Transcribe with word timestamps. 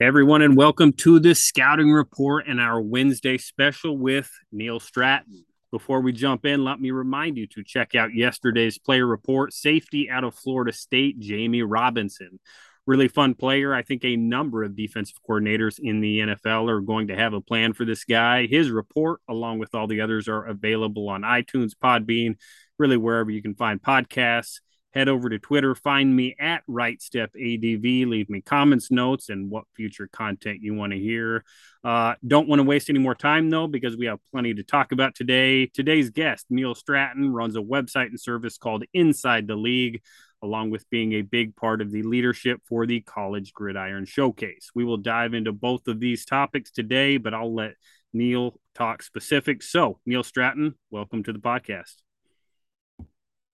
Everyone, 0.00 0.42
and 0.42 0.56
welcome 0.56 0.92
to 0.94 1.20
this 1.20 1.44
Scouting 1.44 1.92
Report 1.92 2.48
and 2.48 2.60
our 2.60 2.80
Wednesday 2.80 3.38
special 3.38 3.96
with 3.96 4.28
Neil 4.50 4.80
Stratton. 4.80 5.44
Before 5.70 6.00
we 6.00 6.10
jump 6.10 6.44
in, 6.44 6.64
let 6.64 6.80
me 6.80 6.90
remind 6.90 7.36
you 7.36 7.46
to 7.46 7.62
check 7.62 7.94
out 7.94 8.12
yesterday's 8.12 8.76
player 8.76 9.06
report 9.06 9.52
safety 9.52 10.10
out 10.10 10.24
of 10.24 10.34
Florida 10.34 10.72
State, 10.72 11.20
Jamie 11.20 11.62
Robinson. 11.62 12.40
Really 12.88 13.06
fun 13.06 13.34
player. 13.34 13.72
I 13.72 13.82
think 13.82 14.04
a 14.04 14.16
number 14.16 14.64
of 14.64 14.74
defensive 14.74 15.14
coordinators 15.30 15.78
in 15.78 16.00
the 16.00 16.18
NFL 16.18 16.68
are 16.68 16.80
going 16.80 17.06
to 17.06 17.16
have 17.16 17.32
a 17.32 17.40
plan 17.40 17.72
for 17.72 17.84
this 17.84 18.02
guy. 18.02 18.46
His 18.46 18.72
report, 18.72 19.20
along 19.28 19.60
with 19.60 19.76
all 19.76 19.86
the 19.86 20.00
others, 20.00 20.26
are 20.26 20.44
available 20.44 21.08
on 21.08 21.22
iTunes, 21.22 21.70
Podbean, 21.80 22.34
really 22.80 22.96
wherever 22.96 23.30
you 23.30 23.42
can 23.42 23.54
find 23.54 23.80
podcasts 23.80 24.58
head 24.94 25.08
over 25.08 25.28
to 25.28 25.38
Twitter, 25.40 25.74
find 25.74 26.14
me 26.14 26.36
at 26.38 26.62
Right 26.68 27.02
Step 27.02 27.30
ADV, 27.34 27.82
leave 27.82 28.30
me 28.30 28.40
comments, 28.40 28.92
notes, 28.92 29.28
and 29.28 29.50
what 29.50 29.64
future 29.74 30.08
content 30.10 30.60
you 30.62 30.74
want 30.74 30.92
to 30.92 30.98
hear. 30.98 31.44
Uh, 31.82 32.14
don't 32.26 32.48
want 32.48 32.60
to 32.60 32.64
waste 32.64 32.88
any 32.88 33.00
more 33.00 33.14
time 33.14 33.50
though, 33.50 33.66
because 33.66 33.96
we 33.96 34.06
have 34.06 34.20
plenty 34.30 34.54
to 34.54 34.62
talk 34.62 34.92
about 34.92 35.16
today. 35.16 35.66
Today's 35.66 36.10
guest, 36.10 36.46
Neil 36.48 36.74
Stratton, 36.74 37.32
runs 37.32 37.56
a 37.56 37.60
website 37.60 38.06
and 38.06 38.20
service 38.20 38.56
called 38.56 38.84
Inside 38.94 39.48
the 39.48 39.56
League, 39.56 40.00
along 40.42 40.70
with 40.70 40.88
being 40.90 41.14
a 41.14 41.22
big 41.22 41.56
part 41.56 41.80
of 41.80 41.90
the 41.90 42.02
leadership 42.04 42.60
for 42.68 42.86
the 42.86 43.00
College 43.00 43.52
Gridiron 43.52 44.04
Showcase. 44.04 44.70
We 44.76 44.84
will 44.84 44.98
dive 44.98 45.34
into 45.34 45.52
both 45.52 45.88
of 45.88 45.98
these 45.98 46.24
topics 46.24 46.70
today, 46.70 47.16
but 47.16 47.34
I'll 47.34 47.54
let 47.54 47.74
Neil 48.12 48.60
talk 48.76 49.02
specifics. 49.02 49.72
So, 49.72 49.98
Neil 50.06 50.22
Stratton, 50.22 50.76
welcome 50.90 51.24
to 51.24 51.32
the 51.32 51.40
podcast. 51.40 51.94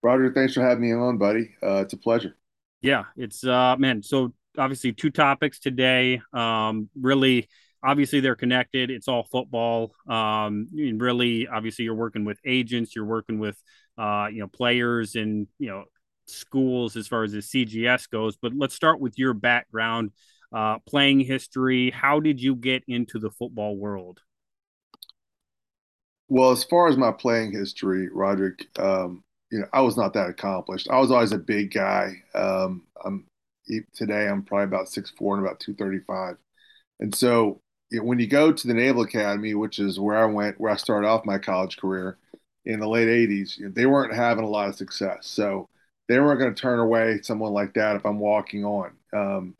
Roger, 0.02 0.32
thanks 0.32 0.54
for 0.54 0.62
having 0.62 0.82
me 0.82 0.92
on, 0.92 1.18
buddy. 1.18 1.54
Uh, 1.62 1.76
it's 1.82 1.92
a 1.92 1.96
pleasure. 1.96 2.36
Yeah, 2.82 3.04
it's 3.16 3.44
uh 3.44 3.76
man, 3.78 4.02
so 4.02 4.32
obviously 4.56 4.92
two 4.92 5.10
topics 5.10 5.58
today. 5.58 6.20
Um 6.32 6.88
really 6.98 7.48
obviously 7.82 8.20
they're 8.20 8.36
connected. 8.36 8.90
It's 8.90 9.08
all 9.08 9.24
football. 9.24 9.92
Um 10.08 10.68
and 10.76 11.00
really 11.00 11.46
obviously 11.46 11.84
you're 11.84 11.94
working 11.94 12.24
with 12.24 12.38
agents, 12.44 12.94
you're 12.96 13.04
working 13.04 13.38
with 13.38 13.62
uh 13.98 14.28
you 14.32 14.40
know 14.40 14.48
players 14.48 15.14
and 15.14 15.46
you 15.58 15.68
know 15.68 15.84
schools 16.26 16.96
as 16.96 17.08
far 17.08 17.24
as 17.24 17.32
the 17.32 17.42
CGS 17.42 18.06
goes, 18.06 18.36
but 18.36 18.52
let's 18.54 18.74
start 18.74 19.00
with 19.00 19.18
your 19.18 19.34
background, 19.34 20.12
uh 20.54 20.78
playing 20.86 21.20
history. 21.20 21.90
How 21.90 22.20
did 22.20 22.40
you 22.40 22.54
get 22.56 22.82
into 22.88 23.18
the 23.18 23.30
football 23.30 23.76
world? 23.76 24.20
Well, 26.28 26.52
as 26.52 26.64
far 26.64 26.88
as 26.88 26.96
my 26.96 27.12
playing 27.12 27.52
history, 27.52 28.08
Roderick, 28.08 28.66
um, 28.78 29.24
you 29.50 29.60
know, 29.60 29.66
I 29.72 29.80
was 29.80 29.96
not 29.96 30.14
that 30.14 30.28
accomplished. 30.28 30.88
I 30.90 30.98
was 30.98 31.10
always 31.10 31.32
a 31.32 31.38
big 31.38 31.72
guy. 31.72 32.22
Um, 32.34 32.84
I'm 33.04 33.26
today 33.94 34.28
I'm 34.28 34.42
probably 34.42 34.64
about 34.64 34.88
six 34.88 35.10
four 35.10 35.36
and 35.36 35.44
about 35.44 35.60
two 35.60 35.74
thirty 35.74 36.00
five, 36.00 36.36
and 37.00 37.14
so 37.14 37.60
you 37.90 37.98
know, 37.98 38.04
when 38.04 38.18
you 38.18 38.26
go 38.26 38.52
to 38.52 38.66
the 38.66 38.74
Naval 38.74 39.02
Academy, 39.02 39.54
which 39.54 39.78
is 39.78 39.98
where 39.98 40.18
I 40.18 40.26
went, 40.26 40.60
where 40.60 40.72
I 40.72 40.76
started 40.76 41.08
off 41.08 41.24
my 41.24 41.38
college 41.38 41.76
career 41.76 42.18
in 42.64 42.80
the 42.80 42.88
late 42.88 43.08
'80s, 43.08 43.58
you 43.58 43.66
know, 43.66 43.72
they 43.74 43.86
weren't 43.86 44.14
having 44.14 44.44
a 44.44 44.48
lot 44.48 44.68
of 44.68 44.76
success. 44.76 45.26
So 45.26 45.68
they 46.08 46.18
weren't 46.20 46.40
going 46.40 46.54
to 46.54 46.60
turn 46.60 46.78
away 46.80 47.20
someone 47.22 47.52
like 47.52 47.74
that 47.74 47.96
if 47.96 48.04
I'm 48.06 48.18
walking 48.18 48.64
on. 48.64 48.92
Um, 49.12 49.54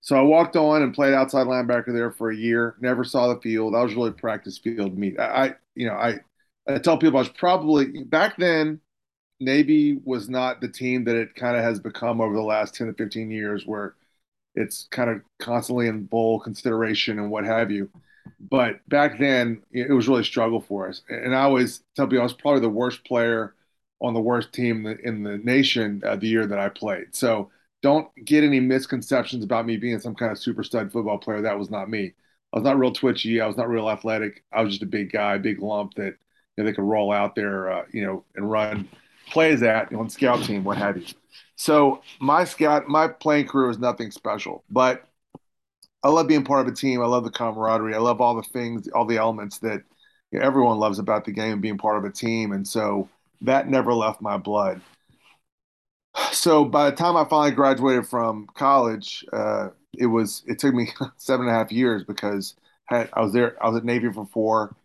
so 0.00 0.16
I 0.16 0.22
walked 0.22 0.56
on 0.56 0.82
and 0.82 0.94
played 0.94 1.14
outside 1.14 1.46
linebacker 1.46 1.92
there 1.92 2.10
for 2.10 2.30
a 2.30 2.36
year. 2.36 2.76
Never 2.80 3.04
saw 3.04 3.32
the 3.32 3.40
field. 3.40 3.74
I 3.74 3.82
was 3.82 3.94
really 3.94 4.12
practice 4.12 4.58
field 4.58 4.98
meet. 4.98 5.18
I, 5.18 5.24
I 5.46 5.54
you 5.74 5.86
know, 5.88 5.94
I 5.94 6.20
I 6.68 6.78
tell 6.78 6.98
people 6.98 7.18
I 7.18 7.22
was 7.22 7.28
probably 7.30 8.04
back 8.04 8.36
then 8.36 8.80
Navy 9.44 9.98
was 10.04 10.28
not 10.28 10.60
the 10.60 10.68
team 10.68 11.04
that 11.04 11.16
it 11.16 11.34
kind 11.34 11.56
of 11.56 11.62
has 11.62 11.80
become 11.80 12.20
over 12.20 12.34
the 12.34 12.42
last 12.42 12.74
10 12.74 12.88
to 12.88 12.92
15 12.94 13.30
years, 13.30 13.66
where 13.66 13.94
it's 14.54 14.88
kind 14.90 15.10
of 15.10 15.22
constantly 15.38 15.88
in 15.88 16.04
bowl 16.04 16.40
consideration 16.40 17.18
and 17.18 17.30
what 17.30 17.44
have 17.44 17.70
you. 17.70 17.90
But 18.40 18.86
back 18.88 19.18
then, 19.18 19.62
it 19.72 19.90
was 19.90 20.08
really 20.08 20.22
a 20.22 20.24
struggle 20.24 20.60
for 20.60 20.88
us. 20.88 21.02
And 21.08 21.34
I 21.34 21.42
always 21.42 21.82
tell 21.96 22.06
people 22.06 22.20
I 22.20 22.24
was 22.24 22.32
probably 22.32 22.60
the 22.60 22.70
worst 22.70 23.04
player 23.04 23.54
on 24.00 24.14
the 24.14 24.20
worst 24.20 24.52
team 24.52 24.86
in 24.86 25.22
the, 25.22 25.38
nation 25.38 26.02
uh, 26.04 26.16
the 26.16 26.26
year 26.26 26.46
that 26.46 26.58
I 26.58 26.68
played. 26.68 27.14
So 27.14 27.50
don't 27.82 28.08
get 28.24 28.44
any 28.44 28.60
misconceptions 28.60 29.44
about 29.44 29.66
me 29.66 29.76
being 29.76 30.00
some 30.00 30.14
kind 30.14 30.32
of 30.32 30.38
super 30.38 30.62
stud 30.62 30.92
football 30.92 31.18
player. 31.18 31.42
That 31.42 31.58
was 31.58 31.70
not 31.70 31.90
me. 31.90 32.14
I 32.52 32.58
was 32.58 32.64
not 32.64 32.78
real 32.78 32.92
twitchy. 32.92 33.40
I 33.40 33.46
was 33.46 33.56
not 33.56 33.68
real 33.68 33.90
athletic. 33.90 34.44
I 34.52 34.62
was 34.62 34.72
just 34.72 34.82
a 34.82 34.86
big 34.86 35.12
guy, 35.12 35.38
big 35.38 35.60
lump 35.60 35.94
that 35.94 36.14
you 36.56 36.62
know, 36.62 36.64
they 36.64 36.72
could 36.72 36.84
roll 36.84 37.12
out 37.12 37.34
there, 37.34 37.70
uh, 37.70 37.84
you 37.92 38.04
know, 38.04 38.24
and 38.36 38.50
run 38.50 38.88
plays 39.30 39.62
at 39.62 39.92
on 39.92 40.08
scout 40.10 40.42
team, 40.44 40.64
what 40.64 40.78
have 40.78 40.96
you. 40.96 41.06
So 41.56 42.02
my 42.20 42.44
scout, 42.44 42.88
my 42.88 43.08
playing 43.08 43.46
career 43.46 43.68
was 43.68 43.78
nothing 43.78 44.10
special, 44.10 44.64
but 44.70 45.04
I 46.02 46.08
love 46.08 46.28
being 46.28 46.44
part 46.44 46.66
of 46.66 46.72
a 46.72 46.76
team. 46.76 47.00
I 47.00 47.06
love 47.06 47.24
the 47.24 47.30
camaraderie. 47.30 47.94
I 47.94 47.98
love 47.98 48.20
all 48.20 48.36
the 48.36 48.42
things, 48.42 48.88
all 48.88 49.06
the 49.06 49.16
elements 49.16 49.58
that 49.60 49.82
you 50.30 50.38
know, 50.38 50.44
everyone 50.44 50.78
loves 50.78 50.98
about 50.98 51.24
the 51.24 51.32
game 51.32 51.52
and 51.54 51.62
being 51.62 51.78
part 51.78 51.96
of 51.96 52.04
a 52.04 52.10
team. 52.10 52.52
And 52.52 52.66
so 52.66 53.08
that 53.40 53.68
never 53.68 53.94
left 53.94 54.20
my 54.20 54.36
blood. 54.36 54.80
So 56.32 56.64
by 56.64 56.90
the 56.90 56.96
time 56.96 57.16
I 57.16 57.24
finally 57.24 57.52
graduated 57.52 58.06
from 58.06 58.46
college, 58.54 59.24
uh, 59.32 59.70
it 59.96 60.06
was 60.06 60.42
it 60.46 60.58
took 60.58 60.74
me 60.74 60.92
seven 61.16 61.46
and 61.46 61.54
a 61.54 61.58
half 61.58 61.72
years 61.72 62.04
because 62.04 62.54
I 62.90 63.08
was 63.16 63.32
there. 63.32 63.56
I 63.62 63.68
was 63.68 63.78
at 63.78 63.84
Navy 63.84 64.12
for 64.12 64.26
four, 64.26 64.76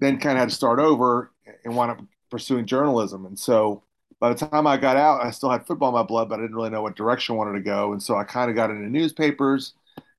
then 0.00 0.18
kind 0.18 0.36
of 0.36 0.40
had 0.40 0.48
to 0.50 0.54
start 0.54 0.80
over 0.80 1.30
and 1.64 1.76
wound 1.76 1.92
up 1.92 2.00
pursuing 2.36 2.66
journalism. 2.66 3.24
And 3.24 3.38
so 3.38 3.82
by 4.20 4.28
the 4.28 4.46
time 4.46 4.66
I 4.66 4.76
got 4.76 4.98
out, 4.98 5.24
I 5.24 5.30
still 5.30 5.48
had 5.48 5.66
football 5.66 5.88
in 5.88 5.94
my 5.94 6.02
blood, 6.02 6.28
but 6.28 6.38
I 6.38 6.42
didn't 6.42 6.54
really 6.54 6.68
know 6.68 6.82
what 6.82 6.96
direction 6.96 7.34
I 7.34 7.38
wanted 7.38 7.54
to 7.54 7.60
go. 7.60 7.92
And 7.92 8.02
so 8.02 8.14
I 8.14 8.24
kind 8.24 8.50
of 8.50 8.56
got 8.56 8.70
into 8.70 8.90
newspapers 8.90 9.72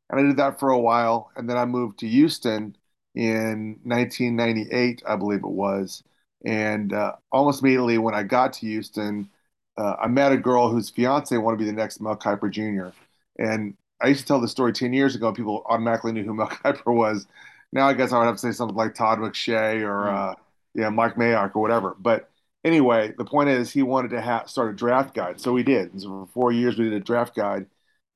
and 0.10 0.20
I 0.20 0.24
did 0.24 0.38
that 0.38 0.60
for 0.60 0.70
a 0.70 0.80
while. 0.80 1.30
And 1.36 1.48
then 1.48 1.58
I 1.58 1.66
moved 1.66 2.00
to 2.00 2.08
Houston 2.08 2.76
in 3.14 3.80
1998, 3.84 5.04
I 5.08 5.16
believe 5.16 5.40
it 5.40 5.48
was. 5.48 6.02
And 6.44 6.92
uh, 6.92 7.14
almost 7.32 7.62
immediately 7.62 8.00
when 8.00 8.16
I 8.16 8.24
got 8.24 8.54
to 8.54 8.60
Houston, 8.62 9.30
uh, 9.78 9.96
I 10.00 10.08
met 10.08 10.32
a 10.32 10.38
girl 10.38 10.70
whose 10.70 10.90
fiance 10.90 11.38
wanted 11.38 11.58
to 11.58 11.66
be 11.66 11.70
the 11.70 11.78
next 11.78 12.02
Mel 12.02 12.18
Kiper 12.18 12.50
Jr. 12.50 12.96
And 13.38 13.76
I 14.02 14.08
used 14.08 14.22
to 14.22 14.26
tell 14.26 14.42
the 14.42 14.48
story 14.48 14.74
10 14.74 14.92
years 14.92 15.16
ago, 15.16 15.28
and 15.28 15.36
people 15.36 15.64
automatically 15.68 16.14
knew 16.14 16.24
who 16.24 16.34
Mel 16.34 16.48
Kiper 16.64 16.96
was. 16.96 17.28
Now 17.72 17.88
I 17.88 17.94
guess 17.94 18.12
I 18.12 18.18
would 18.18 18.26
have 18.26 18.36
to 18.36 18.42
say 18.42 18.52
something 18.52 18.76
like 18.76 18.96
Todd 18.96 19.20
McShay 19.20 19.82
or, 19.82 20.08
mm. 20.08 20.32
uh, 20.32 20.36
yeah, 20.78 20.90
Mike 20.90 21.16
Mayock 21.16 21.56
or 21.56 21.62
whatever. 21.62 21.96
But 22.00 22.30
anyway, 22.64 23.14
the 23.18 23.26
point 23.26 23.50
is 23.50 23.72
he 23.72 23.84
wanted 23.84 24.12
to 24.12 24.22
ha- 24.22 24.46
start 24.46 24.70
a 24.70 24.76
draft 24.76 25.14
guide, 25.16 25.42
so 25.42 25.52
we 25.52 25.64
did. 25.64 26.00
So 26.00 26.08
for 26.08 26.28
four 26.34 26.52
years, 26.52 26.78
we 26.78 26.86
did 26.86 26.94
a 26.94 27.00
draft 27.00 27.36
guide, 27.36 27.66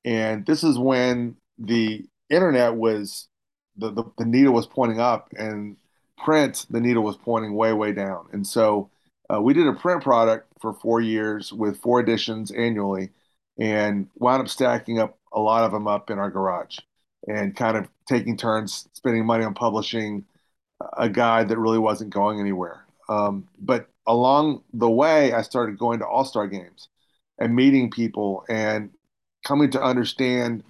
and 0.04 0.46
this 0.46 0.62
is 0.62 0.78
when 0.78 1.36
the 1.58 2.06
internet 2.30 2.76
was 2.76 3.28
the, 3.76 3.90
the, 3.90 4.04
the 4.16 4.24
needle 4.24 4.54
was 4.54 4.66
pointing 4.66 5.00
up, 5.00 5.28
and 5.36 5.76
print 6.16 6.66
the 6.70 6.80
needle 6.80 7.02
was 7.02 7.16
pointing 7.16 7.54
way 7.54 7.72
way 7.72 7.92
down. 7.92 8.28
And 8.32 8.46
so 8.46 8.90
uh, 9.28 9.40
we 9.42 9.54
did 9.54 9.66
a 9.66 9.72
print 9.72 10.02
product 10.02 10.46
for 10.60 10.72
four 10.72 11.00
years 11.00 11.52
with 11.52 11.80
four 11.80 11.98
editions 11.98 12.52
annually, 12.52 13.10
and 13.58 14.08
wound 14.14 14.40
up 14.40 14.48
stacking 14.48 15.00
up 15.00 15.18
a 15.32 15.40
lot 15.40 15.64
of 15.64 15.72
them 15.72 15.88
up 15.88 16.10
in 16.10 16.18
our 16.20 16.30
garage, 16.30 16.78
and 17.26 17.56
kind 17.56 17.76
of 17.76 17.88
taking 18.08 18.36
turns 18.36 18.88
spending 18.92 19.26
money 19.26 19.44
on 19.44 19.54
publishing 19.54 20.24
a 20.96 21.08
guy 21.08 21.44
that 21.44 21.58
really 21.58 21.78
wasn't 21.78 22.10
going 22.10 22.40
anywhere. 22.40 22.84
Um, 23.08 23.48
but 23.58 23.88
along 24.06 24.62
the 24.72 24.90
way, 24.90 25.32
I 25.32 25.42
started 25.42 25.78
going 25.78 25.98
to 26.00 26.06
all 26.06 26.24
star 26.24 26.46
games 26.46 26.88
and 27.38 27.54
meeting 27.54 27.90
people 27.90 28.44
and 28.48 28.90
coming 29.44 29.70
to 29.70 29.82
understand 29.82 30.64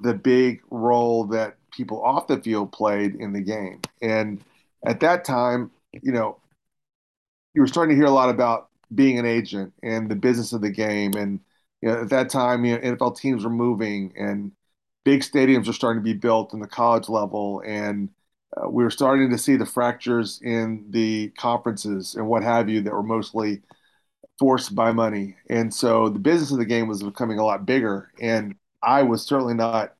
the 0.00 0.14
big 0.14 0.60
role 0.70 1.24
that 1.24 1.56
people 1.72 2.02
off 2.02 2.26
the 2.26 2.40
field 2.40 2.72
played 2.72 3.14
in 3.14 3.32
the 3.32 3.40
game. 3.40 3.80
And 4.02 4.42
at 4.84 5.00
that 5.00 5.24
time, 5.24 5.70
you 6.02 6.12
know, 6.12 6.38
you 7.54 7.60
were 7.60 7.66
starting 7.68 7.96
to 7.96 8.00
hear 8.00 8.06
a 8.06 8.14
lot 8.14 8.30
about 8.30 8.68
being 8.94 9.18
an 9.18 9.26
agent 9.26 9.72
and 9.82 10.10
the 10.10 10.16
business 10.16 10.52
of 10.52 10.60
the 10.60 10.70
game. 10.70 11.12
And 11.14 11.40
you 11.82 11.88
know, 11.88 12.02
at 12.02 12.10
that 12.10 12.30
time, 12.30 12.64
you 12.64 12.78
know, 12.78 12.96
NFL 12.96 13.18
teams 13.18 13.44
were 13.44 13.50
moving 13.50 14.12
and 14.16 14.52
big 15.04 15.20
stadiums 15.20 15.66
were 15.66 15.72
starting 15.72 16.02
to 16.02 16.04
be 16.04 16.18
built 16.18 16.52
in 16.52 16.60
the 16.60 16.66
college 16.66 17.08
level. 17.08 17.62
And 17.64 18.10
uh, 18.56 18.68
we 18.68 18.82
were 18.82 18.90
starting 18.90 19.30
to 19.30 19.38
see 19.38 19.56
the 19.56 19.66
fractures 19.66 20.40
in 20.42 20.86
the 20.90 21.28
conferences 21.38 22.14
and 22.14 22.26
what 22.26 22.42
have 22.42 22.68
you 22.68 22.80
that 22.80 22.92
were 22.92 23.02
mostly 23.02 23.62
forced 24.38 24.74
by 24.74 24.92
money. 24.92 25.36
And 25.50 25.72
so 25.72 26.08
the 26.08 26.18
business 26.18 26.52
of 26.52 26.58
the 26.58 26.64
game 26.64 26.88
was 26.88 27.02
becoming 27.02 27.38
a 27.38 27.44
lot 27.44 27.66
bigger. 27.66 28.12
And 28.20 28.54
I 28.82 29.02
was 29.02 29.26
certainly 29.26 29.54
not 29.54 29.94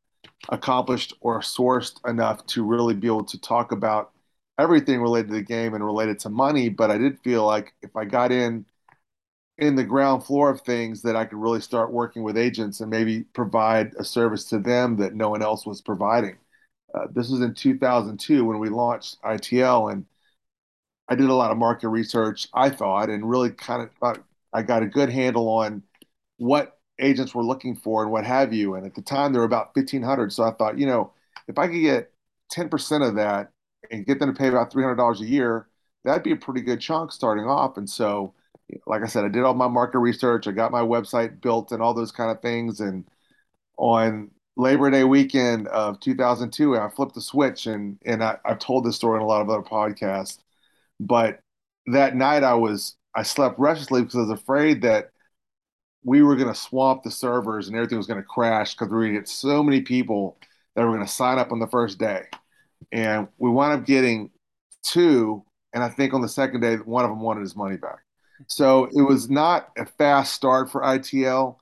accomplished 0.49 1.15
or 1.21 1.41
sourced 1.41 1.99
enough 2.09 2.47
to 2.47 2.65
really 2.65 2.95
be 2.95 3.09
able 3.09 3.25
to 3.25 3.41
talk 3.41 3.73
about 3.73 4.13
everything 4.59 5.01
related 5.01 5.29
to 5.29 5.35
the 5.35 5.43
game 5.43 5.75
and 5.75 5.85
related 5.85 6.19
to 6.21 6.29
money. 6.29 6.69
But 6.69 6.91
I 6.91 6.99
did 6.99 7.19
feel 7.21 7.45
like 7.45 7.75
if 7.83 7.97
I 7.97 8.05
got 8.05 8.33
in 8.33 8.65
in 9.59 9.75
the 9.75 9.85
ground 9.85 10.25
floor 10.25 10.51
of 10.51 10.61
things 10.61 11.03
that 11.03 11.17
I 11.17 11.25
could 11.25 11.39
really 11.39 11.61
start 11.61 11.93
working 11.93 12.23
with 12.23 12.39
agents 12.39 12.81
and 12.81 12.91
maybe 12.91 13.25
provide 13.35 13.93
a 13.99 14.05
service 14.05 14.45
to 14.47 14.59
them 14.61 14.97
that 14.99 15.15
no 15.15 15.31
one 15.31 15.43
else 15.43 15.67
was 15.67 15.81
providing. 15.81 16.37
Uh, 16.95 17.07
this 17.13 17.31
was 17.31 17.41
in 17.41 17.55
2002 17.55 18.45
when 18.45 18.59
we 18.59 18.69
launched 18.69 19.21
ITL, 19.23 19.93
and 19.93 20.07
I 21.09 21.15
did 21.15 21.29
a 21.29 21.35
lot 21.35 21.51
of 21.51 21.59
market 21.59 21.89
research. 21.89 22.49
I 22.55 22.71
thought, 22.71 23.11
and 23.11 23.29
really 23.29 23.51
kind 23.51 23.83
of 23.83 23.91
thought 23.95 24.23
I 24.53 24.63
got 24.63 24.83
a 24.83 24.87
good 24.87 25.11
handle 25.11 25.49
on 25.49 25.83
what 26.39 26.79
agents 27.01 27.35
were 27.35 27.45
looking 27.45 27.77
for 27.77 28.03
and 28.03 28.13
what 28.13 28.25
have 28.25 28.53
you. 28.53 28.75
And 28.75 28.87
at 28.87 28.95
the 28.95 29.03
time, 29.03 29.33
there 29.33 29.41
were 29.41 29.47
about 29.47 29.75
1,500. 29.75 30.33
So 30.33 30.45
I 30.45 30.53
thought, 30.53 30.79
you 30.79 30.87
know, 30.87 31.13
if 31.47 31.59
I 31.59 31.67
could 31.67 31.81
get 31.81 32.13
10% 32.51 33.07
of 33.07 33.15
that 33.17 33.51
and 33.91 34.07
get 34.07 34.19
them 34.19 34.33
to 34.33 34.39
pay 34.39 34.49
about 34.49 34.71
$300 34.73 35.21
a 35.21 35.27
year, 35.27 35.69
that'd 36.05 36.23
be 36.23 36.33
a 36.33 36.37
pretty 36.37 36.61
good 36.63 36.81
chunk 36.81 37.13
starting 37.13 37.45
off. 37.47 37.77
And 37.77 37.89
so, 37.89 38.35
like 38.87 39.03
I 39.03 39.07
said, 39.07 39.25
I 39.25 39.29
did 39.29 39.45
all 39.45 39.55
my 39.55 39.69
market 39.69 39.99
research. 39.99 40.47
I 40.47 40.53
got 40.53 40.73
my 40.73 40.83
website 40.83 41.41
built 41.41 41.73
and 41.73 41.83
all 41.83 41.95
those 41.95 42.13
kind 42.13 42.31
of 42.31 42.43
things. 42.43 42.81
And 42.81 43.05
on 43.77 44.31
Labor 44.59 44.91
Day 44.91 45.05
weekend 45.05 45.69
of 45.69 46.01
2002, 46.01 46.77
I 46.77 46.91
flipped 46.91 47.15
the 47.15 47.21
switch. 47.21 47.67
And, 47.67 47.97
and 48.05 48.23
I, 48.23 48.37
I've 48.45 48.59
told 48.59 48.85
this 48.85 48.97
story 48.97 49.17
in 49.17 49.23
a 49.23 49.27
lot 49.27 49.41
of 49.41 49.49
other 49.49 49.63
podcasts. 49.63 50.39
But 50.99 51.41
that 51.87 52.17
night 52.17 52.43
I 52.43 52.55
was, 52.55 52.97
I 53.15 53.23
slept 53.23 53.59
restlessly 53.59 54.03
because 54.03 54.17
I 54.17 54.23
was 54.23 54.31
afraid 54.31 54.83
that 54.83 55.13
we 56.03 56.23
were 56.23 56.35
going 56.35 56.49
to 56.49 56.59
swamp 56.59 57.05
the 57.05 57.11
servers 57.11 57.69
and 57.69 57.77
everything 57.77 57.99
was 57.99 58.09
going 58.09 58.21
to 58.21 58.27
crash 58.27 58.75
because 58.75 58.89
we 58.89 58.97
were 58.97 59.03
going 59.03 59.15
to 59.15 59.21
get 59.21 59.29
so 59.29 59.63
many 59.63 59.81
people 59.81 60.39
that 60.75 60.85
were 60.85 60.93
going 60.93 61.07
to 61.07 61.13
sign 61.13 61.39
up 61.39 61.53
on 61.53 61.61
the 61.61 61.69
first 61.69 61.99
day. 61.99 62.25
And 62.91 63.29
we 63.39 63.51
wound 63.51 63.81
up 63.81 63.87
getting 63.87 64.31
two. 64.83 65.45
And 65.73 65.85
I 65.85 65.89
think 65.89 66.15
on 66.15 66.21
the 66.21 66.29
second 66.29 66.63
day, 66.63 66.77
one 66.77 67.05
of 67.05 67.11
them 67.11 67.21
wanted 67.21 67.43
his 67.43 67.55
money 67.55 67.77
back. 67.77 68.01
So 68.49 68.87
it 68.87 69.03
was 69.03 69.31
not 69.31 69.69
a 69.77 69.87
fast 69.87 70.35
start 70.35 70.69
for 70.69 70.83
ITL, 70.83 71.59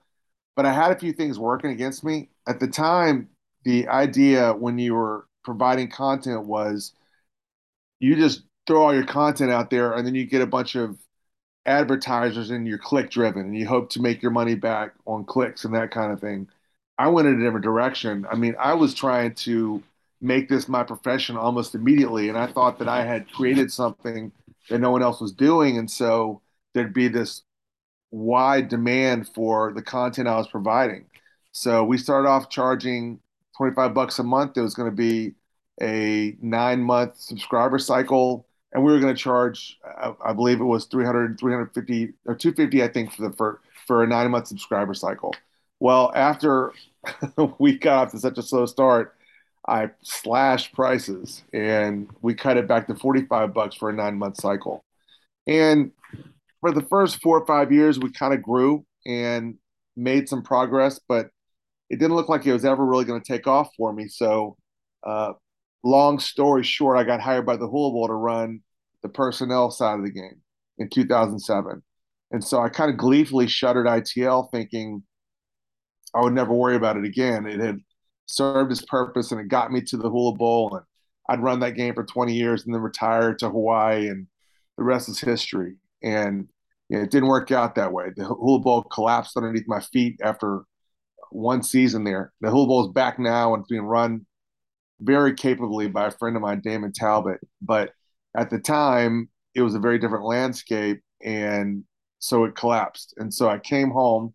but 0.54 0.64
I 0.64 0.72
had 0.72 0.92
a 0.92 0.98
few 0.98 1.12
things 1.12 1.38
working 1.38 1.70
against 1.72 2.02
me. 2.02 2.30
At 2.46 2.60
the 2.60 2.68
time, 2.68 3.28
the 3.64 3.88
idea 3.88 4.52
when 4.54 4.78
you 4.78 4.94
were 4.94 5.26
providing 5.42 5.90
content 5.90 6.44
was 6.46 6.92
you 8.00 8.14
just 8.16 8.42
throw 8.66 8.82
all 8.82 8.94
your 8.94 9.06
content 9.06 9.50
out 9.50 9.70
there 9.70 9.92
and 9.92 10.06
then 10.06 10.14
you 10.14 10.26
get 10.26 10.42
a 10.42 10.46
bunch 10.46 10.74
of 10.74 10.98
advertisers 11.66 12.50
and 12.50 12.66
you're 12.66 12.78
click 12.78 13.10
driven 13.10 13.42
and 13.42 13.56
you 13.56 13.66
hope 13.66 13.90
to 13.90 14.02
make 14.02 14.22
your 14.22 14.30
money 14.30 14.54
back 14.54 14.92
on 15.06 15.24
clicks 15.24 15.64
and 15.64 15.74
that 15.74 15.90
kind 15.90 16.12
of 16.12 16.20
thing. 16.20 16.48
I 16.98 17.08
went 17.08 17.28
in 17.28 17.40
a 17.40 17.44
different 17.44 17.64
direction. 17.64 18.26
I 18.30 18.36
mean, 18.36 18.54
I 18.58 18.74
was 18.74 18.94
trying 18.94 19.34
to 19.34 19.82
make 20.20 20.48
this 20.48 20.68
my 20.68 20.82
profession 20.82 21.36
almost 21.36 21.74
immediately, 21.74 22.28
and 22.28 22.38
I 22.38 22.46
thought 22.46 22.78
that 22.78 22.88
I 22.88 23.04
had 23.04 23.30
created 23.30 23.70
something 23.70 24.32
that 24.70 24.78
no 24.78 24.90
one 24.90 25.02
else 25.02 25.20
was 25.20 25.32
doing, 25.32 25.76
and 25.78 25.90
so 25.90 26.40
there'd 26.72 26.94
be 26.94 27.08
this 27.08 27.42
wide 28.10 28.68
demand 28.68 29.28
for 29.28 29.72
the 29.72 29.82
content 29.82 30.28
I 30.28 30.36
was 30.36 30.48
providing. 30.48 31.06
So 31.56 31.82
we 31.84 31.96
started 31.96 32.28
off 32.28 32.50
charging 32.50 33.18
25 33.56 33.94
bucks 33.94 34.18
a 34.18 34.22
month. 34.22 34.58
It 34.58 34.60
was 34.60 34.74
going 34.74 34.90
to 34.90 34.94
be 34.94 35.34
a 35.80 36.36
nine 36.42 36.82
month 36.82 37.16
subscriber 37.16 37.78
cycle 37.78 38.46
and 38.72 38.84
we 38.84 38.92
were 38.92 39.00
going 39.00 39.14
to 39.14 39.18
charge 39.18 39.78
I, 40.22 40.34
believe 40.34 40.60
it 40.60 40.64
was 40.64 40.86
300 40.86 41.38
350 41.38 42.14
or 42.24 42.34
250 42.34 42.82
i 42.82 42.88
think 42.88 43.12
for 43.12 43.28
the 43.28 43.36
for, 43.36 43.60
for 43.86 44.02
a 44.02 44.06
nine 44.06 44.30
month 44.30 44.46
subscriber 44.46 44.94
cycle 44.94 45.34
well 45.78 46.12
after 46.14 46.72
we 47.58 47.76
got 47.76 48.06
off 48.06 48.12
to 48.12 48.18
such 48.18 48.38
a 48.38 48.42
slow 48.42 48.64
start 48.64 49.14
i 49.68 49.90
slashed 50.02 50.72
prices 50.72 51.44
and 51.52 52.08
we 52.22 52.32
cut 52.32 52.56
it 52.56 52.66
back 52.66 52.86
to 52.86 52.94
45 52.94 53.52
bucks 53.52 53.76
for 53.76 53.90
a 53.90 53.92
nine 53.92 54.16
month 54.16 54.40
cycle 54.40 54.82
and 55.46 55.92
for 56.62 56.72
the 56.72 56.86
first 56.88 57.20
four 57.20 57.38
or 57.38 57.46
five 57.46 57.70
years 57.70 57.98
we 57.98 58.10
kind 58.10 58.32
of 58.32 58.42
grew 58.42 58.86
and 59.04 59.58
made 59.94 60.26
some 60.26 60.42
progress 60.42 60.98
but 61.06 61.28
it 61.90 61.98
didn't 61.98 62.16
look 62.16 62.28
like 62.28 62.46
it 62.46 62.52
was 62.52 62.64
ever 62.64 62.84
really 62.84 63.04
going 63.04 63.20
to 63.20 63.32
take 63.32 63.46
off 63.46 63.70
for 63.76 63.92
me 63.92 64.08
so 64.08 64.56
uh, 65.06 65.32
long 65.86 66.18
story 66.18 66.64
short, 66.64 66.98
I 66.98 67.04
got 67.04 67.20
hired 67.20 67.46
by 67.46 67.56
the 67.56 67.68
Hula 67.68 67.92
Bowl 67.92 68.08
to 68.08 68.14
run 68.14 68.60
the 69.02 69.08
personnel 69.08 69.70
side 69.70 69.98
of 69.98 70.04
the 70.04 70.10
game 70.10 70.40
in 70.78 70.88
2007. 70.88 71.82
And 72.32 72.42
so 72.44 72.60
I 72.60 72.68
kind 72.68 72.90
of 72.90 72.96
gleefully 72.96 73.46
shuttered 73.46 73.86
ITL 73.86 74.50
thinking 74.50 75.02
I 76.14 76.22
would 76.22 76.32
never 76.32 76.52
worry 76.52 76.76
about 76.76 76.96
it 76.96 77.04
again. 77.04 77.46
It 77.46 77.60
had 77.60 77.78
served 78.26 78.72
its 78.72 78.84
purpose 78.84 79.30
and 79.30 79.40
it 79.40 79.48
got 79.48 79.70
me 79.70 79.80
to 79.82 79.96
the 79.96 80.10
Hula 80.10 80.34
Bowl. 80.34 80.74
And 80.74 80.84
I'd 81.28 81.42
run 81.42 81.60
that 81.60 81.76
game 81.76 81.94
for 81.94 82.04
20 82.04 82.34
years 82.34 82.64
and 82.64 82.74
then 82.74 82.82
retire 82.82 83.34
to 83.34 83.48
Hawaii. 83.48 84.08
And 84.08 84.26
the 84.76 84.84
rest 84.84 85.08
is 85.08 85.20
history. 85.20 85.76
And 86.02 86.48
you 86.88 86.98
know, 86.98 87.04
it 87.04 87.10
didn't 87.10 87.28
work 87.28 87.52
out 87.52 87.76
that 87.76 87.92
way. 87.92 88.06
The 88.16 88.24
Hula 88.24 88.60
Bowl 88.60 88.82
collapsed 88.82 89.36
underneath 89.36 89.68
my 89.68 89.80
feet 89.80 90.20
after 90.22 90.62
one 91.36 91.62
season 91.62 92.02
there. 92.02 92.32
The 92.40 92.50
Hula 92.50 92.66
Bowl 92.66 92.86
is 92.86 92.92
back 92.92 93.18
now 93.18 93.54
and 93.54 93.60
it's 93.60 93.68
being 93.68 93.82
run 93.82 94.26
very 95.00 95.34
capably 95.34 95.88
by 95.88 96.06
a 96.06 96.10
friend 96.10 96.34
of 96.34 96.42
mine, 96.42 96.62
Damon 96.64 96.92
Talbot. 96.92 97.40
But 97.60 97.92
at 98.36 98.50
the 98.50 98.58
time, 98.58 99.28
it 99.54 99.62
was 99.62 99.74
a 99.74 99.78
very 99.78 99.98
different 99.98 100.24
landscape. 100.24 101.02
And 101.22 101.84
so 102.18 102.44
it 102.44 102.56
collapsed. 102.56 103.14
And 103.18 103.32
so 103.32 103.48
I 103.48 103.58
came 103.58 103.90
home, 103.90 104.32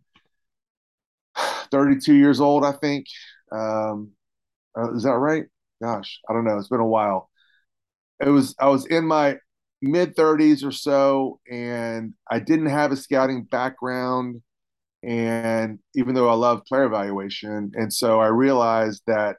32 1.72 2.14
years 2.14 2.40
old, 2.40 2.64
I 2.64 2.74
think. 2.74 3.08
Um, 3.52 4.12
uh, 4.78 4.94
is 4.94 5.04
that 5.04 5.18
right? 5.18 5.46
Gosh, 5.82 6.20
I 6.30 6.34
don't 6.34 6.46
know. 6.46 6.58
It's 6.58 6.70
been 6.70 6.80
a 6.80 6.86
while. 6.86 7.30
It 8.24 8.30
was, 8.30 8.56
I 8.60 8.68
was 8.68 8.86
in 8.86 9.06
my 9.06 9.38
mid 9.82 10.16
30s 10.16 10.64
or 10.64 10.72
so, 10.72 11.40
and 11.52 12.14
I 12.30 12.40
didn't 12.40 12.68
have 12.68 12.92
a 12.92 12.96
scouting 12.96 13.44
background. 13.44 14.44
And 15.04 15.80
even 15.96 16.14
though 16.14 16.30
I 16.30 16.34
love 16.34 16.64
player 16.68 16.84
evaluation, 16.84 17.72
and 17.76 17.92
so 17.92 18.20
I 18.20 18.28
realized 18.28 19.02
that 19.08 19.38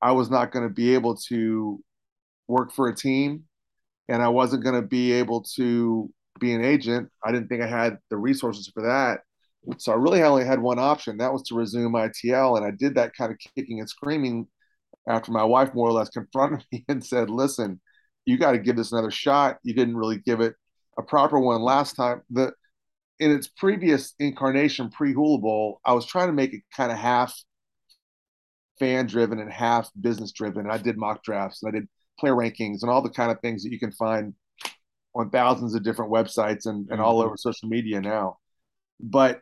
I 0.00 0.12
was 0.12 0.30
not 0.30 0.52
going 0.52 0.66
to 0.66 0.74
be 0.74 0.94
able 0.94 1.16
to 1.28 1.82
work 2.48 2.72
for 2.72 2.88
a 2.88 2.94
team 2.94 3.44
and 4.08 4.22
I 4.22 4.28
wasn't 4.28 4.64
going 4.64 4.80
to 4.80 4.86
be 4.86 5.12
able 5.12 5.42
to 5.56 6.10
be 6.40 6.52
an 6.52 6.64
agent. 6.64 7.08
I 7.24 7.32
didn't 7.32 7.48
think 7.48 7.62
I 7.62 7.66
had 7.66 7.98
the 8.10 8.16
resources 8.16 8.70
for 8.72 8.82
that. 8.82 9.20
So 9.78 9.92
I 9.92 9.94
really 9.94 10.22
only 10.22 10.44
had 10.44 10.60
one 10.60 10.78
option. 10.78 11.18
That 11.18 11.32
was 11.32 11.42
to 11.44 11.54
resume 11.54 11.92
ITL. 11.92 12.56
And 12.56 12.66
I 12.66 12.72
did 12.72 12.96
that 12.96 13.14
kind 13.16 13.30
of 13.30 13.38
kicking 13.54 13.78
and 13.78 13.88
screaming 13.88 14.48
after 15.08 15.30
my 15.30 15.44
wife 15.44 15.72
more 15.74 15.88
or 15.88 15.92
less 15.92 16.08
confronted 16.08 16.64
me 16.72 16.84
and 16.88 17.04
said, 17.04 17.30
listen, 17.30 17.80
you 18.24 18.38
got 18.38 18.52
to 18.52 18.58
give 18.58 18.76
this 18.76 18.92
another 18.92 19.10
shot. 19.10 19.58
You 19.62 19.74
didn't 19.74 19.96
really 19.96 20.18
give 20.18 20.40
it 20.40 20.54
a 20.98 21.02
proper 21.02 21.38
one 21.38 21.62
last 21.62 21.94
time. 21.94 22.22
The 22.30 22.52
in 23.18 23.30
its 23.30 23.46
previous 23.46 24.14
incarnation, 24.18 24.90
pre 24.90 25.12
Hula 25.12 25.38
Bowl, 25.38 25.80
I 25.84 25.92
was 25.92 26.06
trying 26.06 26.28
to 26.28 26.32
make 26.32 26.52
it 26.52 26.62
kind 26.76 26.90
of 26.90 26.98
half 26.98 27.34
fan 28.78 29.06
driven 29.06 29.38
and 29.38 29.52
half 29.52 29.90
business 30.00 30.32
driven. 30.32 30.64
And 30.64 30.72
I 30.72 30.78
did 30.78 30.96
mock 30.96 31.22
drafts 31.22 31.62
and 31.62 31.74
I 31.74 31.78
did 31.78 31.88
player 32.18 32.34
rankings 32.34 32.82
and 32.82 32.90
all 32.90 33.02
the 33.02 33.10
kind 33.10 33.30
of 33.30 33.40
things 33.40 33.62
that 33.62 33.72
you 33.72 33.78
can 33.78 33.92
find 33.92 34.34
on 35.14 35.30
thousands 35.30 35.74
of 35.74 35.84
different 35.84 36.10
websites 36.10 36.66
and, 36.66 36.88
and 36.90 37.00
all 37.00 37.18
mm-hmm. 37.18 37.26
over 37.26 37.36
social 37.36 37.68
media 37.68 38.00
now. 38.00 38.38
But 38.98 39.40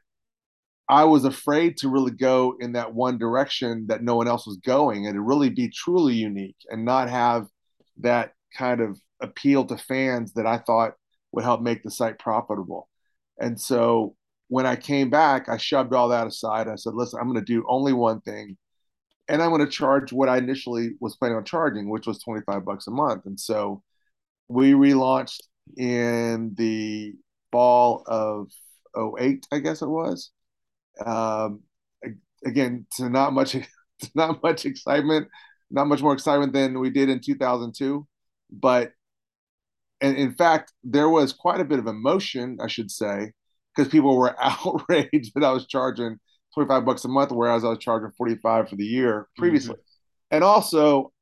I 0.90 1.04
was 1.04 1.24
afraid 1.24 1.76
to 1.78 1.88
really 1.88 2.10
go 2.10 2.56
in 2.58 2.72
that 2.72 2.92
one 2.92 3.16
direction 3.16 3.86
that 3.88 4.02
no 4.02 4.16
one 4.16 4.26
else 4.26 4.46
was 4.46 4.56
going 4.58 5.06
and 5.06 5.14
to 5.14 5.20
really 5.20 5.48
be 5.48 5.70
truly 5.70 6.14
unique 6.14 6.56
and 6.68 6.84
not 6.84 7.08
have 7.08 7.46
that 8.00 8.32
kind 8.58 8.80
of 8.80 8.98
appeal 9.22 9.64
to 9.66 9.78
fans 9.78 10.32
that 10.32 10.46
I 10.46 10.58
thought 10.58 10.94
would 11.32 11.44
help 11.44 11.62
make 11.62 11.82
the 11.82 11.90
site 11.90 12.18
profitable. 12.18 12.89
And 13.40 13.60
so 13.60 14.14
when 14.48 14.66
I 14.66 14.76
came 14.76 15.10
back, 15.10 15.48
I 15.48 15.56
shoved 15.56 15.94
all 15.94 16.08
that 16.10 16.26
aside. 16.26 16.68
I 16.68 16.76
said, 16.76 16.94
listen, 16.94 17.18
I'm 17.20 17.26
going 17.26 17.44
to 17.44 17.52
do 17.52 17.64
only 17.68 17.92
one 17.92 18.20
thing 18.20 18.56
and 19.30 19.40
I'm 19.40 19.50
going 19.50 19.64
to 19.64 19.70
charge 19.70 20.12
what 20.12 20.28
I 20.28 20.38
initially 20.38 20.94
was 20.98 21.14
planning 21.14 21.36
on 21.36 21.44
charging, 21.44 21.88
which 21.88 22.06
was 22.06 22.20
25 22.20 22.64
bucks 22.64 22.88
a 22.88 22.90
month. 22.90 23.26
And 23.26 23.38
so 23.38 23.80
we 24.48 24.72
relaunched 24.72 25.40
in 25.76 26.52
the 26.56 27.14
fall 27.52 28.02
of 28.08 28.50
08, 28.96 29.46
I 29.52 29.60
guess 29.60 29.82
it 29.82 29.88
was. 29.88 30.32
Um, 31.06 31.60
again, 32.44 32.86
to 32.96 33.08
not 33.08 33.32
much, 33.32 33.52
to 33.52 34.10
not 34.16 34.42
much 34.42 34.66
excitement, 34.66 35.28
not 35.70 35.86
much 35.86 36.02
more 36.02 36.12
excitement 36.12 36.52
than 36.52 36.80
we 36.80 36.90
did 36.90 37.08
in 37.08 37.20
2002. 37.20 38.04
But, 38.50 38.90
and 40.00 40.16
in 40.16 40.32
fact, 40.32 40.72
there 40.82 41.08
was 41.08 41.32
quite 41.32 41.60
a 41.60 41.64
bit 41.64 41.78
of 41.78 41.86
emotion, 41.86 42.58
I 42.60 42.66
should 42.66 42.90
say, 42.90 43.32
because 43.74 43.90
people 43.90 44.16
were 44.16 44.34
outraged 44.42 45.32
that 45.34 45.44
I 45.44 45.52
was 45.52 45.66
charging 45.66 46.18
25 46.54 46.84
bucks 46.84 47.04
a 47.04 47.08
month, 47.08 47.32
whereas 47.32 47.64
I 47.64 47.68
was 47.68 47.78
charging 47.78 48.10
45 48.16 48.68
for 48.68 48.76
the 48.76 48.84
year 48.84 49.28
previously. 49.36 49.74
Mm-hmm. 49.74 50.36
And 50.36 50.44
also, 50.44 51.12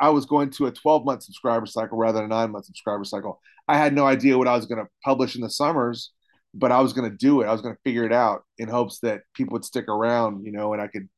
I 0.00 0.10
was 0.10 0.26
going 0.26 0.50
to 0.50 0.66
a 0.66 0.72
12 0.72 1.04
month 1.04 1.22
subscriber 1.22 1.66
cycle 1.66 1.98
rather 1.98 2.18
than 2.18 2.26
a 2.26 2.28
nine 2.28 2.50
month 2.50 2.66
subscriber 2.66 3.04
cycle. 3.04 3.40
I 3.68 3.78
had 3.78 3.94
no 3.94 4.06
idea 4.06 4.36
what 4.36 4.48
I 4.48 4.56
was 4.56 4.66
going 4.66 4.84
to 4.84 4.90
publish 5.04 5.36
in 5.36 5.40
the 5.40 5.50
summers, 5.50 6.12
but 6.52 6.72
I 6.72 6.80
was 6.80 6.92
going 6.92 7.10
to 7.10 7.16
do 7.16 7.40
it. 7.40 7.46
I 7.46 7.52
was 7.52 7.62
going 7.62 7.74
to 7.74 7.80
figure 7.84 8.04
it 8.04 8.12
out 8.12 8.44
in 8.58 8.68
hopes 8.68 9.00
that 9.00 9.22
people 9.34 9.52
would 9.52 9.64
stick 9.64 9.88
around, 9.88 10.44
you 10.44 10.52
know, 10.52 10.72
and 10.72 10.82
I 10.82 10.88
could 10.88 11.08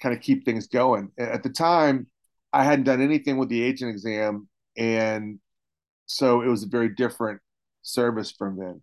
kind 0.00 0.14
of 0.14 0.22
keep 0.22 0.44
things 0.44 0.66
going. 0.66 1.10
At 1.18 1.42
the 1.42 1.50
time, 1.50 2.06
I 2.52 2.64
hadn't 2.64 2.84
done 2.84 3.00
anything 3.00 3.36
with 3.38 3.48
the 3.48 3.62
agent 3.62 3.90
exam. 3.90 4.48
And 4.76 5.40
so 6.08 6.42
it 6.42 6.48
was 6.48 6.64
a 6.64 6.68
very 6.68 6.88
different 6.88 7.40
service 7.82 8.32
from 8.32 8.58
then. 8.58 8.82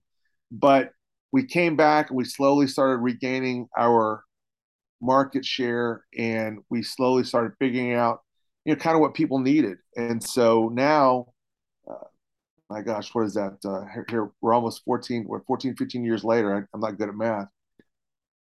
But 0.51 0.91
we 1.31 1.45
came 1.45 1.75
back 1.75 2.09
and 2.09 2.17
we 2.17 2.23
slowly 2.23 2.67
started 2.67 2.97
regaining 2.97 3.67
our 3.77 4.23
market 5.01 5.43
share 5.45 6.05
and 6.17 6.59
we 6.69 6.81
slowly 6.81 7.23
started 7.23 7.51
figuring 7.59 7.93
out 7.93 8.21
you 8.63 8.73
know 8.73 8.79
kind 8.79 8.95
of 8.95 9.01
what 9.01 9.13
people 9.13 9.39
needed 9.39 9.77
and 9.97 10.23
so 10.23 10.71
now 10.73 11.25
uh, 11.91 12.07
my 12.69 12.81
gosh 12.81 13.13
what 13.13 13.25
is 13.25 13.33
that 13.33 13.57
uh, 13.65 13.83
here 14.09 14.31
we're 14.41 14.53
almost 14.53 14.83
14 14.85 15.25
we're 15.27 15.43
14 15.43 15.75
15 15.75 16.03
years 16.03 16.23
later 16.23 16.55
I, 16.55 16.61
i'm 16.73 16.79
not 16.79 16.97
good 16.97 17.09
at 17.09 17.15
math 17.15 17.49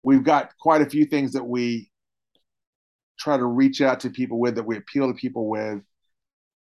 we've 0.04 0.26
got 0.26 0.52
quite 0.60 0.82
a 0.82 0.90
few 0.90 1.06
things 1.06 1.32
that 1.34 1.44
we 1.44 1.90
try 3.22 3.38
to 3.38 3.46
reach 3.46 3.82
out 3.82 4.00
to 4.02 4.10
people 4.10 4.40
with, 4.40 4.56
that 4.56 4.66
we 4.66 4.78
appeal 4.78 5.08
to 5.08 5.14
people 5.14 5.48
with. 5.48 5.82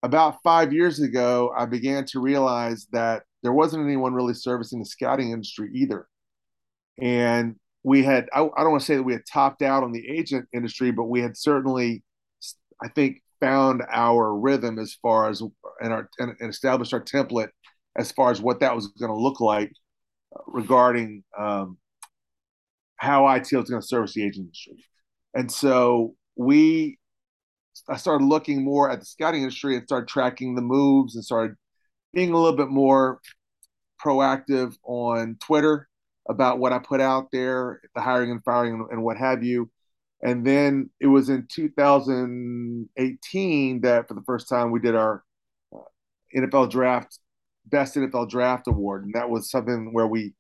About 0.03 0.37
five 0.43 0.73
years 0.73 1.01
ago, 1.01 1.53
I 1.57 1.67
began 1.67 2.05
to 2.07 2.21
realize 2.21 2.87
that 2.93 3.25
there 3.43 3.53
wasn't 3.53 3.85
anyone 3.85 4.15
really 4.15 4.35
servicing 4.35 4.79
the 4.79 4.87
scouting 4.87 5.33
industry 5.33 5.71
either. 5.75 6.07
And 7.01 7.57
we 7.83 8.03
had, 8.03 8.29
I, 8.33 8.41
I 8.41 8.63
don't 8.63 8.71
want 8.71 8.83
to 8.83 8.87
say 8.87 8.97
that 8.97 9.03
we 9.03 9.13
had 9.13 9.27
topped 9.31 9.63
out 9.63 9.83
on 9.83 9.93
the 9.93 10.09
agent 10.09 10.47
industry, 10.53 10.91
but 10.91 11.05
we 11.05 11.21
had 11.21 11.37
certainly, 11.37 12.03
I 12.83 12.89
think, 12.89 13.23
found 13.41 13.83
our 13.91 14.37
rhythm 14.37 14.79
as 14.79 14.95
far 14.95 15.29
as 15.29 15.43
and 15.81 15.93
our 15.93 16.09
and, 16.19 16.35
and 16.41 16.51
established 16.51 16.93
our 16.93 17.01
template 17.01 17.51
as 17.97 18.13
far 18.13 18.31
as 18.31 18.41
what 18.41 18.61
that 18.61 18.75
was 18.75 18.89
going 18.89 19.13
to 19.13 19.19
look 19.19 19.41
like 19.41 19.73
regarding 20.47 21.25
um, 21.39 21.79
how 22.97 23.23
ITL 23.23 23.63
is 23.63 23.71
going 23.71 23.81
to 23.81 23.87
service 23.87 24.15
the 24.15 24.25
agent 24.25 24.47
industry. 24.47 24.85
And 25.35 25.51
so 25.51 26.15
we, 26.37 26.98
I 27.89 27.97
started 27.97 28.25
looking 28.25 28.65
more 28.65 28.91
at 28.91 29.01
the 29.01 29.07
scouting 29.07 29.43
industry 29.43 29.77
and 29.77 29.85
started 29.85 30.09
tracking 30.09 30.55
the 30.55 30.63
moves 30.63 31.15
and 31.15 31.25
started 31.25 31.57
being 32.13 32.33
a 32.33 32.37
little 32.37 32.57
bit 32.57 32.69
more 32.69 33.21
proactive 34.03 34.75
on 34.85 35.37
Twitter 35.43 35.89
about 36.29 36.59
what 36.59 36.73
I 36.73 36.79
put 36.79 37.01
out 37.01 37.29
there, 37.33 37.81
the 37.95 38.03
hiring 38.03 38.31
and 38.31 38.45
firing 38.45 38.87
and, 38.91 39.03
what 39.03 39.17
have 39.17 39.43
you. 39.43 39.71
And 40.23 40.47
then 40.47 40.91
it 41.01 41.07
was 41.07 41.31
in 41.31 41.49
2018 41.51 43.81
that 43.81 44.09
for 44.09 44.15
the 44.15 44.23
first 44.23 44.49
time 44.49 44.71
we 44.71 44.79
did 44.81 44.95
our 44.95 45.25
uh, 45.75 45.81
NFL 46.37 46.71
draft, 46.71 47.19
best 47.67 47.97
NFL 47.97 48.29
draft 48.29 48.69
award. 48.69 49.05
And 49.05 49.15
that 49.15 49.31
was 49.31 49.51
something 49.51 49.93
where 49.93 50.07
we 50.07 50.35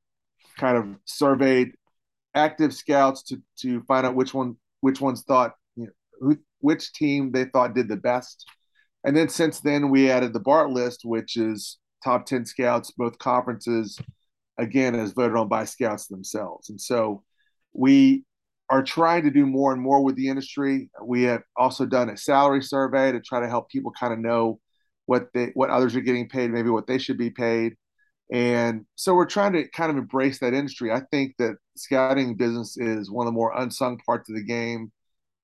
kind 0.59 0.77
of 0.77 0.87
surveyed 1.05 1.73
active 2.35 2.75
scouts 2.75 3.23
to, 3.23 3.41
to 3.61 3.81
find 3.83 4.05
out 4.05 4.15
which 4.15 4.35
one, 4.35 4.57
which 4.81 5.01
ones 5.01 5.23
thought, 5.23 5.55
you 5.77 5.87
know, 5.87 5.93
who, 6.21 6.37
which 6.61 6.93
team 6.93 7.33
they 7.33 7.45
thought 7.45 7.75
did 7.75 7.89
the 7.89 7.97
best. 7.97 8.47
And 9.05 9.17
then 9.17 9.29
since 9.29 9.61
then 9.61 9.91
we 9.91 10.11
added 10.11 10.33
the 10.33 10.41
BART 10.41 10.71
list, 10.71 11.01
which 11.05 11.37
is 11.37 11.79
top 12.05 12.27
10 12.27 12.47
scouts, 12.47 12.91
both 12.93 13.19
conferences, 13.19 13.99
again, 14.59 14.95
as 14.95 15.13
voted 15.13 15.37
on 15.37 15.49
by 15.49 15.65
scouts 15.65 16.07
themselves. 16.07 16.71
And 16.71 16.81
so 16.81 17.23
we 17.73 18.25
are 18.71 18.83
trying 18.83 19.23
to 19.25 19.31
do 19.31 19.47
more 19.47 19.73
and 19.73 19.81
more 19.81 20.03
with 20.03 20.17
the 20.17 20.29
industry. 20.29 20.91
We 21.03 21.23
have 21.25 21.43
also 21.57 21.87
done 21.87 22.11
a 22.11 22.17
salary 22.17 22.63
survey 22.63 23.13
to 23.13 23.21
try 23.21 23.41
to 23.41 23.49
help 23.49 23.71
people 23.71 23.93
kind 23.99 24.13
of 24.13 24.19
know 24.19 24.61
what 25.07 25.29
they 25.33 25.53
what 25.55 25.71
others 25.71 25.97
are 25.97 26.03
getting 26.03 26.29
paid, 26.29 26.51
maybe 26.51 26.69
what 26.69 26.87
they 26.87 26.99
should 26.99 27.17
be 27.17 27.31
paid. 27.31 27.75
And 28.31 28.85
so 28.95 29.15
we're 29.15 29.25
trying 29.25 29.55
to 29.55 29.67
kind 29.69 29.91
of 29.91 29.97
embrace 29.97 30.39
that 30.41 30.53
industry. 30.53 30.93
I 30.93 31.01
think 31.11 31.37
that 31.39 31.57
scouting 31.77 32.35
business 32.35 32.77
is 32.77 33.11
one 33.11 33.27
of 33.27 33.33
the 33.33 33.37
more 33.37 33.57
unsung 33.57 33.99
parts 34.05 34.29
of 34.29 34.37
the 34.37 34.45
game. 34.45 34.93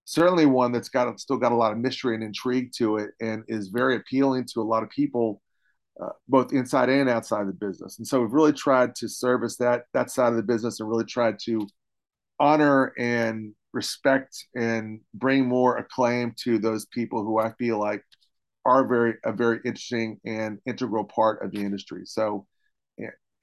Certainly 0.04 0.46
one 0.46 0.72
that's 0.72 0.88
got 0.88 1.18
still 1.18 1.36
got 1.36 1.52
a 1.52 1.56
lot 1.56 1.72
of 1.72 1.78
mystery 1.78 2.14
and 2.14 2.22
intrigue 2.22 2.70
to 2.76 2.96
it, 2.98 3.10
and 3.20 3.44
is 3.48 3.68
very 3.68 3.96
appealing 3.96 4.46
to 4.52 4.60
a 4.60 4.62
lot 4.62 4.82
of 4.82 4.90
people, 4.90 5.40
uh, 6.02 6.10
both 6.28 6.52
inside 6.52 6.88
and 6.88 7.08
outside 7.08 7.46
the 7.48 7.52
business. 7.52 7.98
And 7.98 8.06
so 8.06 8.20
we've 8.20 8.32
really 8.32 8.52
tried 8.52 8.94
to 8.96 9.08
service 9.08 9.56
that 9.58 9.84
that 9.94 10.10
side 10.10 10.30
of 10.30 10.36
the 10.36 10.42
business 10.42 10.80
and 10.80 10.88
really 10.88 11.04
tried 11.04 11.38
to 11.44 11.66
honor 12.38 12.92
and 12.98 13.54
respect 13.72 14.36
and 14.54 15.00
bring 15.14 15.46
more 15.46 15.78
acclaim 15.78 16.34
to 16.44 16.58
those 16.58 16.86
people 16.86 17.24
who 17.24 17.38
I 17.38 17.52
feel 17.52 17.78
like 17.78 18.02
are 18.64 18.86
very 18.86 19.14
a 19.24 19.32
very 19.32 19.60
interesting 19.64 20.20
and 20.24 20.58
integral 20.66 21.04
part 21.04 21.42
of 21.44 21.50
the 21.50 21.60
industry. 21.60 22.02
So 22.04 22.46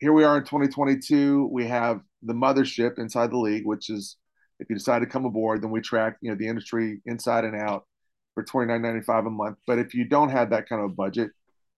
here 0.01 0.13
we 0.13 0.23
are 0.23 0.37
in 0.37 0.43
2022. 0.43 1.47
We 1.51 1.67
have 1.67 2.01
the 2.23 2.33
mothership 2.33 2.97
inside 2.97 3.29
the 3.29 3.37
league, 3.37 3.67
which 3.67 3.91
is 3.91 4.17
if 4.61 4.69
you 4.69 4.75
decide 4.75 4.99
to 4.99 5.07
come 5.07 5.25
aboard, 5.25 5.61
then 5.61 5.71
we 5.71 5.81
track 5.81 6.17
you 6.21 6.29
know 6.29 6.37
the 6.37 6.47
industry 6.47 7.01
inside 7.05 7.43
and 7.43 7.55
out 7.55 7.85
for 8.35 8.43
29.95 8.43 9.27
a 9.27 9.29
month. 9.29 9.57
But 9.67 9.79
if 9.79 9.93
you 9.93 10.05
don't 10.05 10.29
have 10.29 10.51
that 10.51 10.69
kind 10.69 10.81
of 10.83 10.91
a 10.91 10.93
budget, 10.93 11.31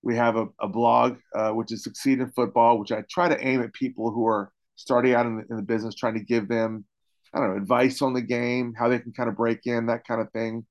we 0.03 0.15
have 0.17 0.35
a, 0.35 0.47
a 0.59 0.67
blog 0.67 1.17
uh, 1.33 1.51
which 1.51 1.71
is 1.71 1.83
Succeed 1.83 2.19
in 2.19 2.29
Football, 2.31 2.77
which 2.77 2.91
I 2.91 3.03
try 3.09 3.29
to 3.29 3.47
aim 3.47 3.63
at 3.63 3.73
people 3.73 4.11
who 4.11 4.27
are 4.27 4.51
starting 4.75 5.13
out 5.13 5.25
in 5.25 5.37
the, 5.37 5.43
in 5.49 5.55
the 5.55 5.63
business, 5.63 5.95
trying 5.95 6.15
to 6.15 6.23
give 6.23 6.47
them 6.47 6.85
I 7.33 7.39
don't 7.39 7.49
know, 7.49 7.57
advice 7.57 8.01
on 8.01 8.13
the 8.13 8.21
game, 8.21 8.75
how 8.77 8.89
they 8.89 8.99
can 8.99 9.13
kind 9.13 9.29
of 9.29 9.35
break 9.35 9.65
in, 9.65 9.87
that 9.87 10.05
kind 10.05 10.21
of 10.21 10.31
thing. 10.31 10.65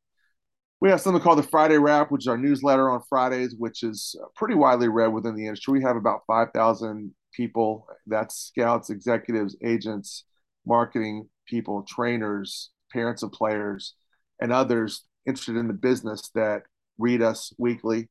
We 0.80 0.90
have 0.90 1.00
something 1.00 1.22
called 1.22 1.38
the 1.38 1.44
Friday 1.44 1.78
Wrap, 1.78 2.10
which 2.10 2.24
is 2.24 2.28
our 2.28 2.38
newsletter 2.38 2.90
on 2.90 3.02
Fridays, 3.08 3.54
which 3.56 3.82
is 3.82 4.16
pretty 4.36 4.54
widely 4.54 4.88
read 4.88 5.08
within 5.08 5.34
the 5.34 5.46
industry. 5.46 5.78
We 5.78 5.84
have 5.84 5.96
about 5.96 6.22
5,000 6.26 7.12
people 7.34 7.86
that's 8.06 8.36
scouts, 8.36 8.90
executives, 8.90 9.56
agents, 9.64 10.24
marketing 10.66 11.28
people, 11.46 11.84
trainers, 11.88 12.70
parents 12.92 13.22
of 13.22 13.32
players, 13.32 13.94
and 14.40 14.52
others 14.52 15.04
interested 15.26 15.56
in 15.56 15.68
the 15.68 15.74
business 15.74 16.30
that 16.34 16.62
read 16.98 17.22
us 17.22 17.52
weekly. 17.58 18.08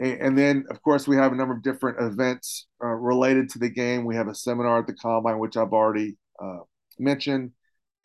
And 0.00 0.38
then, 0.38 0.64
of 0.70 0.80
course, 0.82 1.08
we 1.08 1.16
have 1.16 1.32
a 1.32 1.34
number 1.34 1.54
of 1.54 1.62
different 1.62 2.00
events 2.00 2.68
uh, 2.82 2.86
related 2.86 3.48
to 3.50 3.58
the 3.58 3.68
game. 3.68 4.04
We 4.04 4.14
have 4.14 4.28
a 4.28 4.34
seminar 4.34 4.78
at 4.78 4.86
the 4.86 4.94
Combine, 4.94 5.40
which 5.40 5.56
I've 5.56 5.72
already 5.72 6.16
uh, 6.40 6.58
mentioned 7.00 7.50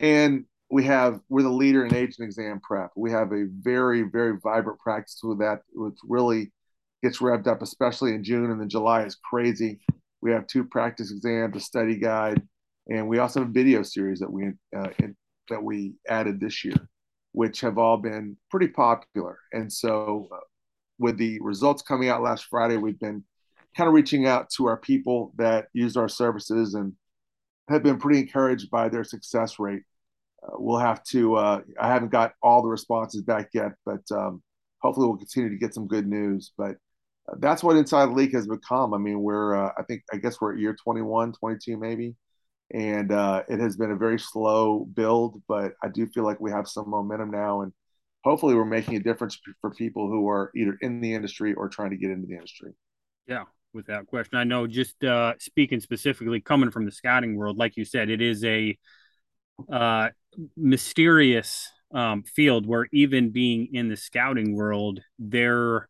and 0.00 0.44
we 0.70 0.84
have 0.84 1.20
we're 1.28 1.42
the 1.42 1.50
leader 1.50 1.84
in 1.84 1.94
agent 1.94 2.20
exam 2.20 2.60
prep. 2.60 2.90
We 2.96 3.10
have 3.10 3.32
a 3.32 3.46
very 3.60 4.02
very 4.02 4.38
vibrant 4.42 4.80
practice 4.80 5.20
with 5.22 5.38
that, 5.38 5.60
which 5.72 5.96
really 6.04 6.52
gets 7.02 7.18
revved 7.18 7.46
up, 7.46 7.62
especially 7.62 8.14
in 8.14 8.24
June 8.24 8.50
and 8.50 8.60
then 8.60 8.68
July 8.68 9.04
is 9.04 9.16
crazy. 9.16 9.80
We 10.20 10.32
have 10.32 10.46
two 10.46 10.64
practice 10.64 11.10
exams, 11.10 11.56
a 11.56 11.60
study 11.60 11.96
guide, 11.98 12.42
and 12.88 13.08
we 13.08 13.18
also 13.18 13.40
have 13.40 13.48
a 13.48 13.52
video 13.52 13.82
series 13.82 14.20
that 14.20 14.30
we 14.30 14.48
uh, 14.76 14.90
in, 14.98 15.16
that 15.48 15.62
we 15.62 15.94
added 16.08 16.40
this 16.40 16.64
year, 16.64 16.88
which 17.32 17.60
have 17.60 17.78
all 17.78 17.96
been 17.96 18.36
pretty 18.50 18.68
popular. 18.68 19.38
And 19.52 19.72
so, 19.72 20.28
uh, 20.32 20.40
with 20.98 21.16
the 21.18 21.38
results 21.40 21.82
coming 21.82 22.08
out 22.08 22.22
last 22.22 22.46
Friday, 22.46 22.76
we've 22.76 23.00
been 23.00 23.24
kind 23.76 23.88
of 23.88 23.94
reaching 23.94 24.26
out 24.26 24.50
to 24.50 24.66
our 24.66 24.76
people 24.76 25.32
that 25.36 25.66
used 25.72 25.96
our 25.96 26.08
services 26.08 26.74
and 26.74 26.92
have 27.68 27.82
been 27.82 27.98
pretty 27.98 28.20
encouraged 28.20 28.70
by 28.70 28.88
their 28.88 29.04
success 29.04 29.58
rate. 29.58 29.82
Uh, 30.42 30.56
we'll 30.58 30.78
have 30.78 31.02
to. 31.04 31.36
Uh, 31.36 31.60
I 31.80 31.88
haven't 31.88 32.12
got 32.12 32.34
all 32.42 32.62
the 32.62 32.68
responses 32.68 33.22
back 33.22 33.48
yet, 33.54 33.72
but 33.84 34.02
um, 34.12 34.42
hopefully 34.80 35.06
we'll 35.06 35.16
continue 35.16 35.50
to 35.50 35.56
get 35.56 35.74
some 35.74 35.88
good 35.88 36.06
news. 36.06 36.52
But 36.56 36.76
uh, 37.28 37.36
that's 37.38 37.62
what 37.62 37.76
Inside 37.76 38.10
League 38.10 38.34
has 38.34 38.46
become. 38.46 38.94
I 38.94 38.98
mean, 38.98 39.20
we're 39.20 39.54
uh, 39.56 39.72
I 39.76 39.82
think 39.82 40.02
I 40.12 40.16
guess 40.16 40.40
we're 40.40 40.52
at 40.52 40.60
year 40.60 40.76
21, 40.82 41.32
22 41.32 41.76
maybe, 41.78 42.14
and 42.74 43.12
uh, 43.12 43.44
it 43.48 43.60
has 43.60 43.76
been 43.76 43.92
a 43.92 43.96
very 43.96 44.18
slow 44.18 44.80
build, 44.80 45.40
but 45.46 45.74
I 45.82 45.88
do 45.88 46.08
feel 46.08 46.24
like 46.24 46.40
we 46.40 46.50
have 46.50 46.66
some 46.66 46.90
momentum 46.90 47.30
now, 47.30 47.60
and 47.60 47.72
hopefully 48.24 48.56
we're 48.56 48.64
making 48.64 48.96
a 48.96 49.00
difference 49.00 49.38
for 49.60 49.70
people 49.70 50.08
who 50.08 50.28
are 50.28 50.50
either 50.56 50.76
in 50.80 51.00
the 51.00 51.14
industry 51.14 51.54
or 51.54 51.68
trying 51.68 51.90
to 51.90 51.96
get 51.96 52.10
into 52.10 52.26
the 52.26 52.34
industry. 52.34 52.72
Yeah, 53.28 53.44
without 53.72 54.08
question. 54.08 54.38
I 54.38 54.44
know 54.44 54.66
just 54.66 55.02
uh, 55.04 55.34
speaking 55.38 55.78
specifically 55.78 56.40
coming 56.40 56.72
from 56.72 56.84
the 56.84 56.90
scouting 56.90 57.36
world, 57.36 57.56
like 57.58 57.76
you 57.76 57.84
said, 57.84 58.10
it 58.10 58.20
is 58.20 58.44
a 58.44 58.76
uh, 59.72 60.08
mysterious 60.56 61.70
um, 61.94 62.24
field 62.24 62.66
where 62.66 62.88
even 62.92 63.30
being 63.30 63.68
in 63.72 63.88
the 63.88 63.96
scouting 63.96 64.52
world, 64.56 65.00
there 65.20 65.88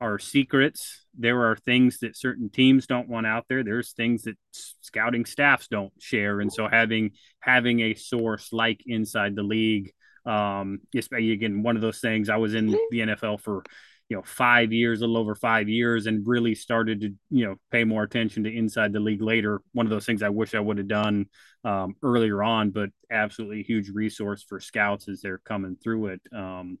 are 0.00 0.18
secrets. 0.18 1.04
There 1.18 1.50
are 1.50 1.56
things 1.56 1.98
that 2.00 2.16
certain 2.16 2.50
teams 2.50 2.86
don't 2.86 3.08
want 3.08 3.26
out 3.26 3.46
there. 3.48 3.64
There's 3.64 3.92
things 3.92 4.22
that 4.24 4.36
scouting 4.52 5.24
staffs 5.24 5.68
don't 5.68 5.92
share, 5.98 6.40
and 6.40 6.52
so 6.52 6.68
having 6.68 7.12
having 7.40 7.80
a 7.80 7.94
source 7.94 8.52
like 8.52 8.82
inside 8.86 9.34
the 9.34 9.42
league, 9.42 9.92
um, 10.26 10.80
again, 11.12 11.62
one 11.62 11.76
of 11.76 11.82
those 11.82 12.00
things. 12.00 12.28
I 12.28 12.36
was 12.36 12.54
in 12.54 12.66
the 12.90 12.98
NFL 13.00 13.40
for 13.40 13.62
you 14.08 14.16
know 14.16 14.22
five 14.22 14.72
years, 14.72 15.00
a 15.00 15.06
little 15.06 15.18
over 15.18 15.34
five 15.34 15.68
years, 15.68 16.06
and 16.06 16.26
really 16.26 16.54
started 16.54 17.00
to 17.00 17.14
you 17.30 17.46
know 17.46 17.56
pay 17.70 17.84
more 17.84 18.02
attention 18.02 18.44
to 18.44 18.54
inside 18.54 18.92
the 18.92 19.00
league 19.00 19.22
later. 19.22 19.62
One 19.72 19.86
of 19.86 19.90
those 19.90 20.06
things 20.06 20.22
I 20.22 20.28
wish 20.28 20.54
I 20.54 20.60
would 20.60 20.78
have 20.78 20.88
done 20.88 21.26
um, 21.64 21.94
earlier 22.02 22.42
on, 22.42 22.70
but 22.70 22.90
absolutely 23.10 23.62
huge 23.62 23.88
resource 23.88 24.44
for 24.46 24.60
scouts 24.60 25.08
as 25.08 25.20
they're 25.20 25.38
coming 25.38 25.76
through 25.82 26.06
it. 26.08 26.20
Um, 26.34 26.78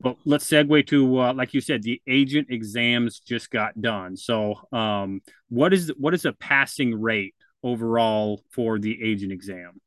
but 0.00 0.16
let's 0.24 0.48
segue 0.48 0.86
to 0.88 1.20
uh, 1.20 1.32
like 1.34 1.54
you 1.54 1.60
said, 1.60 1.82
the 1.82 2.00
agent 2.06 2.48
exams 2.50 3.20
just 3.20 3.50
got 3.50 3.80
done. 3.80 4.16
So 4.16 4.54
um, 4.72 5.20
what 5.48 5.72
is 5.72 5.92
what 5.98 6.14
is 6.14 6.24
a 6.24 6.32
passing 6.32 7.00
rate 7.00 7.34
overall 7.62 8.42
for 8.52 8.78
the 8.78 9.02
agent 9.02 9.32
exam? 9.32 9.80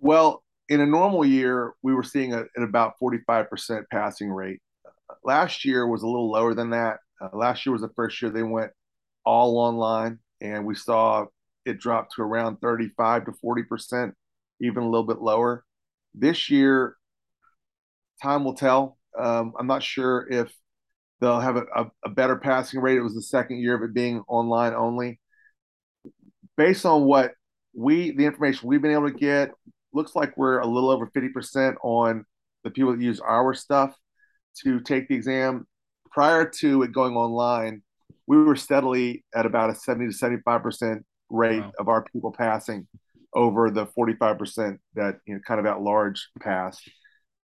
Well, 0.00 0.42
in 0.68 0.80
a 0.80 0.86
normal 0.86 1.24
year, 1.24 1.74
we 1.82 1.94
were 1.94 2.02
seeing 2.02 2.32
a, 2.32 2.40
at 2.56 2.62
about 2.62 2.94
45% 3.02 3.84
passing 3.90 4.30
rate 4.30 4.60
last 5.24 5.64
year 5.64 5.86
was 5.86 6.02
a 6.02 6.06
little 6.06 6.30
lower 6.30 6.54
than 6.54 6.70
that. 6.70 6.98
Uh, 7.20 7.28
last 7.32 7.64
year 7.64 7.72
was 7.72 7.82
the 7.82 7.92
first 7.96 8.20
year 8.20 8.30
they 8.30 8.42
went 8.42 8.70
all 9.24 9.58
online, 9.58 10.18
and 10.40 10.64
we 10.64 10.74
saw 10.74 11.26
it 11.66 11.78
drop 11.78 12.08
to 12.14 12.22
around 12.22 12.56
35 12.60 13.26
to 13.26 13.32
40 13.32 13.62
percent, 13.64 14.14
even 14.60 14.82
a 14.82 14.88
little 14.88 15.06
bit 15.06 15.20
lower. 15.20 15.64
This 16.14 16.50
year, 16.50 16.96
time 18.22 18.44
will 18.44 18.54
tell. 18.54 18.98
Um, 19.18 19.52
I'm 19.58 19.66
not 19.66 19.82
sure 19.82 20.26
if 20.30 20.52
they'll 21.20 21.40
have 21.40 21.56
a, 21.56 21.64
a, 21.74 21.90
a, 22.04 22.08
better 22.08 22.36
passing 22.36 22.80
rate. 22.80 22.96
It 22.96 23.02
was 23.02 23.14
the 23.14 23.22
second 23.22 23.58
year 23.58 23.74
of 23.74 23.82
it 23.82 23.92
being 23.92 24.22
online 24.28 24.72
only. 24.72 25.20
Based 26.56 26.86
on 26.86 27.04
what 27.04 27.32
we, 27.74 28.12
the 28.12 28.24
information 28.24 28.68
we've 28.68 28.82
been 28.82 28.92
able 28.92 29.10
to 29.10 29.16
get, 29.16 29.50
looks 29.92 30.14
like 30.14 30.36
we're 30.36 30.60
a 30.60 30.66
little 30.66 30.90
over 30.90 31.08
50% 31.08 31.74
on 31.82 32.24
the 32.64 32.70
people 32.70 32.92
that 32.92 33.02
use 33.02 33.20
our 33.20 33.54
stuff 33.54 33.94
to 34.62 34.80
take 34.80 35.08
the 35.08 35.14
exam. 35.14 35.66
Prior 36.10 36.48
to 36.60 36.82
it 36.82 36.92
going 36.92 37.16
online, 37.16 37.82
we 38.26 38.42
were 38.42 38.56
steadily 38.56 39.24
at 39.34 39.46
about 39.46 39.70
a 39.70 39.74
70 39.74 40.12
to 40.12 40.16
75% 40.16 41.02
rate 41.30 41.60
wow. 41.60 41.72
of 41.78 41.88
our 41.88 42.04
people 42.12 42.32
passing 42.32 42.86
over 43.34 43.70
the 43.70 43.86
45% 43.86 44.78
that 44.94 45.18
you 45.26 45.34
know 45.34 45.40
kind 45.46 45.60
of 45.60 45.66
at 45.66 45.80
large 45.80 46.28
pass. 46.40 46.80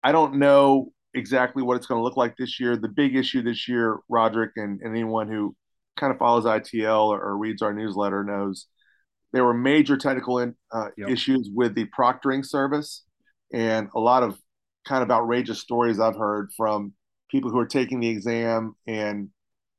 I 0.03 0.13
don't 0.13 0.37
know 0.37 0.93
exactly 1.15 1.63
what 1.63 1.77
it's 1.77 1.87
going 1.87 1.99
to 1.99 2.05
look 2.05 2.17
like 2.17 2.37
this 2.37 2.61
year. 2.61 2.77
The 2.77 2.89
big 2.89 3.17
issue 3.17 3.43
this 3.43 3.69
year, 3.69 3.99
Roderick, 4.09 4.53
and, 4.57 4.81
and 4.81 4.95
anyone 4.95 5.29
who 5.29 5.55
kind 5.97 6.13
of 6.13 6.19
follows 6.19 6.45
ITL 6.45 7.09
or, 7.09 7.21
or, 7.21 7.37
reads 7.37 7.63
our 7.63 7.75
newsletter 7.75 8.25
knows 8.25 8.67
there 9.33 9.45
were 9.45 9.55
major 9.55 9.97
technical 9.97 10.39
in, 10.39 10.55
uh, 10.73 10.89
yep. 10.97 11.11
issues 11.11 11.51
with 11.53 11.75
the 11.75 11.87
proctoring 11.97 12.45
service 12.45 13.05
and 13.53 13.89
a 13.95 14.01
lot 14.01 14.23
of 14.23 14.39
kind 14.87 15.03
of 15.03 15.11
outrageous 15.11 15.61
stories 15.61 16.01
I've 16.01 16.17
heard 16.17 16.51
from 16.57 16.95
people 17.31 17.51
who 17.51 17.59
are 17.59 17.67
taking 17.67 18.01
the 18.01 18.09
exam 18.09 18.75
and 18.87 19.29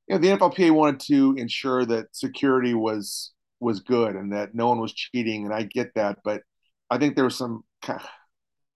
you 0.08 0.16
know 0.16 0.22
the 0.22 0.28
NFLPA 0.30 0.72
wanted 0.72 1.00
to 1.08 1.36
ensure 1.38 1.86
that 1.86 2.16
security 2.16 2.74
was 2.74 3.32
was 3.60 3.80
good 3.80 4.16
and 4.16 4.32
that 4.34 4.54
no 4.54 4.68
one 4.68 4.80
was 4.80 4.94
cheating 4.94 5.46
and 5.46 5.54
I 5.54 5.64
get 5.64 5.94
that 5.96 6.20
but 6.24 6.42
I 6.90 6.98
think 6.98 7.16
there 7.16 7.26
was 7.26 7.38
some 7.38 7.64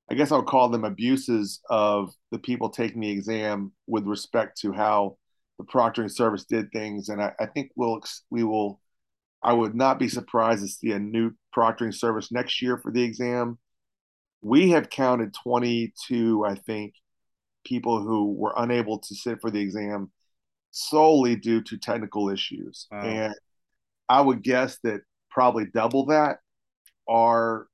I 0.09 0.13
guess 0.13 0.31
I'll 0.31 0.43
call 0.43 0.69
them 0.69 0.83
abuses 0.83 1.61
of 1.69 2.13
the 2.31 2.39
people 2.39 2.69
taking 2.69 3.01
the 3.01 3.09
exam 3.09 3.71
with 3.87 4.05
respect 4.05 4.59
to 4.61 4.71
how 4.71 5.17
the 5.57 5.65
proctoring 5.65 6.11
service 6.11 6.43
did 6.43 6.71
things 6.71 7.09
and 7.09 7.21
I, 7.21 7.33
I 7.39 7.45
think 7.47 7.71
we'll 7.75 8.01
we 8.29 8.43
will 8.43 8.81
I 9.45 9.53
would 9.53 9.75
not 9.75 9.99
be 9.99 10.09
surprised 10.09 10.63
to 10.63 10.67
see 10.67 10.91
a 10.91 10.99
new 10.99 11.31
proctoring 11.55 11.93
service 11.93 12.31
next 12.31 12.63
year 12.63 12.79
for 12.79 12.91
the 12.91 13.03
exam. 13.03 13.59
We 14.41 14.71
have 14.71 14.89
counted 14.89 15.35
22, 15.43 16.43
I 16.43 16.55
think, 16.55 16.95
people 17.63 18.01
who 18.01 18.33
were 18.33 18.53
unable 18.57 18.97
to 18.97 19.15
sit 19.15 19.39
for 19.41 19.51
the 19.51 19.59
exam 19.59 20.11
solely 20.71 21.35
due 21.35 21.61
to 21.61 21.77
technical 21.77 22.29
issues. 22.29 22.87
Wow. 22.91 23.01
And 23.01 23.35
I 24.09 24.21
would 24.21 24.41
guess 24.41 24.79
that 24.83 25.01
probably 25.29 25.65
double 25.71 26.07
that 26.07 26.39
are 27.07 27.67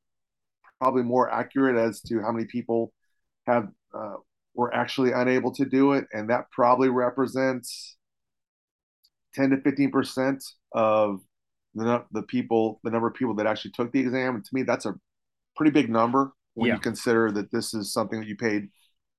probably 0.82 1.04
more 1.04 1.32
accurate 1.32 1.78
as 1.78 2.02
to 2.02 2.22
how 2.22 2.32
many 2.32 2.46
people 2.46 2.92
have 3.46 3.70
uh, 3.94 4.16
were 4.56 4.74
actually 4.74 5.12
unable 5.12 5.54
to 5.54 5.66
do 5.66 5.94
it, 5.94 6.06
and 6.12 6.30
that 6.30 6.50
probably 6.52 6.90
represents 6.90 7.98
10 9.36 9.52
to 9.52 9.62
15 9.62 9.92
percent 9.92 10.44
of 10.74 11.22
the 11.76 12.04
the 12.12 12.24
people 12.24 12.80
the 12.84 12.90
number 12.90 13.08
of 13.08 13.14
people 13.14 13.36
that 13.36 13.46
actually 13.46 13.72
took 13.72 13.92
the 13.92 14.00
exam. 14.00 14.36
And 14.36 14.44
to 14.44 14.56
me, 14.56 14.64
that's 14.64 14.86
a 14.86 14.96
pretty 15.56 15.72
big 15.72 15.90
number 15.90 16.34
when 16.56 16.70
yeah. 16.70 16.74
you 16.74 16.80
consider 16.80 17.32
that 17.32 17.52
this 17.52 17.74
is 17.74 17.94
something 17.94 18.20
that 18.20 18.28
you 18.28 18.36
paid 18.36 18.68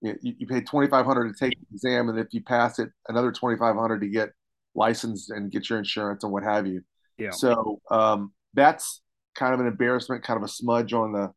you, 0.00 0.16
you 0.20 0.46
paid 0.48 0.66
twenty 0.66 0.88
five 0.88 1.06
hundred 1.06 1.32
to 1.32 1.38
take 1.38 1.56
the 1.58 1.66
exam, 1.74 2.08
and 2.08 2.18
if 2.18 2.26
you 2.32 2.42
pass 2.42 2.80
it, 2.80 2.88
another 3.08 3.30
twenty 3.30 3.56
five 3.56 3.76
hundred 3.76 4.00
to 4.00 4.08
get 4.08 4.30
licensed 4.74 5.30
and 5.30 5.52
get 5.52 5.70
your 5.70 5.78
insurance 5.78 6.24
and 6.24 6.32
what 6.32 6.42
have 6.42 6.66
you. 6.66 6.82
Yeah. 7.18 7.30
So 7.30 7.80
um, 7.90 8.32
that's 8.52 9.00
kind 9.36 9.54
of 9.54 9.60
an 9.60 9.66
embarrassment, 9.66 10.24
kind 10.24 10.36
of 10.38 10.42
a 10.42 10.48
smudge 10.48 10.92
on 10.92 11.12
the 11.12 11.30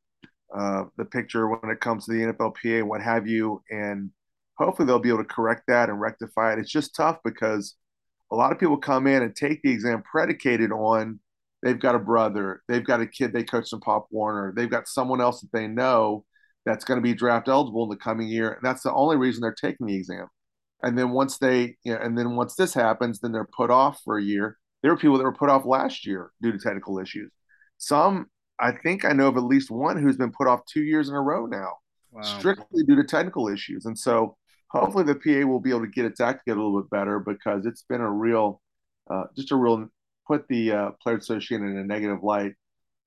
uh, 0.58 0.84
the 0.98 1.06
picture 1.06 1.48
when 1.48 1.72
it 1.72 1.80
comes 1.80 2.06
to 2.06 2.14
the 2.14 2.34
NFLPA 2.34 2.84
what 2.84 3.02
have 3.02 3.28
you. 3.28 3.62
And 3.70 4.12
hopefully 4.58 4.86
they'll 4.86 5.00
be 5.00 5.10
able 5.10 5.24
to 5.24 5.26
correct 5.26 5.64
that 5.68 5.90
and 5.90 6.00
rectify 6.00 6.54
it. 6.54 6.60
It's 6.60 6.72
just 6.72 6.96
tough 6.96 7.20
because 7.24 7.76
a 8.32 8.36
lot 8.36 8.52
of 8.52 8.60
people 8.60 8.78
come 8.78 9.08
in 9.08 9.22
and 9.22 9.36
take 9.36 9.62
the 9.62 9.72
exam 9.72 10.04
predicated 10.04 10.72
on 10.72 11.20
they've 11.62 11.80
got 11.80 11.96
a 11.96 12.00
brother, 12.00 12.62
they've 12.68 12.86
got 12.86 13.02
a 13.02 13.08
kid 13.08 13.34
they 13.34 13.44
coach 13.44 13.74
in 13.74 13.80
Pop 13.80 14.08
Warner, 14.12 14.54
they've 14.56 14.70
got 14.70 14.88
someone 14.88 15.20
else 15.20 15.42
that 15.42 15.52
they 15.52 15.68
know 15.68 16.24
that's 16.66 16.86
going 16.86 17.00
to 17.00 17.04
be 17.04 17.14
draft 17.14 17.48
eligible 17.48 17.84
in 17.84 17.90
the 17.90 17.96
coming 17.98 18.28
year, 18.28 18.54
and 18.54 18.64
that's 18.64 18.84
the 18.84 18.94
only 18.94 19.18
reason 19.18 19.42
they're 19.42 19.54
taking 19.54 19.88
the 19.88 19.96
exam. 19.96 20.28
And 20.84 20.98
then 20.98 21.12
once 21.12 21.38
they, 21.38 21.76
you 21.84 21.94
know, 21.94 22.00
and 22.00 22.18
then 22.18 22.36
once 22.36 22.56
this 22.56 22.74
happens, 22.74 23.20
then 23.20 23.32
they're 23.32 23.48
put 23.58 23.72
off 23.72 24.00
for 24.04 24.18
a 24.18 24.24
year. 24.24 24.58
There 24.82 24.92
were 24.92 24.98
people 24.98 25.18
that 25.18 25.24
were 25.24 25.34
put 25.34 25.50
off 25.50 25.66
last 25.66 26.06
year 26.06 26.32
due 26.42 26.52
to 26.52 26.60
technical 26.60 27.00
issues. 27.00 27.32
Some, 27.78 28.28
I 28.60 28.72
think 28.72 29.06
I 29.06 29.12
know 29.12 29.28
of 29.28 29.38
at 29.38 29.44
least 29.44 29.70
one 29.70 30.02
who's 30.02 30.18
been 30.18 30.32
put 30.32 30.48
off 30.48 30.66
two 30.66 30.84
years 30.84 31.10
in 31.10 31.16
a 31.16 31.22
row 31.22 31.46
now, 31.46 31.74
wow. 32.12 32.22
strictly 32.22 32.84
due 32.84 32.96
to 32.96 33.04
technical 33.04 33.48
issues. 33.48 33.86
And 33.86 33.98
so 33.98 34.38
hopefully 34.70 35.04
the 35.04 35.16
PA 35.16 35.48
will 35.48 35.60
be 35.60 35.72
able 35.72 35.82
to 35.82 35.88
get 35.88 36.06
its 36.06 36.20
act 36.20 36.46
together 36.46 36.62
a 36.62 36.64
little 36.64 36.82
bit 36.82 36.90
better 36.90 37.20
because 37.20 37.66
it's 37.66 37.84
been 37.84 38.02
a 38.02 38.12
real, 38.12 38.62
uh, 39.10 39.26
just 39.36 39.52
a 39.52 39.56
real 39.56 39.88
put 40.28 40.48
the 40.48 40.72
uh, 40.72 40.92
player 41.02 41.18
association 41.18 41.64
in 41.68 41.78
a 41.78 41.84
negative 41.84 42.24
light, 42.24 42.54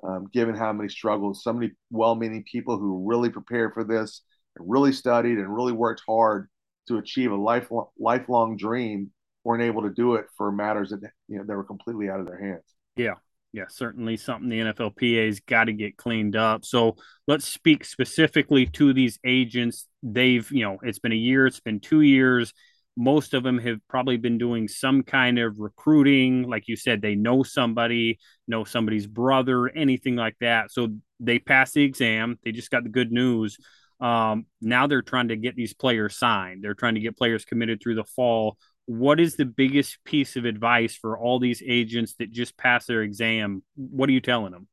um, 0.06 0.26
given 0.32 0.54
how 0.54 0.72
many 0.72 0.88
struggles, 0.88 1.42
so 1.42 1.52
many 1.52 1.72
well-meaning 1.90 2.44
people 2.50 2.78
who 2.78 3.04
really 3.08 3.30
prepared 3.30 3.74
for 3.74 3.84
this, 3.84 4.22
and 4.56 4.70
really 4.70 4.92
studied, 4.92 5.38
and 5.38 5.54
really 5.54 5.72
worked 5.72 6.02
hard 6.06 6.48
to 6.86 6.98
achieve 6.98 7.32
a 7.32 7.36
lifelong 7.36 7.86
lifelong 7.98 8.56
dream 8.56 9.10
weren't 9.44 9.62
able 9.62 9.82
to 9.82 9.90
do 9.90 10.14
it 10.14 10.26
for 10.36 10.50
matters 10.50 10.90
that 10.90 11.00
you 11.28 11.38
know 11.38 11.44
that 11.44 11.56
were 11.56 11.64
completely 11.64 12.08
out 12.08 12.20
of 12.20 12.26
their 12.26 12.38
hands. 12.38 12.64
Yeah, 12.96 13.14
yeah, 13.58 13.64
certainly 13.68 14.16
something 14.16 14.48
the 14.48 14.60
NFLPA's 14.60 15.40
got 15.40 15.64
to 15.64 15.72
get 15.72 15.96
cleaned 15.96 16.36
up. 16.36 16.64
So 16.64 16.96
let's 17.26 17.44
speak 17.44 17.84
specifically 17.84 18.66
to 18.66 18.92
these 18.92 19.18
agents. 19.24 19.88
They've, 20.02 20.48
you 20.52 20.62
know, 20.62 20.78
it's 20.82 21.00
been 21.00 21.12
a 21.12 21.16
year, 21.16 21.46
it's 21.46 21.58
been 21.58 21.80
two 21.80 22.02
years. 22.02 22.52
Most 22.96 23.34
of 23.34 23.42
them 23.42 23.58
have 23.58 23.78
probably 23.88 24.16
been 24.16 24.38
doing 24.38 24.68
some 24.68 25.02
kind 25.02 25.40
of 25.40 25.58
recruiting. 25.58 26.48
Like 26.48 26.68
you 26.68 26.76
said, 26.76 27.02
they 27.02 27.16
know 27.16 27.42
somebody, 27.42 28.18
know 28.46 28.62
somebody's 28.62 29.08
brother, 29.08 29.68
anything 29.68 30.14
like 30.14 30.36
that. 30.40 30.70
So 30.70 30.94
they 31.18 31.40
passed 31.40 31.74
the 31.74 31.82
exam. 31.82 32.38
They 32.44 32.52
just 32.52 32.70
got 32.70 32.84
the 32.84 32.90
good 32.90 33.10
news. 33.10 33.58
Um, 34.00 34.46
now 34.60 34.86
they're 34.86 35.02
trying 35.02 35.28
to 35.28 35.36
get 35.36 35.56
these 35.56 35.74
players 35.74 36.16
signed. 36.16 36.62
They're 36.62 36.74
trying 36.74 36.94
to 36.94 37.00
get 37.00 37.16
players 37.16 37.44
committed 37.44 37.80
through 37.82 37.96
the 37.96 38.04
fall 38.04 38.56
what 38.88 39.20
is 39.20 39.36
the 39.36 39.44
biggest 39.44 40.02
piece 40.04 40.34
of 40.36 40.46
advice 40.46 40.96
for 40.96 41.18
all 41.18 41.38
these 41.38 41.62
agents 41.64 42.14
that 42.14 42.32
just 42.32 42.56
pass 42.56 42.86
their 42.86 43.02
exam? 43.02 43.62
What 43.76 44.08
are 44.08 44.12
you 44.12 44.22
telling 44.22 44.52
them? 44.52 44.66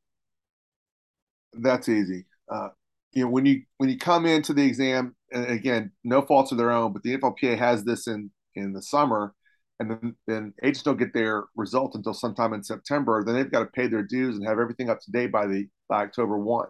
That's 1.51 1.89
easy. 1.89 2.25
Uh, 2.49 2.69
you 3.11 3.25
know, 3.25 3.29
when 3.29 3.45
you 3.45 3.63
when 3.77 3.89
you 3.89 3.97
come 3.97 4.25
into 4.25 4.53
the 4.53 4.63
exam, 4.63 5.17
and 5.33 5.47
again, 5.47 5.91
no 6.05 6.21
faults 6.21 6.53
of 6.53 6.57
their 6.57 6.71
own, 6.71 6.93
but 6.93 7.03
the 7.03 7.17
NFLPA 7.17 7.57
has 7.57 7.83
this 7.83 8.07
in 8.07 8.31
in 8.55 8.71
the 8.71 8.81
summer, 8.81 9.33
and 9.81 9.91
then, 9.91 10.15
then 10.27 10.53
agents 10.63 10.83
don't 10.83 10.97
get 10.97 11.13
their 11.13 11.43
result 11.57 11.93
until 11.95 12.13
sometime 12.13 12.53
in 12.53 12.63
September. 12.63 13.21
Then 13.21 13.35
they've 13.35 13.51
got 13.51 13.59
to 13.59 13.65
pay 13.65 13.87
their 13.87 14.03
dues 14.03 14.37
and 14.37 14.47
have 14.47 14.59
everything 14.59 14.89
up 14.89 15.01
to 15.01 15.11
date 15.11 15.33
by 15.33 15.45
the 15.45 15.67
by 15.89 16.03
October 16.03 16.37
one. 16.37 16.67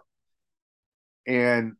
And 1.28 1.74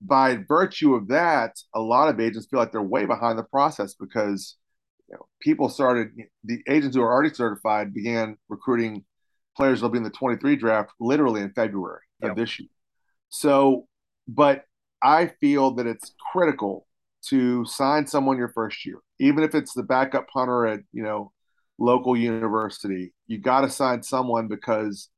by 0.00 0.38
virtue 0.48 0.94
of 0.94 1.08
that, 1.08 1.58
a 1.74 1.80
lot 1.80 2.08
of 2.08 2.20
agents 2.20 2.46
feel 2.50 2.58
like 2.58 2.72
they're 2.72 2.82
way 2.82 3.04
behind 3.04 3.38
the 3.38 3.44
process 3.44 3.94
because 3.94 4.56
you 5.08 5.16
know, 5.16 5.26
people 5.40 5.68
started 5.68 6.10
the 6.44 6.62
agents 6.68 6.96
who 6.96 7.02
are 7.02 7.12
already 7.12 7.34
certified 7.34 7.92
began 7.92 8.36
recruiting 8.48 9.04
players 9.56 9.80
that'll 9.80 9.90
be 9.90 9.98
in 9.98 10.04
the 10.04 10.10
23 10.10 10.56
draft 10.56 10.92
literally 11.00 11.42
in 11.42 11.52
February 11.52 12.02
yep. 12.22 12.30
of 12.30 12.36
this 12.36 12.58
year. 12.58 12.68
So, 13.28 13.86
but 14.26 14.64
I 15.02 15.32
feel 15.40 15.72
that 15.72 15.86
it's 15.86 16.14
critical 16.32 16.86
to 17.26 17.64
sign 17.66 18.06
someone 18.06 18.38
your 18.38 18.48
first 18.48 18.86
year, 18.86 18.98
even 19.18 19.44
if 19.44 19.54
it's 19.54 19.74
the 19.74 19.82
backup 19.82 20.28
punter 20.28 20.66
at 20.66 20.80
you 20.92 21.02
know 21.02 21.32
local 21.78 22.16
university. 22.16 23.12
You 23.26 23.38
got 23.38 23.62
to 23.62 23.70
sign 23.70 24.02
someone 24.02 24.48
because 24.48 25.08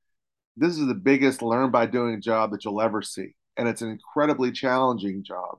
this 0.57 0.79
is 0.79 0.87
the 0.87 0.95
biggest 0.95 1.43
learn 1.43 1.71
by 1.71 1.87
doing 1.87 2.21
job 2.21 2.51
that 2.51 2.65
you'll 2.65 2.81
ever 2.81 3.03
see 3.03 3.35
and 3.57 3.69
it's 3.69 3.83
an 3.83 3.91
incredibly 3.91 4.53
challenging 4.53 5.23
job. 5.23 5.59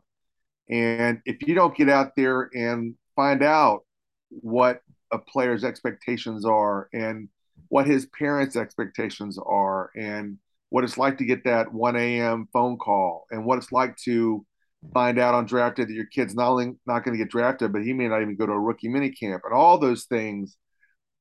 And 0.69 1.21
if 1.25 1.47
you 1.47 1.55
don't 1.55 1.75
get 1.75 1.89
out 1.89 2.15
there 2.15 2.49
and 2.53 2.95
find 3.15 3.43
out 3.43 3.85
what 4.29 4.81
a 5.11 5.17
player's 5.19 5.63
expectations 5.63 6.45
are 6.45 6.89
and 6.93 7.29
what 7.67 7.85
his 7.85 8.05
parents' 8.07 8.55
expectations 8.55 9.37
are 9.43 9.91
and 9.95 10.37
what 10.69 10.83
it's 10.83 10.97
like 10.97 11.17
to 11.19 11.25
get 11.25 11.43
that 11.43 11.71
1 11.71 11.95
a.m. 11.95 12.47
phone 12.51 12.77
call 12.77 13.25
and 13.29 13.45
what 13.45 13.57
it's 13.57 13.71
like 13.71 13.95
to 13.97 14.45
find 14.93 15.19
out 15.19 15.35
on 15.35 15.45
draft 15.45 15.77
day 15.77 15.85
that 15.85 15.93
your 15.93 16.05
kid's 16.07 16.35
not 16.35 16.49
only 16.49 16.73
not 16.85 17.03
going 17.03 17.15
to 17.15 17.23
get 17.23 17.31
drafted, 17.31 17.71
but 17.71 17.83
he 17.83 17.93
may 17.93 18.07
not 18.07 18.21
even 18.21 18.35
go 18.35 18.45
to 18.45 18.51
a 18.51 18.59
rookie 18.59 18.89
mini 18.89 19.11
camp 19.11 19.43
and 19.45 19.53
all 19.53 19.77
those 19.77 20.05
things 20.05 20.57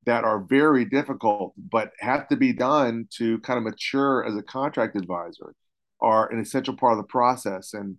that 0.04 0.24
are 0.24 0.40
very 0.40 0.84
difficult, 0.84 1.52
but 1.70 1.92
have 2.00 2.26
to 2.28 2.36
be 2.36 2.52
done 2.52 3.06
to 3.18 3.38
kind 3.40 3.58
of 3.58 3.62
mature 3.62 4.24
as 4.24 4.36
a 4.36 4.42
contract 4.42 4.96
advisor 4.96 5.54
are 6.02 6.30
an 6.30 6.40
essential 6.40 6.76
part 6.76 6.92
of 6.92 6.98
the 6.98 7.08
process. 7.08 7.72
And 7.72 7.96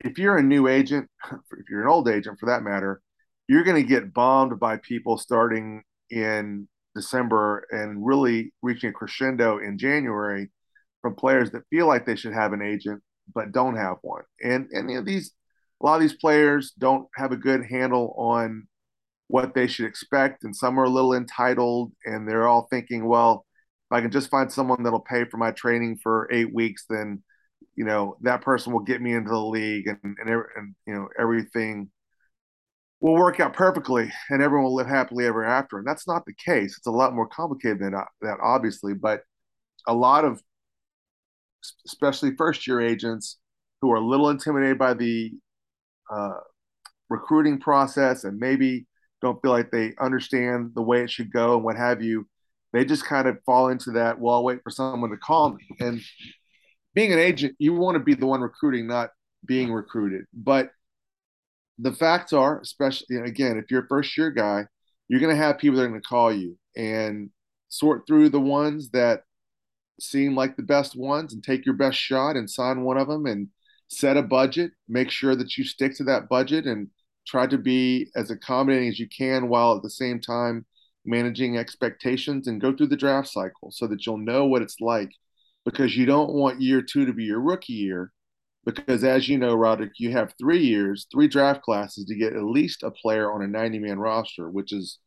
if 0.00 0.18
you're 0.18 0.36
a 0.36 0.42
new 0.42 0.68
agent, 0.68 1.08
if 1.32 1.68
you're 1.68 1.82
an 1.82 1.88
old 1.88 2.08
agent 2.08 2.38
for 2.38 2.46
that 2.46 2.62
matter, 2.62 3.00
you're 3.48 3.64
going 3.64 3.82
to 3.82 3.88
get 3.88 4.12
bombed 4.14 4.60
by 4.60 4.76
people 4.76 5.18
starting 5.18 5.82
in 6.10 6.68
December 6.94 7.66
and 7.70 8.06
really 8.06 8.52
reaching 8.62 8.90
a 8.90 8.92
crescendo 8.92 9.58
in 9.58 9.78
January 9.78 10.50
from 11.02 11.14
players 11.14 11.50
that 11.52 11.62
feel 11.70 11.86
like 11.86 12.04
they 12.04 12.16
should 12.16 12.34
have 12.34 12.52
an 12.52 12.62
agent 12.62 13.02
but 13.34 13.52
don't 13.52 13.76
have 13.76 13.96
one. 14.02 14.22
And 14.42 14.68
and 14.72 14.90
you 14.90 14.96
know, 14.96 15.04
these 15.04 15.32
a 15.82 15.86
lot 15.86 15.96
of 15.96 16.00
these 16.00 16.14
players 16.14 16.72
don't 16.78 17.08
have 17.16 17.32
a 17.32 17.36
good 17.36 17.64
handle 17.64 18.14
on 18.18 18.66
what 19.28 19.54
they 19.54 19.66
should 19.66 19.86
expect, 19.86 20.44
and 20.44 20.56
some 20.56 20.78
are 20.80 20.84
a 20.84 20.90
little 20.90 21.14
entitled, 21.14 21.92
and 22.04 22.26
they're 22.26 22.48
all 22.48 22.66
thinking, 22.70 23.06
well, 23.06 23.44
if 23.90 23.96
I 23.96 24.00
can 24.00 24.10
just 24.10 24.30
find 24.30 24.52
someone 24.52 24.82
that'll 24.82 25.00
pay 25.00 25.24
for 25.24 25.36
my 25.36 25.50
training 25.50 25.98
for 26.02 26.28
eight 26.30 26.52
weeks, 26.52 26.84
then 26.88 27.22
you 27.78 27.84
know, 27.84 28.16
that 28.22 28.42
person 28.42 28.72
will 28.72 28.80
get 28.80 29.00
me 29.00 29.14
into 29.14 29.30
the 29.30 29.38
league 29.38 29.86
and, 29.86 29.98
and, 30.02 30.28
and 30.28 30.74
you 30.84 30.92
know, 30.92 31.08
everything 31.16 31.88
will 33.00 33.14
work 33.14 33.38
out 33.38 33.52
perfectly 33.52 34.10
and 34.30 34.42
everyone 34.42 34.64
will 34.64 34.74
live 34.74 34.88
happily 34.88 35.26
ever 35.26 35.44
after. 35.44 35.78
And 35.78 35.86
that's 35.86 36.08
not 36.08 36.24
the 36.26 36.34
case. 36.34 36.76
It's 36.76 36.88
a 36.88 36.92
lot 36.92 37.14
more 37.14 37.28
complicated 37.28 37.78
than 37.78 37.92
that, 37.92 38.38
obviously. 38.42 38.94
But 38.94 39.22
a 39.86 39.94
lot 39.94 40.24
of, 40.24 40.42
especially 41.86 42.34
first 42.34 42.66
year 42.66 42.80
agents 42.80 43.38
who 43.80 43.92
are 43.92 43.96
a 43.98 44.04
little 44.04 44.30
intimidated 44.30 44.76
by 44.76 44.94
the 44.94 45.30
uh, 46.10 46.40
recruiting 47.08 47.60
process 47.60 48.24
and 48.24 48.38
maybe 48.38 48.88
don't 49.22 49.40
feel 49.40 49.52
like 49.52 49.70
they 49.70 49.94
understand 50.00 50.72
the 50.74 50.82
way 50.82 51.02
it 51.02 51.10
should 51.10 51.32
go 51.32 51.54
and 51.54 51.64
what 51.64 51.76
have 51.76 52.02
you, 52.02 52.26
they 52.72 52.84
just 52.84 53.04
kind 53.04 53.26
of 53.28 53.38
fall 53.44 53.68
into 53.68 53.92
that, 53.92 54.18
well, 54.18 54.36
I'll 54.36 54.44
wait 54.44 54.62
for 54.62 54.70
someone 54.70 55.10
to 55.10 55.16
call 55.16 55.54
me. 55.54 55.68
And 55.80 56.00
being 56.94 57.12
an 57.12 57.18
agent, 57.18 57.54
you 57.58 57.74
want 57.74 57.96
to 57.96 58.02
be 58.02 58.14
the 58.14 58.26
one 58.26 58.40
recruiting, 58.40 58.86
not 58.86 59.10
being 59.46 59.72
recruited. 59.72 60.24
But 60.34 60.70
the 61.78 61.92
facts 61.92 62.32
are, 62.32 62.60
especially 62.60 63.16
again, 63.16 63.56
if 63.56 63.70
you're 63.70 63.84
a 63.84 63.88
first 63.88 64.16
year 64.18 64.30
guy, 64.30 64.66
you're 65.08 65.20
going 65.20 65.34
to 65.34 65.42
have 65.42 65.58
people 65.58 65.78
that 65.78 65.84
are 65.84 65.88
going 65.88 66.00
to 66.00 66.08
call 66.08 66.32
you 66.32 66.58
and 66.76 67.30
sort 67.68 68.06
through 68.06 68.28
the 68.30 68.40
ones 68.40 68.90
that 68.90 69.22
seem 70.00 70.34
like 70.34 70.56
the 70.56 70.62
best 70.62 70.96
ones 70.96 71.32
and 71.32 71.42
take 71.42 71.64
your 71.64 71.74
best 71.74 71.98
shot 71.98 72.36
and 72.36 72.48
sign 72.50 72.82
one 72.82 72.98
of 72.98 73.08
them 73.08 73.26
and 73.26 73.48
set 73.88 74.16
a 74.16 74.22
budget. 74.22 74.72
Make 74.88 75.10
sure 75.10 75.34
that 75.34 75.56
you 75.56 75.64
stick 75.64 75.96
to 75.96 76.04
that 76.04 76.28
budget 76.28 76.66
and 76.66 76.88
try 77.26 77.46
to 77.46 77.58
be 77.58 78.08
as 78.16 78.30
accommodating 78.30 78.88
as 78.88 78.98
you 78.98 79.08
can 79.08 79.48
while 79.48 79.76
at 79.76 79.82
the 79.82 79.90
same 79.90 80.20
time 80.20 80.66
managing 81.08 81.56
expectations 81.56 82.46
and 82.46 82.60
go 82.60 82.72
through 82.74 82.86
the 82.86 82.96
draft 82.96 83.28
cycle 83.28 83.70
so 83.70 83.86
that 83.86 84.04
you'll 84.04 84.18
know 84.18 84.44
what 84.46 84.62
it's 84.62 84.80
like 84.80 85.10
because 85.64 85.96
you 85.96 86.06
don't 86.06 86.34
want 86.34 86.60
year 86.60 86.82
two 86.82 87.06
to 87.06 87.12
be 87.12 87.24
your 87.24 87.40
rookie 87.40 87.72
year. 87.72 88.12
Because 88.64 89.02
as 89.02 89.28
you 89.28 89.38
know, 89.38 89.54
Roderick, 89.54 89.92
you 89.98 90.12
have 90.12 90.34
three 90.38 90.62
years, 90.62 91.06
three 91.10 91.26
draft 91.26 91.62
classes 91.62 92.04
to 92.04 92.14
get 92.14 92.34
at 92.34 92.42
least 92.42 92.82
a 92.82 92.90
player 92.90 93.32
on 93.32 93.42
a 93.42 93.48
90 93.48 93.78
man 93.78 93.98
roster, 93.98 94.50
which 94.50 94.72
is 94.72 94.98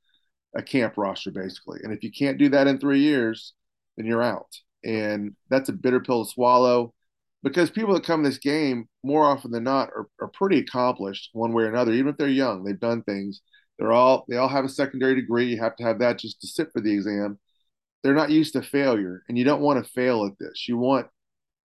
a 0.56 0.64
camp 0.64 0.96
roster 0.98 1.32
basically. 1.32 1.80
And 1.84 1.94
if 1.94 2.04
you 2.04 2.12
can't 2.12 2.40
do 2.40 2.50
that 2.50 2.68
in 2.68 2.80
three 2.80 3.02
years, 3.02 3.54
then 3.96 4.08
you're 4.08 4.24
out. 4.24 4.48
And 4.84 5.36
that's 5.50 5.70
a 5.70 5.74
bitter 5.74 6.00
pill 6.00 6.26
to 6.26 6.32
swallow 6.32 6.94
because 7.44 7.70
people 7.70 7.94
that 7.94 8.06
come 8.06 8.24
to 8.24 8.30
this 8.30 8.40
game 8.40 8.88
more 9.04 9.26
often 9.26 9.52
than 9.52 9.64
not 9.64 9.90
are, 9.90 10.08
are 10.20 10.30
pretty 10.30 10.60
accomplished 10.60 11.30
one 11.34 11.54
way 11.54 11.64
or 11.64 11.70
another, 11.70 11.92
even 11.94 12.08
if 12.08 12.18
they're 12.18 12.28
young. 12.28 12.64
They've 12.64 12.80
done 12.80 13.04
things. 13.04 13.42
They're 13.82 13.92
all 13.92 14.26
they 14.30 14.38
all 14.38 14.48
have 14.48 14.66
a 14.66 14.70
secondary 14.70 15.16
degree. 15.16 15.48
You 15.48 15.60
have 15.60 15.76
to 15.78 15.84
have 15.84 16.00
that 16.00 16.20
just 16.20 16.40
to 16.42 16.48
sit 16.48 16.72
for 16.72 16.82
the 16.82 16.94
exam 16.94 17.40
they're 18.04 18.14
not 18.14 18.32
used 18.32 18.54
to 18.54 18.62
failure, 18.62 19.24
and 19.28 19.38
you 19.38 19.44
don't 19.44 19.62
want 19.62 19.84
to 19.84 19.92
fail 19.92 20.26
at 20.26 20.38
this. 20.40 20.68
You 20.68 20.78
want 20.78 21.08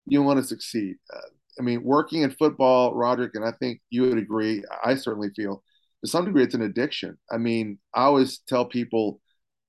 you 0.05 0.21
want 0.23 0.39
to 0.39 0.45
succeed. 0.45 0.97
Uh, 1.13 1.19
I 1.59 1.63
mean, 1.63 1.83
working 1.83 2.21
in 2.21 2.31
football, 2.31 2.93
Roderick, 2.93 3.31
and 3.35 3.43
I 3.43 3.51
think 3.51 3.81
you 3.89 4.03
would 4.03 4.17
agree. 4.17 4.63
I 4.83 4.95
certainly 4.95 5.29
feel 5.35 5.63
to 6.03 6.09
some 6.09 6.25
degree 6.25 6.43
it's 6.43 6.55
an 6.55 6.61
addiction. 6.61 7.17
I 7.31 7.37
mean, 7.37 7.79
I 7.93 8.03
always 8.03 8.39
tell 8.47 8.65
people, 8.65 9.19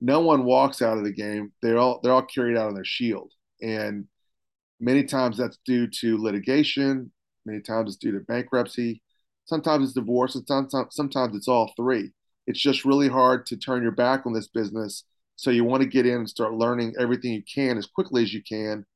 no 0.00 0.20
one 0.20 0.44
walks 0.44 0.82
out 0.82 0.98
of 0.98 1.04
the 1.04 1.12
game. 1.12 1.52
They're 1.62 1.78
all 1.78 2.00
they're 2.02 2.12
all 2.12 2.22
carried 2.22 2.56
out 2.56 2.68
on 2.68 2.74
their 2.74 2.84
shield, 2.84 3.32
and 3.62 4.06
many 4.80 5.04
times 5.04 5.38
that's 5.38 5.58
due 5.64 5.88
to 6.00 6.22
litigation. 6.22 7.12
Many 7.46 7.60
times 7.62 7.90
it's 7.94 7.98
due 7.98 8.12
to 8.12 8.20
bankruptcy. 8.20 9.02
Sometimes 9.46 9.84
it's 9.86 9.94
divorce, 9.94 10.34
and 10.34 10.46
sometimes 10.46 10.94
sometimes 10.94 11.34
it's 11.34 11.48
all 11.48 11.72
three. 11.76 12.12
It's 12.48 12.58
just 12.58 12.86
really 12.86 13.08
hard 13.08 13.44
to 13.46 13.58
turn 13.58 13.82
your 13.82 13.92
back 13.92 14.24
on 14.24 14.32
this 14.32 14.48
business 14.48 15.04
so 15.36 15.50
you 15.50 15.64
want 15.64 15.82
to 15.82 15.88
get 15.88 16.06
in 16.06 16.14
and 16.14 16.28
start 16.28 16.54
learning 16.54 16.94
everything 16.98 17.34
you 17.34 17.42
can 17.42 17.76
as 17.76 17.84
quickly 17.84 18.22
as 18.22 18.32
you 18.32 18.42
can. 18.42 18.86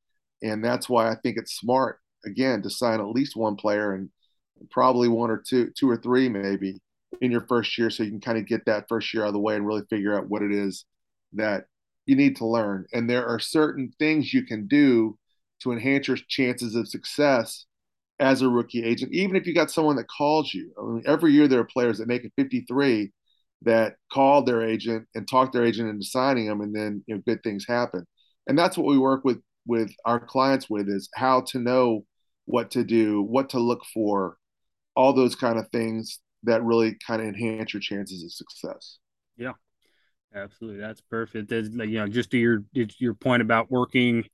And 0.42 0.64
that's 0.64 0.88
why 0.88 1.10
I 1.10 1.16
think 1.16 1.36
it's 1.36 1.54
smart, 1.54 1.98
again, 2.24 2.62
to 2.62 2.70
sign 2.70 2.98
at 2.98 3.08
least 3.08 3.36
one 3.36 3.56
player 3.56 3.92
and 3.92 4.08
probably 4.70 5.08
one 5.08 5.30
or 5.30 5.36
two, 5.36 5.70
two 5.78 5.88
or 5.88 5.98
three 5.98 6.30
maybe 6.30 6.80
in 7.20 7.30
your 7.30 7.42
first 7.42 7.76
year 7.76 7.90
so 7.90 8.02
you 8.02 8.10
can 8.10 8.22
kind 8.22 8.38
of 8.38 8.46
get 8.46 8.64
that 8.64 8.86
first 8.88 9.12
year 9.12 9.24
out 9.24 9.28
of 9.28 9.34
the 9.34 9.38
way 9.38 9.54
and 9.54 9.66
really 9.66 9.84
figure 9.90 10.16
out 10.16 10.30
what 10.30 10.42
it 10.42 10.50
is 10.50 10.86
that 11.34 11.66
you 12.06 12.16
need 12.16 12.36
to 12.36 12.46
learn. 12.46 12.86
And 12.94 13.08
there 13.08 13.26
are 13.26 13.38
certain 13.38 13.92
things 13.98 14.32
you 14.32 14.46
can 14.46 14.66
do 14.66 15.18
to 15.60 15.72
enhance 15.72 16.08
your 16.08 16.16
chances 16.26 16.74
of 16.74 16.88
success 16.88 17.66
as 18.18 18.40
a 18.40 18.48
rookie 18.48 18.82
agent, 18.82 19.12
even 19.12 19.36
if 19.36 19.46
you 19.46 19.54
got 19.54 19.70
someone 19.70 19.96
that 19.96 20.08
calls 20.08 20.54
you. 20.54 20.72
I 20.80 20.82
mean, 20.84 21.02
every 21.06 21.32
year 21.32 21.48
there 21.48 21.60
are 21.60 21.64
players 21.64 21.98
that 21.98 22.08
make 22.08 22.24
it 22.24 22.32
53 22.36 23.12
that 23.64 23.94
called 24.12 24.46
their 24.46 24.62
agent 24.62 25.06
and 25.14 25.28
talked 25.28 25.52
their 25.52 25.64
agent 25.64 25.88
into 25.88 26.04
signing 26.04 26.46
them, 26.46 26.60
and 26.60 26.74
then 26.74 27.02
you 27.06 27.14
know 27.14 27.22
good 27.26 27.42
things 27.42 27.66
happen. 27.66 28.06
And 28.46 28.58
that's 28.58 28.76
what 28.76 28.86
we 28.86 28.98
work 28.98 29.24
with 29.24 29.40
with 29.66 29.92
our 30.04 30.20
clients 30.20 30.68
with 30.68 30.88
is 30.88 31.08
how 31.14 31.42
to 31.42 31.58
know 31.58 32.04
what 32.46 32.70
to 32.72 32.84
do, 32.84 33.22
what 33.22 33.50
to 33.50 33.60
look 33.60 33.84
for, 33.94 34.36
all 34.96 35.12
those 35.12 35.34
kind 35.34 35.58
of 35.58 35.68
things 35.68 36.20
that 36.44 36.62
really 36.64 36.96
kind 37.06 37.22
of 37.22 37.28
enhance 37.28 37.72
your 37.72 37.80
chances 37.80 38.24
of 38.24 38.32
success. 38.32 38.98
Yeah, 39.36 39.52
absolutely. 40.34 40.80
That's 40.80 41.00
perfect. 41.00 41.48
There's, 41.48 41.68
you 41.70 41.98
know, 41.98 42.08
just 42.08 42.30
to 42.32 42.38
your 42.38 42.64
your 42.72 43.14
point 43.14 43.42
about 43.42 43.70
working 43.70 44.24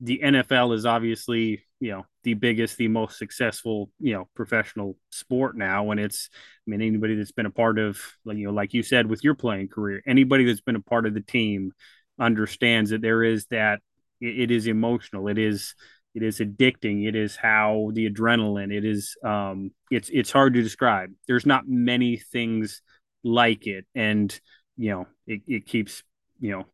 the 0.00 0.20
NFL 0.22 0.74
is 0.74 0.86
obviously 0.86 1.64
you 1.80 1.92
know 1.92 2.06
the 2.24 2.34
biggest, 2.34 2.76
the 2.76 2.88
most 2.88 3.18
successful 3.18 3.90
you 4.00 4.14
know 4.14 4.28
professional 4.34 4.96
sport 5.10 5.56
now, 5.56 5.90
and 5.90 6.00
it's 6.00 6.30
I 6.32 6.70
mean 6.70 6.82
anybody 6.82 7.16
that's 7.16 7.32
been 7.32 7.46
a 7.46 7.50
part 7.50 7.78
of 7.78 8.00
like, 8.24 8.36
you 8.36 8.46
know 8.46 8.52
like 8.52 8.74
you 8.74 8.82
said 8.82 9.06
with 9.06 9.24
your 9.24 9.34
playing 9.34 9.68
career, 9.68 10.02
anybody 10.06 10.44
that's 10.44 10.60
been 10.60 10.76
a 10.76 10.80
part 10.80 11.06
of 11.06 11.14
the 11.14 11.20
team 11.20 11.72
understands 12.18 12.90
that 12.90 13.00
there 13.00 13.22
is 13.22 13.46
that 13.46 13.80
it, 14.20 14.40
it 14.40 14.50
is 14.50 14.66
emotional, 14.66 15.28
it 15.28 15.38
is 15.38 15.74
it 16.14 16.22
is 16.22 16.38
addicting, 16.38 17.06
it 17.06 17.14
is 17.14 17.36
how 17.36 17.90
the 17.92 18.08
adrenaline, 18.08 18.72
it 18.72 18.84
is 18.84 19.16
um 19.24 19.70
it's 19.90 20.10
it's 20.12 20.32
hard 20.32 20.54
to 20.54 20.62
describe. 20.62 21.10
There's 21.26 21.46
not 21.46 21.64
many 21.66 22.16
things 22.16 22.82
like 23.24 23.66
it, 23.66 23.84
and 23.94 24.38
you 24.76 24.90
know 24.90 25.06
it, 25.26 25.42
it 25.48 25.66
keeps 25.66 26.02
you 26.40 26.52
know 26.52 26.64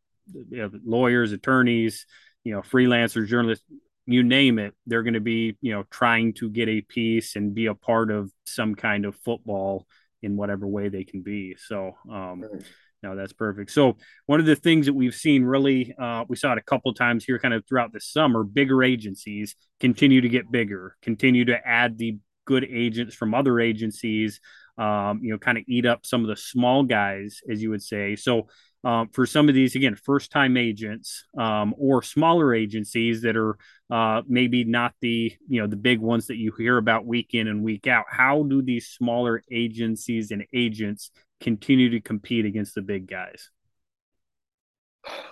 lawyers, 0.85 1.33
attorneys 1.33 2.07
you 2.44 2.52
know, 2.52 2.61
freelancers, 2.61 3.26
journalists, 3.26 3.64
you 4.07 4.22
name 4.22 4.59
it, 4.59 4.74
they're 4.87 5.02
going 5.02 5.14
to 5.14 5.20
be, 5.20 5.57
you 5.61 5.72
know, 5.72 5.85
trying 5.90 6.35
to 6.35 6.50
get 6.50 6.68
a 6.68 6.83
piece 6.83 7.37
and 7.37 7.54
be 7.54 7.66
a 7.66 7.74
part 7.74 8.11
of 8.11 8.30
some 8.44 8.74
kind 8.74 9.07
of 9.07 9.16
football 9.16 9.87
in 10.22 10.37
whatever 10.37 10.66
way 10.66 10.88
they 10.88 11.04
can 11.04 11.22
be. 11.22 11.57
So, 11.59 11.92
um, 12.11 12.42
right. 12.42 12.62
no, 13.02 13.16
that's 13.16 13.33
perfect. 13.33 13.70
So, 13.70 13.96
one 14.26 14.40
of 14.40 14.46
the 14.46 14.57
things 14.57 14.87
that 14.87 14.92
we've 14.92 15.14
seen 15.14 15.42
really, 15.44 15.94
uh, 15.98 16.24
we 16.28 16.37
saw 16.37 16.52
it 16.52 16.59
a 16.59 16.62
couple 16.62 16.92
times 16.92 17.24
here 17.24 17.38
kind 17.38 17.54
of 17.54 17.66
throughout 17.66 17.92
the 17.92 18.00
summer, 18.00 18.44
bigger 18.44 18.83
agencies 18.83 19.57
continue 19.80 20.20
to 20.20 20.28
get 20.28 20.52
bigger, 20.52 20.96
continue 21.02 21.46
to 21.46 21.66
add 21.66 21.96
the 21.96 22.18
good 22.44 22.64
agents 22.64 23.14
from 23.14 23.35
other 23.35 23.59
agencies, 23.59 24.38
um, 24.76 25.20
you 25.22 25.33
know, 25.33 25.38
kind 25.38 25.57
of 25.57 25.64
eat 25.66 25.87
up 25.87 26.04
some 26.04 26.22
of 26.22 26.28
the 26.28 26.37
small 26.37 26.83
guys, 26.83 27.40
as 27.50 27.62
you 27.62 27.70
would 27.70 27.83
say. 27.83 28.16
So, 28.16 28.48
um, 28.85 29.09
for 29.09 29.27
some 29.27 29.49
of 29.49 29.55
these 29.55 29.75
again 29.75 29.97
first 29.97 30.31
time 30.31 30.57
agents 30.57 31.25
um, 31.38 31.75
or 31.79 32.03
smaller 32.03 32.55
agencies 32.55 33.23
that 33.23 33.37
are 33.37 33.57
uh, 33.90 34.23
maybe 34.27 34.64
not 34.64 34.94
the 35.01 35.33
you 35.49 35.61
know 35.61 35.66
the 35.66 35.77
big 35.77 36.01
ones 36.01 36.27
that 36.27 36.37
you 36.37 36.53
hear 36.57 36.77
about 36.77 37.07
week 37.07 37.31
in 37.33 37.49
and 37.49 37.64
week 37.64 37.87
out. 37.87 38.05
How 38.09 38.42
do 38.42 38.62
these 38.62 38.88
smaller 38.88 39.42
agencies 39.51 40.31
and 40.31 40.44
agents 40.53 41.11
continue 41.40 41.90
to 41.90 42.01
compete 42.01 42.44
against 42.44 42.75
the 42.75 42.83
big 42.83 43.09
guys? 43.09 43.51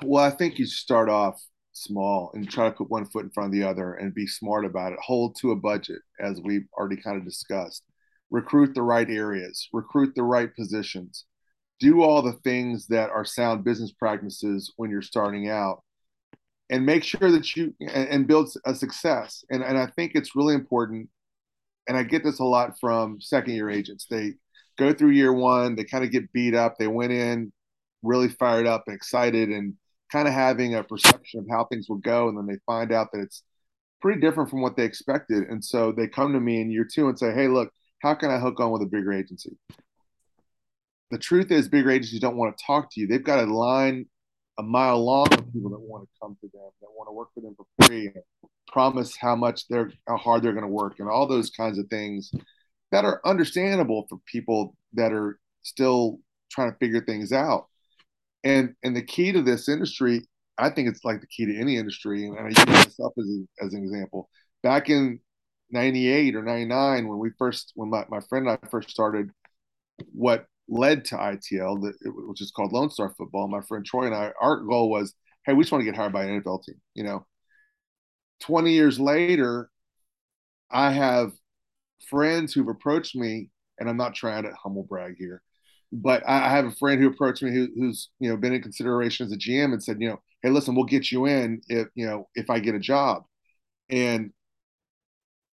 Well 0.03 0.23
i 0.23 0.31
think 0.31 0.59
you 0.59 0.67
start 0.67 1.09
off 1.09 1.43
small 1.73 2.31
and 2.35 2.49
try 2.49 2.69
to 2.69 2.75
put 2.75 2.91
one 2.91 3.07
foot 3.07 3.25
in 3.25 3.31
front 3.31 3.49
of 3.49 3.53
the 3.53 3.67
other 3.67 3.95
and 3.95 4.15
be 4.15 4.27
smart 4.27 4.65
about 4.65 4.93
it. 4.93 4.99
Hold 5.01 5.37
to 5.41 5.53
a 5.53 5.57
budget 5.57 6.01
as 6.21 6.41
we've 6.43 6.67
already 6.77 6.97
kind 6.97 7.17
of 7.17 7.25
discussed. 7.25 7.83
Recruit 8.31 8.75
the 8.75 8.83
right 8.83 9.09
areas. 9.09 9.69
Recruit 9.73 10.15
the 10.15 10.23
right 10.23 10.55
positions 10.55 11.25
do 11.81 12.03
all 12.03 12.23
the 12.23 12.35
things 12.45 12.87
that 12.89 13.11
are 13.11 13.25
sound 13.25 13.65
business 13.65 13.93
practices 13.93 14.73
when 14.77 14.91
you're 14.91 15.03
starting 15.03 15.49
out 15.49 15.83
and 16.71 16.87
make 16.87 17.05
sure 17.05 17.31
that 17.31 17.55
you 17.55 17.75
and, 17.81 18.09
and 18.09 18.27
build 18.27 18.53
a 18.65 18.75
success. 18.75 19.45
And, 19.51 19.63
and 19.63 19.79
i 19.79 19.87
think 19.87 20.13
it's 20.15 20.35
really 20.35 20.55
important 20.55 21.09
and 21.89 21.97
i 21.97 22.03
get 22.03 22.25
this 22.25 22.41
a 22.41 22.45
lot 22.45 22.79
from 22.81 23.21
second 23.21 23.55
year 23.55 23.71
agents. 23.71 24.07
They 24.11 24.35
go 24.79 24.93
through 24.93 25.11
year 25.11 25.33
one 25.33 25.77
they 25.77 25.85
kind 25.85 26.03
of 26.03 26.11
get 26.11 26.33
beat 26.33 26.55
up 26.55 26.77
they 26.79 26.87
went 26.87 27.13
in 27.13 27.53
really 28.03 28.29
fired 28.29 28.67
up 28.67 28.85
and 28.87 28.97
excited 28.97 29.51
and 29.51 29.75
kind 30.11 30.27
of 30.27 30.35
having 30.35 30.75
a 30.75 30.83
perception 30.83 31.41
of 31.41 31.47
how 31.51 31.65
things 31.65 31.89
will 31.89 31.99
go 31.99 32.29
and 32.29 32.37
then 32.37 32.47
they 32.47 32.59
find 32.67 32.91
out 32.91 33.09
that 33.13 33.21
it's 33.21 33.43
pretty 34.01 34.21
different 34.21 34.51
from 34.51 34.61
what 34.61 34.77
they 34.77 34.85
expected. 34.85 35.45
And 35.45 35.65
so 35.65 35.93
they 35.93 36.09
come 36.09 36.33
to 36.33 36.41
me 36.41 36.61
in 36.61 36.71
year 36.71 36.87
two 36.91 37.09
and 37.09 37.19
say 37.19 37.33
hey 37.33 37.49
look 37.49 37.71
how 38.01 38.15
can 38.15 38.31
i 38.31 38.39
hook 38.39 38.59
on 38.61 38.71
with 38.71 38.83
a 38.83 38.87
bigger 38.87 39.13
agency 39.13 39.57
the 41.13 41.19
truth 41.19 41.51
is 41.51 41.69
bigger 41.69 41.91
agencies 41.91 42.21
don't 42.21 42.37
want 42.37 42.57
to 42.57 42.65
talk 42.65 42.91
to 42.91 43.01
you. 43.01 43.07
They've 43.07 43.23
got 43.23 43.47
a 43.47 43.53
line 43.53 44.07
a 44.59 44.63
mile 44.63 45.03
long 45.03 45.27
of 45.33 45.53
people 45.53 45.71
that 45.71 45.81
want 45.81 46.05
to 46.05 46.09
come 46.21 46.37
to 46.41 46.49
them, 46.53 46.71
that 46.81 46.89
want 46.95 47.09
to 47.09 47.13
work 47.13 47.29
for 47.35 47.41
them 47.41 47.55
for 47.57 47.87
free, 47.87 48.07
and 48.07 48.23
promise 48.69 49.17
how 49.17 49.37
much 49.37 49.69
they're 49.69 49.91
how 50.09 50.17
hard 50.17 50.43
they're 50.43 50.53
going 50.53 50.65
to 50.65 50.69
work, 50.69 50.95
and 50.99 51.09
all 51.09 51.27
those 51.27 51.51
kinds 51.51 51.79
of 51.79 51.87
things 51.89 52.33
that 52.93 53.05
are 53.05 53.21
understandable 53.27 54.07
for 54.09 54.19
people 54.27 54.75
that 54.95 55.13
are 55.13 55.39
still 55.63 56.19
trying 56.51 56.73
to 56.73 56.79
figure 56.79 57.05
things 57.05 57.31
out. 57.31 57.67
And 58.43 58.75
and 58.83 58.97
the 58.97 59.03
key 59.03 59.33
to 59.33 59.43
this 59.43 59.69
industry, 59.69 60.23
I 60.57 60.71
think 60.71 60.89
it's 60.89 61.05
like 61.05 61.21
the 61.21 61.27
key 61.27 61.45
to 61.47 61.59
any 61.59 61.77
industry, 61.77 62.27
and 62.27 62.39
I 62.39 62.49
use 62.49 62.67
myself 62.67 63.13
as, 63.19 63.27
as 63.61 63.75
an 63.75 63.83
example. 63.83 64.31
Back 64.63 64.89
in 64.89 65.21
98 65.71 66.37
or 66.37 66.43
99 66.43 67.09
when 67.09 67.19
we 67.19 67.31
first 67.39 67.73
when 67.75 67.91
my, 67.91 68.05
my 68.09 68.21
friend 68.29 68.47
and 68.47 68.59
I 68.63 68.69
first 68.69 68.91
started 68.91 69.31
what 70.13 70.47
led 70.73 71.05
to 71.05 71.17
ITL, 71.17 71.93
which 72.29 72.41
is 72.41 72.51
called 72.51 72.73
Lone 72.73 72.91
Star 72.91 73.15
Football. 73.17 73.47
My 73.49 73.61
friend 73.61 73.85
Troy 73.85 74.07
and 74.07 74.15
I, 74.15 74.33
our 74.41 74.57
goal 74.61 74.91
was, 74.91 75.15
hey, 75.45 75.53
we 75.53 75.63
just 75.63 75.71
want 75.73 75.83
to 75.83 75.85
get 75.85 75.97
hired 75.97 76.13
by 76.13 76.25
an 76.25 76.41
NFL 76.41 76.65
team. 76.65 76.81
You 76.95 77.05
know, 77.05 77.27
20 78.41 78.73
years 78.73 78.99
later, 78.99 79.71
I 80.71 80.91
have 80.93 81.33
friends 82.09 82.55
who've 82.55 82.69
approached 82.69 83.15
me, 83.15 83.51
and 83.79 83.89
I'm 83.89 83.99
not 83.99 84.15
trying 84.15 84.45
to 84.45 84.55
humble 84.55 84.85
brag 84.85 85.17
here, 85.19 85.43
but 85.93 86.23
I 86.27 86.49
have 86.49 86.65
a 86.65 86.73
friend 86.73 87.01
who 87.01 87.09
approached 87.09 87.43
me 87.43 87.53
who, 87.53 87.69
who's 87.77 88.09
you 88.19 88.31
know 88.31 88.37
been 88.39 88.55
in 88.55 88.63
consideration 88.63 89.27
as 89.27 89.33
a 89.33 89.37
GM 89.37 89.73
and 89.73 89.83
said, 89.83 89.99
you 90.01 90.09
know, 90.09 90.23
hey, 90.43 90.51
listen, 90.51 90.75
we'll 90.75 90.85
get 90.87 91.13
you 91.13 91.27
in 91.27 91.61
if 91.69 91.89
you 91.95 92.07
know 92.07 92.29
if 92.35 92.49
I 92.49 92.61
get 92.61 92.75
a 92.75 92.81
job, 92.81 93.25
and 93.91 94.33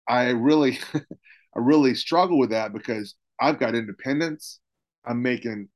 I 0.08 0.30
really, 0.30 0.78
I 0.94 1.58
really 1.58 1.94
struggle 1.94 2.38
with 2.38 2.50
that 2.50 2.72
because 2.72 3.14
I've 3.40 3.58
got 3.58 3.74
independence. 3.74 4.60
I'm 5.06 5.22
making, 5.22 5.68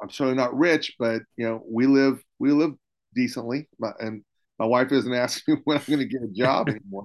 I'm 0.00 0.10
certainly 0.10 0.36
not 0.36 0.56
rich, 0.56 0.94
but 0.98 1.22
you 1.36 1.46
know, 1.46 1.62
we 1.68 1.86
live, 1.86 2.22
we 2.38 2.52
live 2.52 2.72
decently, 3.14 3.68
and 4.00 4.22
my 4.58 4.66
wife 4.66 4.92
isn't 4.92 5.12
asking 5.14 5.56
me 5.56 5.60
when 5.64 5.78
I'm 5.78 5.84
going 5.86 6.00
to 6.00 6.06
get 6.06 6.22
a 6.22 6.28
job 6.28 6.68
anymore. 6.70 7.04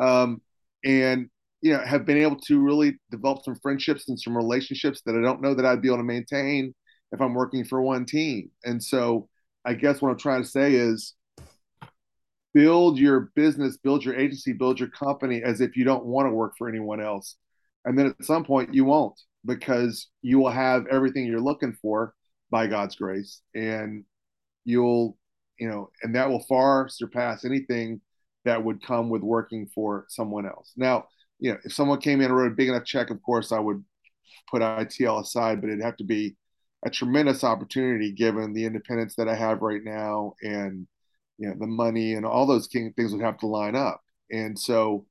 Um, 0.00 0.40
and 0.84 1.28
you 1.60 1.72
know, 1.72 1.80
have 1.84 2.04
been 2.04 2.18
able 2.18 2.40
to 2.40 2.60
really 2.60 2.98
develop 3.10 3.44
some 3.44 3.54
friendships 3.62 4.08
and 4.08 4.18
some 4.18 4.36
relationships 4.36 5.00
that 5.06 5.14
I 5.14 5.20
don't 5.20 5.40
know 5.40 5.54
that 5.54 5.64
I'd 5.64 5.80
be 5.80 5.88
able 5.88 5.98
to 5.98 6.04
maintain 6.04 6.74
if 7.12 7.20
I'm 7.20 7.34
working 7.34 7.64
for 7.64 7.80
one 7.80 8.04
team. 8.04 8.50
And 8.64 8.82
so, 8.82 9.28
I 9.64 9.74
guess 9.74 10.02
what 10.02 10.10
I'm 10.10 10.18
trying 10.18 10.42
to 10.42 10.48
say 10.48 10.74
is 10.74 11.14
build 12.52 12.98
your 12.98 13.30
business, 13.34 13.76
build 13.76 14.04
your 14.04 14.16
agency, 14.16 14.52
build 14.52 14.80
your 14.80 14.88
company 14.88 15.42
as 15.42 15.60
if 15.60 15.76
you 15.76 15.84
don't 15.84 16.04
want 16.04 16.26
to 16.26 16.32
work 16.32 16.54
for 16.58 16.68
anyone 16.68 17.00
else. 17.00 17.36
And 17.84 17.98
then 17.98 18.06
at 18.06 18.24
some 18.24 18.44
point 18.44 18.74
you 18.74 18.84
won't 18.84 19.18
because 19.44 20.08
you 20.22 20.38
will 20.38 20.50
have 20.50 20.86
everything 20.90 21.26
you're 21.26 21.40
looking 21.40 21.76
for 21.80 22.14
by 22.50 22.66
God's 22.66 22.96
grace. 22.96 23.40
And 23.54 24.04
you'll, 24.64 25.16
you 25.58 25.68
know, 25.68 25.90
and 26.02 26.14
that 26.14 26.28
will 26.28 26.44
far 26.48 26.88
surpass 26.88 27.44
anything 27.44 28.00
that 28.44 28.62
would 28.62 28.82
come 28.82 29.08
with 29.08 29.22
working 29.22 29.68
for 29.74 30.06
someone 30.08 30.46
else. 30.46 30.72
Now, 30.76 31.06
you 31.38 31.52
know, 31.52 31.58
if 31.64 31.72
someone 31.72 32.00
came 32.00 32.20
in 32.20 32.26
and 32.26 32.36
wrote 32.36 32.52
a 32.52 32.54
big 32.54 32.68
enough 32.68 32.84
check, 32.84 33.10
of 33.10 33.22
course 33.22 33.52
I 33.52 33.58
would 33.58 33.84
put 34.50 34.62
ITL 34.62 35.20
aside, 35.20 35.60
but 35.60 35.68
it'd 35.68 35.84
have 35.84 35.96
to 35.96 36.04
be 36.04 36.36
a 36.84 36.90
tremendous 36.90 37.44
opportunity 37.44 38.12
given 38.12 38.52
the 38.52 38.64
independence 38.64 39.14
that 39.16 39.28
I 39.28 39.34
have 39.34 39.62
right 39.62 39.82
now 39.82 40.34
and 40.42 40.86
you 41.38 41.48
know 41.48 41.54
the 41.58 41.66
money 41.66 42.14
and 42.14 42.26
all 42.26 42.46
those 42.46 42.68
things 42.68 43.12
would 43.12 43.22
have 43.22 43.38
to 43.38 43.46
line 43.46 43.76
up 43.76 44.00
and 44.30 44.58
so 44.58 45.06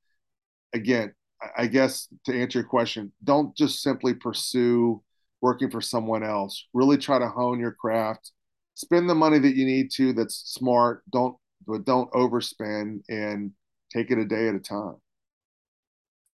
again 0.73 1.13
i 1.57 1.67
guess 1.67 2.07
to 2.25 2.39
answer 2.39 2.59
your 2.59 2.67
question 2.67 3.11
don't 3.23 3.55
just 3.55 3.81
simply 3.81 4.13
pursue 4.13 5.01
working 5.41 5.69
for 5.69 5.81
someone 5.81 6.23
else 6.23 6.67
really 6.73 6.97
try 6.97 7.19
to 7.19 7.27
hone 7.27 7.59
your 7.59 7.71
craft 7.71 8.31
spend 8.75 9.09
the 9.09 9.15
money 9.15 9.39
that 9.39 9.55
you 9.55 9.65
need 9.65 9.91
to 9.91 10.13
that's 10.13 10.35
smart 10.35 11.03
don't 11.11 11.35
but 11.67 11.85
don't 11.85 12.11
overspend 12.11 13.01
and 13.09 13.51
take 13.91 14.11
it 14.11 14.17
a 14.17 14.25
day 14.25 14.47
at 14.47 14.55
a 14.55 14.59
time 14.59 14.95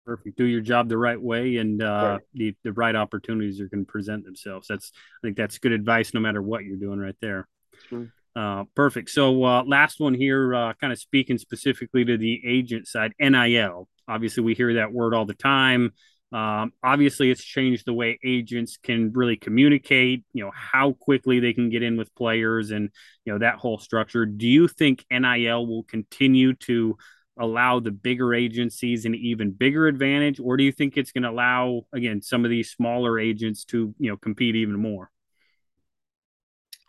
perfect 0.06 0.38
do 0.38 0.46
your 0.46 0.62
job 0.62 0.88
the 0.88 0.98
right 0.98 1.22
way 1.22 1.58
and 1.58 1.84
uh, 1.84 2.18
right. 2.18 2.22
the, 2.34 2.56
the 2.64 2.74
right 2.74 2.96
opportunities 2.96 3.60
are 3.60 3.68
going 3.68 3.86
to 3.86 3.92
present 3.92 4.24
themselves 4.24 4.68
that's 4.68 4.92
i 4.96 5.28
think 5.28 5.36
that's 5.36 5.58
good 5.58 5.74
advice 5.74 6.14
no 6.14 6.20
matter 6.20 6.42
what 6.42 6.64
you're 6.64 6.78
doing 6.78 7.00
right 7.00 7.18
there 7.22 7.48
sure. 7.90 8.08
Uh, 8.38 8.66
perfect. 8.76 9.10
So 9.10 9.44
uh, 9.44 9.64
last 9.66 10.00
one 10.00 10.14
here, 10.14 10.54
uh, 10.54 10.74
kind 10.74 10.94
of 10.94 11.00
speaking 11.00 11.40
specifically 11.40 12.06
to 12.06 12.20
the 12.20 12.40
agent 12.46 12.88
side, 12.88 13.14
NIL. 13.20 13.90
Obviously, 14.08 14.44
we 14.44 14.54
hear 14.54 14.76
that 14.76 14.92
word 14.92 15.14
all 15.14 15.26
the 15.26 15.34
time. 15.34 15.94
Um, 16.32 16.74
obviously, 16.84 17.32
it's 17.32 17.44
changed 17.44 17.86
the 17.86 17.94
way 17.94 18.20
agents 18.24 18.78
can 18.82 19.12
really 19.14 19.38
communicate. 19.38 20.26
You 20.34 20.46
know 20.46 20.52
how 20.54 20.94
quickly 20.94 21.40
they 21.40 21.54
can 21.54 21.70
get 21.70 21.84
in 21.84 21.98
with 21.98 22.14
players, 22.16 22.72
and 22.72 22.90
you 23.26 23.34
know 23.34 23.40
that 23.40 23.56
whole 23.56 23.80
structure. 23.80 24.26
Do 24.26 24.48
you 24.48 24.68
think 24.68 25.06
NIL 25.12 25.66
will 25.66 25.84
continue 25.84 26.54
to 26.54 26.98
allow 27.40 27.80
the 27.80 27.92
bigger 27.92 28.34
agencies 28.34 29.06
an 29.06 29.16
even 29.16 29.52
bigger 29.52 29.88
advantage, 29.88 30.40
or 30.40 30.58
do 30.58 30.64
you 30.64 30.72
think 30.72 30.98
it's 30.98 31.12
going 31.12 31.24
to 31.24 31.30
allow 31.30 31.84
again 31.94 32.22
some 32.22 32.44
of 32.44 32.52
these 32.52 32.72
smaller 32.72 33.20
agents 33.20 33.64
to 33.66 33.94
you 33.98 34.10
know 34.10 34.18
compete 34.18 34.56
even 34.56 34.80
more? 34.80 35.10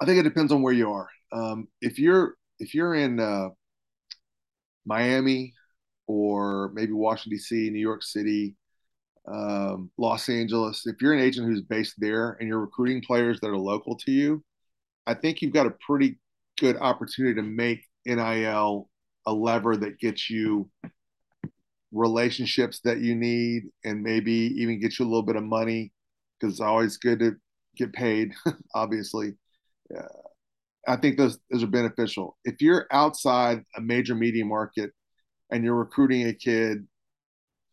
I 0.01 0.05
think 0.05 0.19
it 0.19 0.25
depends 0.25 0.53
on 0.53 0.63
where 0.63 0.73
you 0.73 0.91
are 0.93 1.09
um, 1.33 1.69
if 1.81 1.99
you're 1.99 2.35
if 2.59 2.75
you're 2.75 2.95
in 2.95 3.21
uh, 3.21 3.49
Miami 4.85 5.55
or 6.09 6.73
maybe 6.75 6.93
Washington 6.93 7.37
D.C., 7.37 7.71
New 7.71 7.79
York 7.79 8.03
City, 8.03 8.57
um, 9.31 9.91
Los 9.99 10.29
Angeles, 10.29 10.87
if 10.87 11.01
you're 11.01 11.13
an 11.13 11.21
agent 11.21 11.47
who's 11.47 11.63
based 11.63 11.95
there 11.99 12.37
and 12.41 12.49
you're 12.49 12.59
recruiting 12.59 13.03
players 13.03 13.39
that 13.41 13.51
are 13.51 13.59
local 13.59 13.95
to 13.99 14.11
you, 14.11 14.43
I 15.07 15.15
think 15.15 15.43
you've 15.43 15.53
got 15.53 15.67
a 15.67 15.75
pretty 15.87 16.19
good 16.59 16.77
opportunity 16.79 17.35
to 17.35 17.43
make 17.43 17.85
NIL 18.07 18.89
a 19.27 19.33
lever 19.33 19.77
that 19.77 20.01
gets 20.01 20.31
you 20.31 20.71
relationships 21.93 22.81
that 22.85 23.01
you 23.01 23.15
need 23.15 23.65
and 23.85 24.03
maybe 24.03 24.33
even 24.33 24.81
get 24.81 24.99
you 24.99 25.05
a 25.05 25.09
little 25.09 25.23
bit 25.23 25.37
of 25.37 25.43
money 25.43 25.93
because 26.41 26.55
it's 26.55 26.61
always 26.61 26.97
good 26.97 27.19
to 27.19 27.33
get 27.77 27.93
paid, 27.93 28.33
obviously. 28.75 29.35
Uh, 29.95 30.03
I 30.87 30.97
think 30.97 31.19
those 31.19 31.39
those 31.51 31.63
are 31.63 31.69
beneficial. 31.69 32.39
If 32.45 32.63
you're 32.63 32.87
outside 32.91 33.63
a 33.77 33.81
major 33.81 34.15
media 34.15 34.45
market 34.45 34.91
and 35.51 35.65
you're 35.65 35.75
recruiting 35.75 36.27
a 36.27 36.33
kid 36.33 36.87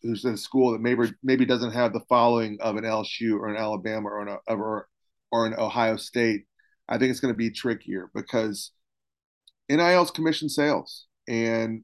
who's 0.01 0.25
in 0.25 0.33
a 0.33 0.37
school 0.37 0.71
that 0.71 0.81
maybe 0.81 1.11
maybe 1.23 1.45
doesn't 1.45 1.71
have 1.71 1.93
the 1.93 2.05
following 2.07 2.57
of 2.61 2.75
an 2.77 2.83
LSU 2.83 3.39
or 3.39 3.47
an 3.47 3.57
Alabama 3.57 4.09
or 4.09 4.21
an 4.21 4.37
or, 4.47 4.87
or 5.31 5.45
an 5.45 5.55
Ohio 5.57 5.97
State, 5.97 6.45
I 6.87 6.97
think 6.97 7.11
it's 7.11 7.19
going 7.19 7.33
to 7.33 7.37
be 7.37 7.49
trickier 7.49 8.11
because 8.13 8.71
NIL's 9.69 10.11
commission 10.11 10.49
sales 10.49 11.07
and 11.27 11.83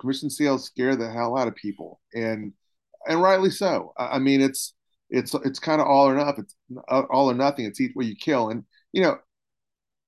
commission 0.00 0.30
sales 0.30 0.64
scare 0.64 0.94
the 0.94 1.10
hell 1.10 1.36
out 1.36 1.48
of 1.48 1.54
people 1.56 2.00
and 2.14 2.52
and 3.06 3.22
rightly 3.22 3.50
so. 3.50 3.92
I 3.98 4.18
mean 4.18 4.40
it's 4.40 4.74
it's 5.10 5.34
it's 5.44 5.58
kind 5.58 5.80
of 5.80 5.86
all 5.86 6.08
or 6.08 6.14
nothing. 6.14 6.44
It's 6.44 6.56
all 7.10 7.30
or 7.30 7.34
nothing. 7.34 7.64
It's 7.66 7.80
eat 7.80 7.92
what 7.94 8.06
you 8.06 8.16
kill. 8.16 8.50
And 8.50 8.64
you 8.92 9.02
know, 9.02 9.16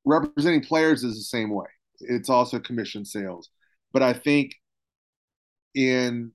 representing 0.04 0.62
players 0.62 1.04
is 1.04 1.16
the 1.16 1.22
same 1.22 1.50
way. 1.50 1.66
It's 2.00 2.28
also 2.28 2.58
commission 2.58 3.04
sales. 3.04 3.50
But 3.92 4.02
I 4.02 4.12
think 4.12 4.52
in 5.76 6.32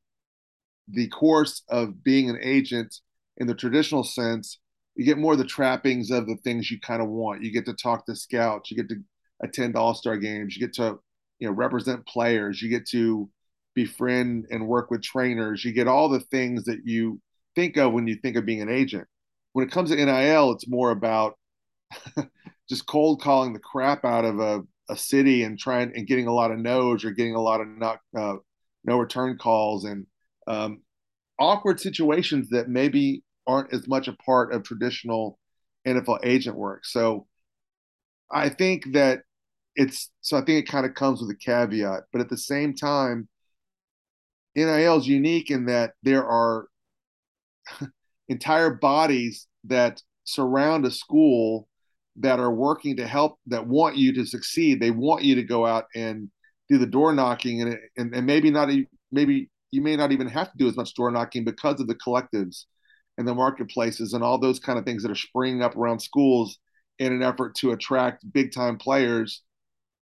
the 0.87 1.07
course 1.07 1.63
of 1.69 2.03
being 2.03 2.29
an 2.29 2.37
agent 2.41 2.95
in 3.37 3.47
the 3.47 3.55
traditional 3.55 4.03
sense, 4.03 4.59
you 4.95 5.03
get 5.03 5.17
more 5.17 5.33
of 5.33 5.39
the 5.39 5.45
trappings 5.45 6.11
of 6.11 6.27
the 6.27 6.37
things 6.43 6.69
you 6.69 6.79
kind 6.79 7.01
of 7.01 7.09
want. 7.09 7.43
You 7.43 7.51
get 7.51 7.65
to 7.65 7.73
talk 7.73 8.05
to 8.05 8.15
scouts, 8.15 8.69
you 8.69 8.77
get 8.77 8.89
to 8.89 9.01
attend 9.41 9.75
all-star 9.75 10.17
games, 10.17 10.55
you 10.55 10.65
get 10.65 10.75
to, 10.75 10.99
you 11.39 11.47
know, 11.47 11.53
represent 11.53 12.05
players, 12.05 12.61
you 12.61 12.69
get 12.69 12.87
to 12.89 13.29
befriend 13.73 14.45
and 14.51 14.67
work 14.67 14.91
with 14.91 15.01
trainers, 15.01 15.65
you 15.65 15.71
get 15.71 15.87
all 15.87 16.09
the 16.09 16.19
things 16.19 16.65
that 16.65 16.81
you 16.85 17.19
think 17.55 17.77
of 17.77 17.93
when 17.93 18.07
you 18.07 18.15
think 18.15 18.35
of 18.35 18.45
being 18.45 18.61
an 18.61 18.69
agent. 18.69 19.07
When 19.53 19.65
it 19.65 19.71
comes 19.71 19.89
to 19.89 19.95
NIL, 19.95 20.51
it's 20.51 20.67
more 20.67 20.91
about 20.91 21.35
just 22.69 22.85
cold 22.85 23.21
calling 23.21 23.53
the 23.53 23.59
crap 23.59 24.05
out 24.05 24.25
of 24.25 24.39
a, 24.39 24.61
a 24.89 24.95
city 24.95 25.43
and 25.43 25.57
trying 25.57 25.93
and 25.95 26.07
getting 26.07 26.27
a 26.27 26.33
lot 26.33 26.51
of 26.51 26.59
no's 26.59 27.03
or 27.03 27.11
getting 27.11 27.35
a 27.35 27.41
lot 27.41 27.61
of 27.61 27.67
not 27.67 27.99
uh, 28.17 28.35
no 28.83 28.97
return 28.97 29.37
calls 29.37 29.85
and 29.85 30.05
um, 30.47 30.81
awkward 31.39 31.79
situations 31.79 32.49
that 32.49 32.69
maybe 32.69 33.23
aren't 33.47 33.73
as 33.73 33.87
much 33.87 34.07
a 34.07 34.13
part 34.13 34.53
of 34.53 34.63
traditional 34.63 35.39
NFL 35.87 36.19
agent 36.23 36.55
work. 36.55 36.85
So 36.85 37.27
I 38.31 38.49
think 38.49 38.93
that 38.93 39.21
it's 39.75 40.09
so 40.21 40.37
I 40.37 40.41
think 40.41 40.59
it 40.59 40.71
kind 40.71 40.85
of 40.85 40.93
comes 40.93 41.21
with 41.21 41.29
a 41.29 41.35
caveat, 41.35 42.03
but 42.11 42.21
at 42.21 42.29
the 42.29 42.37
same 42.37 42.75
time, 42.75 43.27
NIL 44.55 44.97
is 44.97 45.07
unique 45.07 45.49
in 45.49 45.65
that 45.65 45.93
there 46.03 46.25
are 46.25 46.67
entire 48.29 48.71
bodies 48.71 49.47
that 49.65 50.01
surround 50.23 50.85
a 50.85 50.91
school 50.91 51.67
that 52.17 52.39
are 52.39 52.53
working 52.53 52.97
to 52.97 53.07
help 53.07 53.39
that 53.47 53.67
want 53.67 53.95
you 53.95 54.13
to 54.13 54.25
succeed 54.25 54.79
they 54.79 54.91
want 54.91 55.23
you 55.23 55.35
to 55.35 55.43
go 55.43 55.65
out 55.65 55.85
and 55.95 56.29
do 56.71 56.77
the 56.77 56.85
door 56.85 57.13
knocking 57.13 57.61
and 57.61 57.77
and, 57.97 58.15
and 58.15 58.25
maybe 58.25 58.49
not 58.49 58.69
maybe 59.11 59.49
you 59.71 59.81
may 59.81 59.95
not 59.95 60.11
even 60.11 60.27
have 60.27 60.51
to 60.51 60.57
do 60.57 60.67
as 60.67 60.75
much 60.75 60.95
door 60.95 61.11
knocking 61.11 61.43
because 61.43 61.79
of 61.79 61.87
the 61.87 61.95
collectives 61.95 62.65
and 63.17 63.27
the 63.27 63.35
marketplaces 63.35 64.13
and 64.13 64.23
all 64.23 64.39
those 64.39 64.59
kind 64.59 64.79
of 64.79 64.85
things 64.85 65.03
that 65.03 65.11
are 65.11 65.15
springing 65.15 65.61
up 65.61 65.75
around 65.75 65.99
schools 65.99 66.57
in 66.99 67.13
an 67.13 67.21
effort 67.21 67.55
to 67.55 67.71
attract 67.71 68.31
big 68.33 68.51
time 68.51 68.77
players 68.77 69.43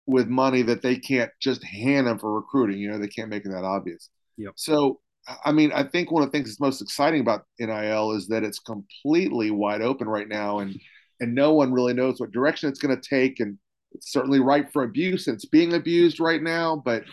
with 0.05 0.27
money 0.27 0.61
that 0.61 0.81
they 0.81 0.95
can't 0.95 1.31
just 1.41 1.63
hand 1.63 2.07
them 2.07 2.17
for 2.17 2.33
recruiting 2.33 2.79
you 2.79 2.89
know 2.89 2.97
they 2.97 3.07
can't 3.07 3.29
make 3.29 3.45
it 3.45 3.49
that 3.49 3.63
obvious 3.63 4.09
yep. 4.37 4.53
so 4.55 4.99
i 5.45 5.51
mean 5.51 5.71
i 5.73 5.83
think 5.83 6.11
one 6.11 6.23
of 6.23 6.29
the 6.29 6.31
things 6.31 6.49
that's 6.49 6.59
most 6.59 6.81
exciting 6.81 7.21
about 7.21 7.45
NIL 7.59 8.11
is 8.13 8.27
that 8.27 8.43
it's 8.43 8.59
completely 8.59 9.51
wide 9.51 9.81
open 9.81 10.07
right 10.07 10.27
now 10.27 10.59
and 10.59 10.79
and 11.21 11.35
no 11.35 11.53
one 11.53 11.71
really 11.71 11.93
knows 11.93 12.19
what 12.19 12.31
direction 12.31 12.67
it's 12.67 12.79
going 12.79 12.99
to 12.99 13.09
take. 13.09 13.39
And 13.39 13.57
it's 13.93 14.11
certainly 14.11 14.39
ripe 14.39 14.71
for 14.71 14.83
abuse. 14.83 15.27
It's 15.27 15.45
being 15.45 15.73
abused 15.73 16.19
right 16.19 16.41
now, 16.41 16.81
but 16.83 17.03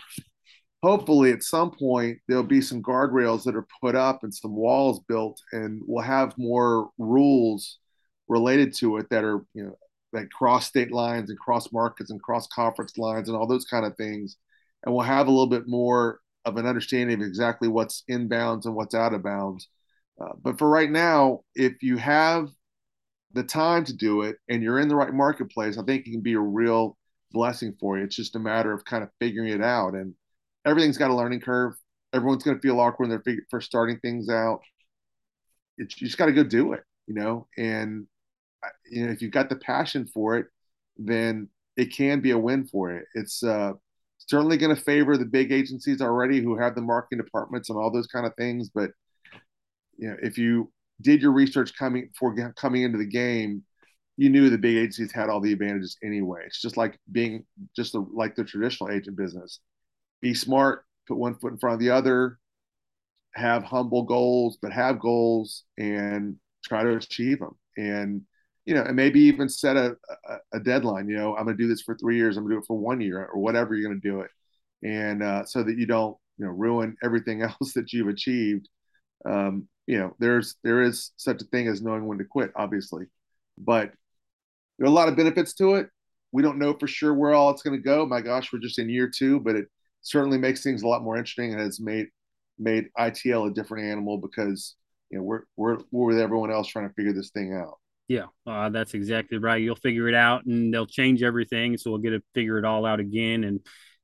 hopefully 0.81 1.31
at 1.31 1.43
some 1.43 1.71
point 1.71 2.19
there'll 2.27 2.43
be 2.43 2.61
some 2.61 2.81
guardrails 2.81 3.43
that 3.43 3.55
are 3.55 3.67
put 3.81 3.95
up 3.95 4.23
and 4.23 4.33
some 4.33 4.55
walls 4.55 5.01
built 5.07 5.41
and 5.51 5.81
we'll 5.85 6.03
have 6.03 6.37
more 6.37 6.89
rules 6.97 7.77
related 8.27 8.73
to 8.73 8.97
it 8.97 9.09
that 9.09 9.23
are 9.23 9.43
you 9.53 9.63
know 9.63 9.77
that 10.13 10.31
cross 10.31 10.67
state 10.67 10.91
lines 10.91 11.29
and 11.29 11.37
cross 11.37 11.71
markets 11.71 12.11
and 12.11 12.21
cross 12.21 12.47
conference 12.47 12.97
lines 12.97 13.27
and 13.27 13.37
all 13.37 13.47
those 13.47 13.65
kind 13.65 13.85
of 13.85 13.95
things 13.97 14.37
and 14.83 14.93
we'll 14.93 15.03
have 15.03 15.27
a 15.27 15.31
little 15.31 15.47
bit 15.47 15.67
more 15.67 16.19
of 16.45 16.57
an 16.57 16.65
understanding 16.65 17.21
of 17.21 17.27
exactly 17.27 17.67
what's 17.67 18.03
inbounds 18.09 18.65
and 18.65 18.73
what's 18.73 18.95
out 18.95 19.13
of 19.13 19.23
bounds 19.23 19.67
uh, 20.21 20.33
but 20.41 20.57
for 20.57 20.69
right 20.69 20.89
now 20.89 21.41
if 21.55 21.83
you 21.83 21.97
have 21.97 22.47
the 23.33 23.43
time 23.43 23.83
to 23.83 23.93
do 23.93 24.21
it 24.21 24.37
and 24.49 24.63
you're 24.63 24.79
in 24.79 24.87
the 24.87 24.95
right 24.95 25.13
marketplace 25.13 25.77
i 25.77 25.83
think 25.83 26.05
it 26.05 26.11
can 26.11 26.21
be 26.21 26.33
a 26.33 26.39
real 26.39 26.97
blessing 27.31 27.75
for 27.79 27.97
you 27.97 28.03
it's 28.03 28.15
just 28.15 28.35
a 28.35 28.39
matter 28.39 28.73
of 28.73 28.83
kind 28.85 29.03
of 29.03 29.09
figuring 29.19 29.51
it 29.51 29.61
out 29.61 29.93
and 29.93 30.13
everything's 30.65 30.97
got 30.97 31.11
a 31.11 31.15
learning 31.15 31.41
curve. 31.41 31.73
Everyone's 32.13 32.43
going 32.43 32.57
to 32.57 32.61
feel 32.61 32.79
awkward 32.79 33.09
when 33.09 33.21
they're 33.25 33.37
first 33.49 33.67
starting 33.67 33.99
things 33.99 34.29
out. 34.29 34.61
It's, 35.77 35.99
you 36.01 36.07
just 36.07 36.17
got 36.17 36.25
to 36.25 36.33
go 36.33 36.43
do 36.43 36.73
it, 36.73 36.83
you 37.07 37.13
know. 37.13 37.47
And 37.57 38.07
you 38.89 39.05
know, 39.05 39.11
if 39.11 39.21
you've 39.21 39.31
got 39.31 39.49
the 39.49 39.55
passion 39.55 40.07
for 40.13 40.37
it, 40.37 40.47
then 40.97 41.49
it 41.77 41.93
can 41.93 42.19
be 42.19 42.31
a 42.31 42.37
win 42.37 42.67
for 42.67 42.91
it. 42.91 43.05
It's 43.13 43.43
uh, 43.43 43.73
certainly 44.17 44.57
going 44.57 44.75
to 44.75 44.81
favor 44.81 45.17
the 45.17 45.25
big 45.25 45.51
agencies 45.51 46.01
already 46.01 46.41
who 46.41 46.57
have 46.57 46.75
the 46.75 46.81
marketing 46.81 47.23
departments 47.23 47.69
and 47.69 47.77
all 47.77 47.91
those 47.91 48.07
kind 48.07 48.25
of 48.25 48.35
things. 48.35 48.69
But 48.73 48.91
you 49.97 50.09
know, 50.09 50.17
if 50.21 50.37
you 50.37 50.71
did 51.01 51.21
your 51.21 51.31
research 51.31 51.75
coming 51.77 52.09
for 52.17 52.53
coming 52.53 52.83
into 52.83 52.97
the 52.97 53.05
game, 53.05 53.63
you 54.17 54.29
knew 54.29 54.49
the 54.49 54.57
big 54.57 54.75
agencies 54.75 55.11
had 55.11 55.29
all 55.29 55.39
the 55.39 55.53
advantages 55.53 55.97
anyway. 56.03 56.41
It's 56.45 56.61
just 56.61 56.77
like 56.77 56.99
being 57.11 57.45
just 57.75 57.93
the, 57.93 58.01
like 58.13 58.35
the 58.35 58.43
traditional 58.43 58.91
agent 58.91 59.15
business 59.15 59.59
be 60.21 60.33
smart, 60.33 60.83
put 61.07 61.17
one 61.17 61.35
foot 61.35 61.53
in 61.53 61.57
front 61.57 61.75
of 61.75 61.79
the 61.79 61.89
other, 61.89 62.37
have 63.33 63.63
humble 63.63 64.03
goals, 64.03 64.57
but 64.61 64.73
have 64.73 64.99
goals 64.99 65.63
and 65.77 66.35
try 66.65 66.83
to 66.83 66.95
achieve 66.95 67.39
them. 67.39 67.55
And 67.77 68.23
you 68.65 68.75
know, 68.75 68.83
and 68.83 68.95
maybe 68.95 69.21
even 69.21 69.49
set 69.49 69.77
a, 69.77 69.95
a, 70.27 70.35
a 70.57 70.59
deadline. 70.59 71.07
You 71.09 71.17
know, 71.17 71.35
I'm 71.35 71.45
going 71.45 71.57
to 71.57 71.63
do 71.63 71.67
this 71.67 71.81
for 71.81 71.95
three 71.95 72.17
years. 72.17 72.37
I'm 72.37 72.43
going 72.43 72.51
to 72.51 72.55
do 72.57 72.61
it 72.61 72.67
for 72.67 72.77
one 72.77 73.01
year 73.01 73.25
or 73.25 73.39
whatever 73.39 73.73
you're 73.73 73.89
going 73.89 73.99
to 73.99 74.07
do 74.07 74.19
it, 74.21 74.29
and 74.83 75.23
uh, 75.23 75.45
so 75.45 75.63
that 75.63 75.77
you 75.77 75.87
don't 75.87 76.15
you 76.37 76.45
know 76.45 76.51
ruin 76.51 76.95
everything 77.03 77.41
else 77.61 77.73
that 77.73 77.93
you've 77.93 78.09
achieved. 78.09 78.69
Um, 79.25 79.67
you 79.89 79.97
know, 79.97 80.15
there's 80.19 80.55
there 80.63 80.83
is 80.83 81.09
such 81.17 81.41
a 81.41 81.45
thing 81.45 81.67
as 81.67 81.81
knowing 81.81 82.05
when 82.05 82.19
to 82.19 82.23
quit, 82.23 82.51
obviously, 82.55 83.05
but 83.57 83.91
there 84.77 84.85
are 84.85 84.91
a 84.91 84.93
lot 84.93 85.09
of 85.09 85.15
benefits 85.15 85.55
to 85.55 85.75
it. 85.75 85.87
We 86.31 86.43
don't 86.43 86.59
know 86.59 86.75
for 86.75 86.85
sure 86.85 87.11
where 87.11 87.33
all 87.33 87.49
it's 87.49 87.63
going 87.63 87.75
to 87.75 87.83
go. 87.83 88.05
My 88.05 88.21
gosh, 88.21 88.53
we're 88.53 88.59
just 88.59 88.77
in 88.77 88.87
year 88.87 89.09
two, 89.09 89.39
but 89.39 89.55
it 89.55 89.65
certainly 90.03 90.37
makes 90.37 90.61
things 90.61 90.83
a 90.83 90.87
lot 90.87 91.01
more 91.01 91.17
interesting 91.17 91.53
and 91.53 91.59
has 91.59 91.79
made 91.79 92.05
made 92.59 92.89
ITL 92.99 93.49
a 93.49 93.51
different 93.51 93.87
animal 93.87 94.19
because 94.19 94.75
you 95.09 95.17
know 95.17 95.23
we're 95.23 95.41
we're 95.57 95.79
we're 95.89 96.05
with 96.09 96.19
everyone 96.19 96.51
else 96.51 96.67
trying 96.67 96.87
to 96.87 96.93
figure 96.93 97.13
this 97.13 97.31
thing 97.31 97.55
out. 97.55 97.79
Yeah, 98.07 98.25
uh, 98.45 98.69
that's 98.69 98.93
exactly 98.93 99.39
right. 99.39 99.59
You'll 99.59 99.75
figure 99.75 100.07
it 100.07 100.13
out, 100.13 100.45
and 100.45 100.71
they'll 100.71 100.85
change 100.85 101.23
everything, 101.23 101.77
so 101.77 101.89
we'll 101.89 101.99
get 101.99 102.11
to 102.11 102.21
figure 102.35 102.59
it 102.59 102.65
all 102.65 102.85
out 102.85 102.99
again. 102.99 103.43
And 103.43 103.59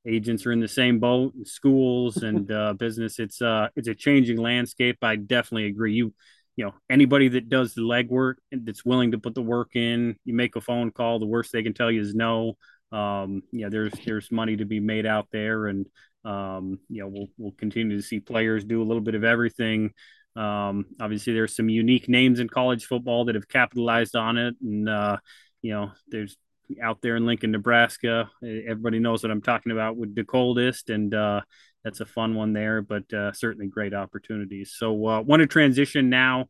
agents 0.07 0.45
are 0.45 0.51
in 0.51 0.59
the 0.59 0.67
same 0.67 0.99
boat, 0.99 1.33
and 1.35 1.47
schools 1.47 2.17
and 2.17 2.51
uh, 2.51 2.73
business. 2.73 3.19
It's 3.19 3.41
uh, 3.41 3.69
it's 3.75 3.87
a 3.87 3.95
changing 3.95 4.37
landscape. 4.37 4.97
I 5.01 5.15
definitely 5.15 5.67
agree. 5.67 5.93
You, 5.93 6.13
you 6.55 6.65
know, 6.65 6.73
anybody 6.89 7.27
that 7.29 7.49
does 7.49 7.73
the 7.73 7.81
legwork 7.81 8.35
and 8.51 8.65
that's 8.65 8.85
willing 8.85 9.11
to 9.11 9.17
put 9.17 9.35
the 9.35 9.41
work 9.41 9.75
in, 9.75 10.15
you 10.23 10.33
make 10.33 10.55
a 10.55 10.61
phone 10.61 10.91
call. 10.91 11.19
The 11.19 11.25
worst 11.25 11.51
they 11.51 11.63
can 11.63 11.73
tell 11.73 11.91
you 11.91 12.01
is 12.01 12.15
no 12.15 12.55
um, 12.91 13.43
yeah, 13.51 13.69
there's 13.69 13.93
there's 14.05 14.31
money 14.31 14.57
to 14.57 14.65
be 14.65 14.79
made 14.79 15.05
out 15.05 15.27
there, 15.31 15.67
and 15.67 15.85
um, 16.23 16.79
you 16.89 17.01
know 17.01 17.07
we'll 17.07 17.27
we'll 17.37 17.51
continue 17.51 17.97
to 17.97 18.03
see 18.03 18.19
players 18.19 18.63
do 18.63 18.81
a 18.81 18.85
little 18.85 19.01
bit 19.01 19.15
of 19.15 19.23
everything. 19.23 19.91
Um, 20.35 20.85
obviously, 20.99 21.33
there's 21.33 21.55
some 21.55 21.69
unique 21.69 22.07
names 22.09 22.39
in 22.39 22.47
college 22.49 22.85
football 22.85 23.25
that 23.25 23.35
have 23.35 23.47
capitalized 23.47 24.15
on 24.15 24.37
it, 24.37 24.55
and 24.61 24.87
uh, 24.87 25.17
you 25.61 25.73
know 25.73 25.91
there's 26.07 26.37
out 26.81 27.01
there 27.01 27.15
in 27.15 27.25
Lincoln, 27.25 27.51
Nebraska. 27.51 28.29
Everybody 28.43 28.99
knows 28.99 29.23
what 29.23 29.31
I'm 29.31 29.41
talking 29.41 29.71
about 29.71 29.97
with 29.97 30.15
the 30.15 30.23
coldest, 30.23 30.89
and 30.89 31.13
uh, 31.13 31.41
that's 31.83 31.99
a 31.99 32.05
fun 32.05 32.35
one 32.35 32.53
there. 32.53 32.81
But 32.81 33.11
uh, 33.13 33.31
certainly 33.33 33.67
great 33.67 33.93
opportunities. 33.93 34.73
So, 34.77 35.07
uh, 35.07 35.21
want 35.21 35.41
to 35.41 35.47
transition 35.47 36.09
now 36.09 36.45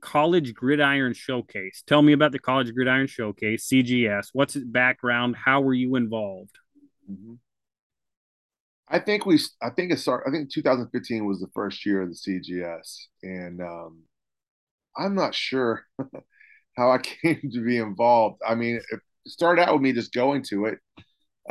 College 0.00 0.54
Gridiron 0.54 1.14
Showcase. 1.14 1.82
Tell 1.86 2.02
me 2.02 2.12
about 2.12 2.32
the 2.32 2.38
College 2.38 2.72
Gridiron 2.74 3.06
Showcase, 3.06 3.68
CGS. 3.68 4.28
What's 4.32 4.56
its 4.56 4.64
background? 4.64 5.36
How 5.36 5.60
were 5.60 5.74
you 5.74 5.96
involved? 5.96 6.58
Mm-hmm. 7.10 7.34
I 8.88 8.98
think 8.98 9.24
we, 9.24 9.38
I 9.62 9.70
think 9.70 9.92
it 9.92 10.00
started, 10.00 10.28
I 10.28 10.32
think 10.32 10.50
2015 10.50 11.24
was 11.24 11.40
the 11.40 11.50
first 11.54 11.86
year 11.86 12.02
of 12.02 12.08
the 12.08 12.14
CGS. 12.14 12.96
And 13.22 13.60
um, 13.60 14.02
I'm 14.96 15.14
not 15.14 15.34
sure 15.34 15.84
how 16.76 16.90
I 16.90 16.98
came 17.22 17.50
to 17.52 17.64
be 17.64 17.78
involved. 17.78 18.40
I 18.46 18.54
mean, 18.54 18.80
it 18.90 19.00
started 19.26 19.62
out 19.62 19.74
with 19.74 19.82
me 19.82 19.92
just 19.92 20.12
going 20.12 20.42
to 20.50 20.66
it. 20.66 20.78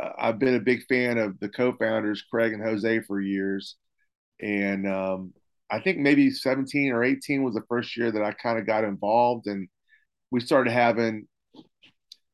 Uh, 0.00 0.10
I've 0.18 0.38
been 0.38 0.54
a 0.54 0.60
big 0.60 0.84
fan 0.88 1.18
of 1.18 1.38
the 1.40 1.48
co 1.48 1.72
founders, 1.72 2.22
Craig 2.30 2.52
and 2.52 2.62
Jose, 2.62 3.00
for 3.06 3.20
years. 3.20 3.76
And 4.40 4.86
um, 4.86 5.34
I 5.70 5.80
think 5.80 5.98
maybe 5.98 6.30
17 6.30 6.92
or 6.92 7.04
18 7.04 7.42
was 7.42 7.54
the 7.54 7.64
first 7.68 7.96
year 7.96 8.10
that 8.10 8.22
I 8.22 8.32
kind 8.32 8.58
of 8.58 8.66
got 8.66 8.84
involved 8.84 9.46
and 9.46 9.68
we 10.30 10.40
started 10.40 10.72
having 10.72 11.26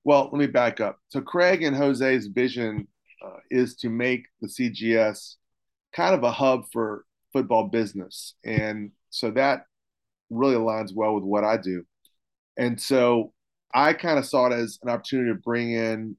well, 0.07 0.31
let 0.31 0.39
me 0.39 0.47
back 0.47 0.81
up. 0.81 0.99
So 1.09 1.21
Craig 1.21 1.65
and 1.65 1.77
Jose's 1.77 2.29
vision 2.29 2.87
uh, 3.25 3.39
is 3.51 3.75
to 3.79 3.89
make 3.89 4.23
the 4.41 4.47
CGS 4.47 5.35
kind 5.93 6.15
of 6.15 6.23
a 6.23 6.31
hub 6.31 6.63
for 6.73 7.05
football 7.33 7.65
business. 7.65 8.35
And 8.45 8.93
so 9.11 9.33
that 9.33 9.63
really 10.31 10.55
aligns 10.55 10.95
well 10.95 11.13
with 11.15 11.25
what 11.25 11.43
I 11.43 11.57
do. 11.57 11.83
And 12.57 12.81
so 12.81 13.33
I 13.75 13.93
kind 13.93 14.19
of 14.19 14.27
saw 14.27 14.47
it 14.47 14.53
as 14.53 14.79
an 14.83 14.91
opportunity 14.91 15.31
to 15.31 15.39
bring 15.39 15.73
in 15.73 16.17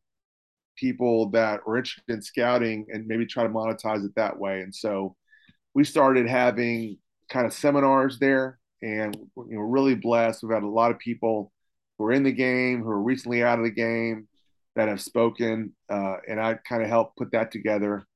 people 0.77 1.29
that 1.31 1.65
were 1.65 1.77
interested 1.77 2.13
in 2.13 2.21
scouting 2.21 2.85
and 2.89 3.07
maybe 3.07 3.25
try 3.25 3.43
to 3.43 3.49
monetize 3.49 4.05
it 4.05 4.15
that 4.15 4.39
way. 4.39 4.61
And 4.61 4.73
so 4.73 5.15
we 5.73 5.83
started 5.83 6.27
having 6.27 6.97
kind 7.29 7.45
of 7.45 7.53
seminars 7.53 8.17
there, 8.19 8.57
and 8.81 9.15
you 9.15 9.55
know, 9.55 9.61
really 9.61 9.93
blessed. 9.93 10.41
We've 10.41 10.53
had 10.53 10.63
a 10.63 10.67
lot 10.67 10.91
of 10.91 10.97
people 10.97 11.51
who 11.97 12.05
are 12.05 12.13
in 12.13 12.23
the 12.23 12.31
game, 12.31 12.81
who 12.81 12.89
are 12.89 13.01
recently 13.01 13.43
out 13.43 13.59
of 13.59 13.65
the 13.65 13.71
game, 13.71 14.27
that 14.75 14.87
have 14.87 15.01
spoken, 15.01 15.75
uh, 15.89 16.17
and 16.27 16.39
I 16.39 16.55
kind 16.67 16.81
of 16.81 16.89
helped 16.89 17.17
put 17.17 17.31
that 17.33 17.51
together. 17.51 18.06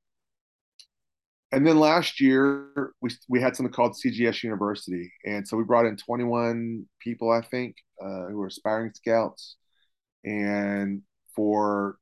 And 1.52 1.66
then 1.66 1.78
last 1.78 2.20
year 2.20 2.92
we 3.02 3.10
we 3.28 3.40
had 3.40 3.54
something 3.56 3.72
called 3.72 3.94
CGS 3.94 4.42
University, 4.42 5.12
and 5.24 5.46
so 5.46 5.56
we 5.56 5.64
brought 5.64 5.86
in 5.86 5.96
21 5.96 6.86
people, 7.00 7.30
I 7.30 7.42
think, 7.42 7.76
uh, 8.02 8.26
who 8.28 8.40
are 8.40 8.46
aspiring 8.46 8.92
scouts, 8.94 9.56
and 10.24 11.02
for 11.36 11.98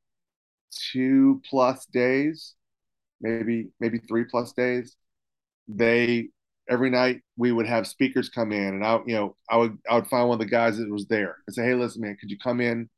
two 0.92 1.42
plus 1.48 1.86
days, 1.86 2.54
maybe 3.20 3.70
maybe 3.80 3.98
three 3.98 4.24
plus 4.24 4.52
days, 4.52 4.96
they 5.68 6.28
every 6.68 6.90
night 6.90 7.20
we 7.36 7.52
would 7.52 7.66
have 7.66 7.86
speakers 7.86 8.28
come 8.28 8.52
in. 8.52 8.74
And 8.74 8.84
I, 8.84 9.00
you 9.06 9.14
know, 9.14 9.36
I 9.50 9.56
would, 9.56 9.78
I 9.90 9.96
would 9.96 10.06
find 10.06 10.28
one 10.28 10.36
of 10.40 10.46
the 10.46 10.50
guys 10.50 10.78
that 10.78 10.90
was 10.90 11.06
there 11.06 11.36
and 11.46 11.54
say, 11.54 11.64
Hey, 11.64 11.74
listen, 11.74 12.02
man, 12.02 12.16
could 12.20 12.30
you 12.30 12.38
come 12.38 12.60
in 12.60 12.88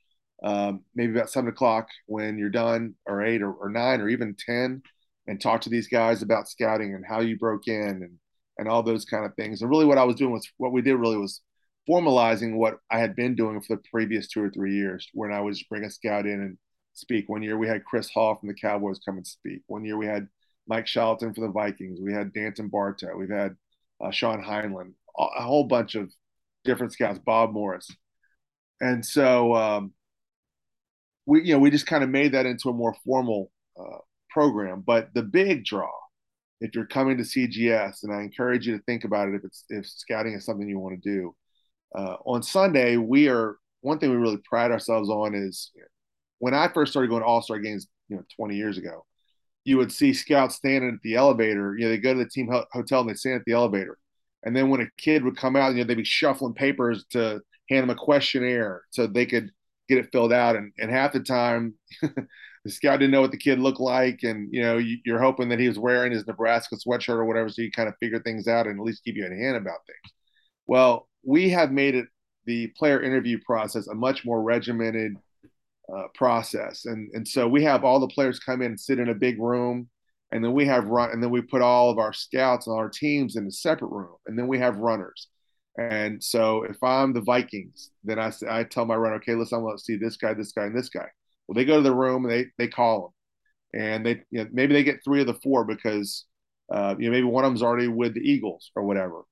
um, 0.45 0.83
maybe 0.95 1.13
about 1.13 1.31
seven 1.31 1.49
o'clock 1.49 1.89
when 2.07 2.39
you're 2.39 2.51
done 2.51 2.95
or 3.07 3.23
eight 3.25 3.43
or, 3.43 3.53
or 3.53 3.71
nine 3.71 4.01
or 4.01 4.09
even 4.09 4.37
10 4.39 4.83
and 5.27 5.41
talk 5.41 5.61
to 5.63 5.71
these 5.71 5.89
guys 5.89 6.23
about 6.23 6.49
scouting 6.49 6.95
and 6.95 7.05
how 7.07 7.21
you 7.21 7.39
broke 7.39 7.69
in 7.69 8.03
and, 8.03 8.19
and 8.59 8.69
all 8.69 8.83
those 8.83 9.05
kind 9.05 9.25
of 9.25 9.35
things. 9.35 9.61
And 9.61 9.71
really 9.71 9.85
what 9.85 9.99
I 9.99 10.05
was 10.05 10.17
doing 10.17 10.33
was 10.33 10.49
what 10.57 10.73
we 10.73 10.83
did 10.83 10.97
really 10.97 11.17
was 11.17 11.41
formalizing 11.89 12.57
what 12.57 12.79
I 12.91 12.99
had 12.99 13.17
been 13.17 13.35
doing 13.35 13.61
for 13.61 13.77
the 13.77 13.83
previous 13.91 14.29
two 14.29 14.43
or 14.43 14.51
three 14.51 14.75
years 14.75 15.09
when 15.15 15.33
I 15.33 15.41
was 15.41 15.63
bring 15.65 15.85
a 15.85 15.91
scout 15.91 16.27
in 16.27 16.41
and 16.41 16.59
speak. 16.95 17.29
One 17.29 17.43
year 17.43 17.59
we 17.59 17.69
had 17.69 17.85
Chris 17.85 18.11
Hall 18.11 18.37
from 18.37 18.49
the 18.49 18.55
Cowboys 18.55 19.01
come 19.05 19.17
and 19.17 19.27
speak. 19.27 19.63
One 19.67 19.85
year 19.85 19.97
we 19.97 20.07
had 20.07 20.29
Mike 20.67 20.87
Charlton 20.87 21.35
for 21.35 21.41
the 21.41 21.53
Vikings. 21.53 22.01
We 22.01 22.13
had 22.13 22.33
Danton 22.33 22.69
Barto. 22.69 23.17
We've 23.17 23.31
had 23.31 23.57
uh, 24.03 24.11
Sean 24.11 24.43
Heinlein, 24.43 24.93
a 25.19 25.43
whole 25.43 25.65
bunch 25.65 25.95
of 25.95 26.13
different 26.65 26.93
scouts, 26.93 27.19
Bob 27.19 27.53
Morris. 27.53 27.89
And 28.81 29.05
so 29.05 29.55
um, 29.55 29.93
we, 31.27 31.45
you 31.45 31.55
know, 31.55 31.59
we 31.59 31.71
just 31.71 31.87
kind 31.87 32.05
of 32.05 32.11
made 32.11 32.33
that 32.33 32.47
into 32.47 32.69
a 32.69 32.73
more 32.73 32.95
formal 33.05 33.51
uh, 33.79 33.99
program. 34.33 34.83
But 34.87 35.09
the 35.15 35.23
big 35.23 35.65
draw, 35.65 35.93
if 36.61 36.75
you're 36.75 36.87
coming 36.87 37.17
to 37.19 37.25
CGS, 37.25 38.05
and 38.05 38.13
I 38.13 38.23
encourage 38.23 38.67
you 38.67 38.77
to 38.77 38.83
think 38.85 39.05
about 39.05 39.29
it 39.29 39.35
if 39.35 39.45
it's 39.45 39.65
if 39.69 39.87
scouting 39.87 40.35
is 40.35 40.45
something 40.45 40.69
you 40.69 40.79
want 40.79 41.03
to 41.03 41.11
do. 41.11 41.35
Uh, 41.95 42.17
on 42.25 42.43
Sunday, 42.43 42.97
we 42.97 43.29
are 43.29 43.57
one 43.81 43.99
thing 43.99 44.11
we 44.11 44.17
really 44.17 44.41
pride 44.49 44.71
ourselves 44.71 45.11
on 45.11 45.35
is 45.35 45.73
when 46.39 46.55
I 46.55 46.69
first 46.69 46.93
started 46.93 47.09
going 47.09 47.23
to 47.23 47.27
All 47.27 47.43
Star 47.43 47.59
games, 47.59 47.87
you 48.09 48.17
know, 48.17 48.23
20 48.37 48.57
years 48.57 48.79
ago 48.79 49.05
you 49.65 49.77
would 49.77 49.93
see 49.93 50.13
scouts 50.13 50.57
standing 50.57 50.91
at 50.91 51.03
the 51.03 51.15
elevator. 51.15 51.77
You 51.77 51.85
know, 51.85 51.91
they 51.91 51.99
go 51.99 52.15
to 52.15 52.19
the 52.19 52.29
team 52.29 52.51
hotel 52.73 53.01
and 53.01 53.11
they 53.11 53.15
stand 53.15 53.37
at 53.37 53.45
the 53.47 53.53
elevator. 53.53 53.99
And 54.45 54.57
then 54.57 54.71
when 54.71 54.81
a 54.81 54.91
kid 54.99 55.25
would 55.25 55.37
come 55.37 55.55
out, 55.55 55.73
you 55.73 55.79
know, 55.79 55.85
they'd 55.85 55.95
be 55.95 56.05
shuffling 56.05 56.55
papers 56.55 57.05
to 57.11 57.41
hand 57.71 57.83
them 57.85 57.91
a 57.91 57.95
questionnaire 57.95 58.83
so 58.91 59.07
they 59.07 59.27
could 59.27 59.51
get 59.89 59.99
it 59.99 60.11
filled 60.11 60.33
out. 60.33 60.57
And, 60.57 60.73
and 60.79 60.91
half 60.91 61.13
the 61.13 61.21
time, 61.21 61.75
the 62.65 62.71
scout 62.71 63.01
didn't 63.01 63.13
know 63.13 63.21
what 63.21 63.33
the 63.33 63.37
kid 63.37 63.59
looked 63.59 63.81
like, 63.81 64.21
and 64.23 64.53
you 64.53 64.63
know 64.63 64.79
you, 64.79 64.99
are 65.15 65.21
hoping 65.21 65.49
that 65.49 65.59
he 65.59 65.69
was 65.69 65.79
wearing 65.79 66.13
his 66.13 66.27
Nebraska 66.27 66.77
sweatshirt 66.77 67.17
or 67.17 67.25
whatever, 67.25 67.49
so 67.49 67.63
you 67.63 67.73
kind 67.73 67.89
of 67.89 67.97
figure 67.99 68.21
things 68.21 68.47
out 68.47 68.67
and 68.67 68.79
at 68.79 68.85
least 68.85 69.05
keep 69.05 69.17
you 69.17 69.27
in 69.27 69.37
hand 69.37 69.57
about 69.57 69.85
things. 69.87 70.15
Well, 70.67 71.09
we 71.25 71.51
have 71.51 71.73
made 71.73 71.95
it 71.95 72.07
the 72.47 72.69
player 72.79 73.03
interview 73.03 73.39
process 73.45 73.89
a 73.89 73.95
much 73.95 74.25
more 74.25 74.43
regimented 74.43 75.17
uh, 75.95 76.05
process, 76.15 76.85
and 76.85 77.11
and 77.15 77.27
so 77.27 77.49
we 77.49 77.65
have 77.65 77.85
all 77.85 77.99
the 77.99 78.09
players 78.09 78.39
come 78.39 78.63
in 78.63 78.73
and 78.73 78.81
sit 78.81 79.01
in 79.01 79.09
a 79.09 79.15
big 79.15 79.41
room, 79.41 79.89
and 80.31 80.45
then 80.45 80.53
we 80.53 80.67
have 80.67 80.87
run, 80.87 81.11
and 81.11 81.23
then 81.23 81.31
we 81.31 81.43
put 81.43 81.63
all 81.63 81.91
of 81.91 81.99
our 81.99 82.13
scouts 82.13 82.69
and 82.69 82.77
our 82.77 82.89
teams 82.89 83.35
in 83.35 83.47
a 83.47 83.51
separate 83.51 83.91
room, 83.91 84.17
and 84.27 84.39
then 84.39 84.47
we 84.47 84.59
have 84.59 84.77
runners. 84.77 85.29
And 85.79 86.23
so 86.23 86.65
if 86.65 86.83
I'm 86.83 87.13
the 87.13 87.23
Vikings, 87.23 87.91
then 88.05 88.21
I 88.21 88.33
I 88.49 88.63
tell 88.63 88.85
my 88.85 88.95
runner, 88.95 89.17
okay, 89.17 89.35
listen, 89.35 89.59
I 89.59 89.63
want 89.63 89.79
to 89.79 89.85
see 89.85 89.97
this 89.97 90.17
guy, 90.17 90.35
this 90.35 90.53
guy, 90.53 90.67
and 90.67 90.77
this 90.77 90.91
guy. 90.91 91.09
Well, 91.47 91.55
they 91.55 91.65
go 91.65 91.77
to 91.77 91.83
the 91.83 91.95
room 91.95 92.25
and 92.25 92.33
they 92.33 92.47
they 92.59 92.69
call 92.69 93.15
them, 93.73 93.81
and 93.83 94.07
they 94.07 94.23
you 94.31 94.45
know, 94.45 94.49
maybe 94.53 94.75
they 94.75 94.85
get 94.85 95.05
three 95.05 95.21
of 95.21 95.27
the 95.27 95.35
four 95.35 95.65
because 95.65 96.27
uh, 96.73 96.95
you 96.99 97.07
know 97.07 97.13
maybe 97.13 97.27
one 97.27 97.45
of 97.45 97.51
them's 97.51 97.63
already 97.63 97.89
with 97.89 98.15
the 98.15 98.21
Eagles 98.21 98.71
or 98.77 98.85
whatever. 98.85 99.23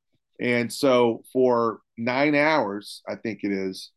And 0.40 0.72
so 0.72 1.22
for 1.32 1.80
nine 1.98 2.34
hours, 2.34 3.02
I 3.06 3.16
think 3.16 3.40
it 3.44 3.52
is, 3.52 3.90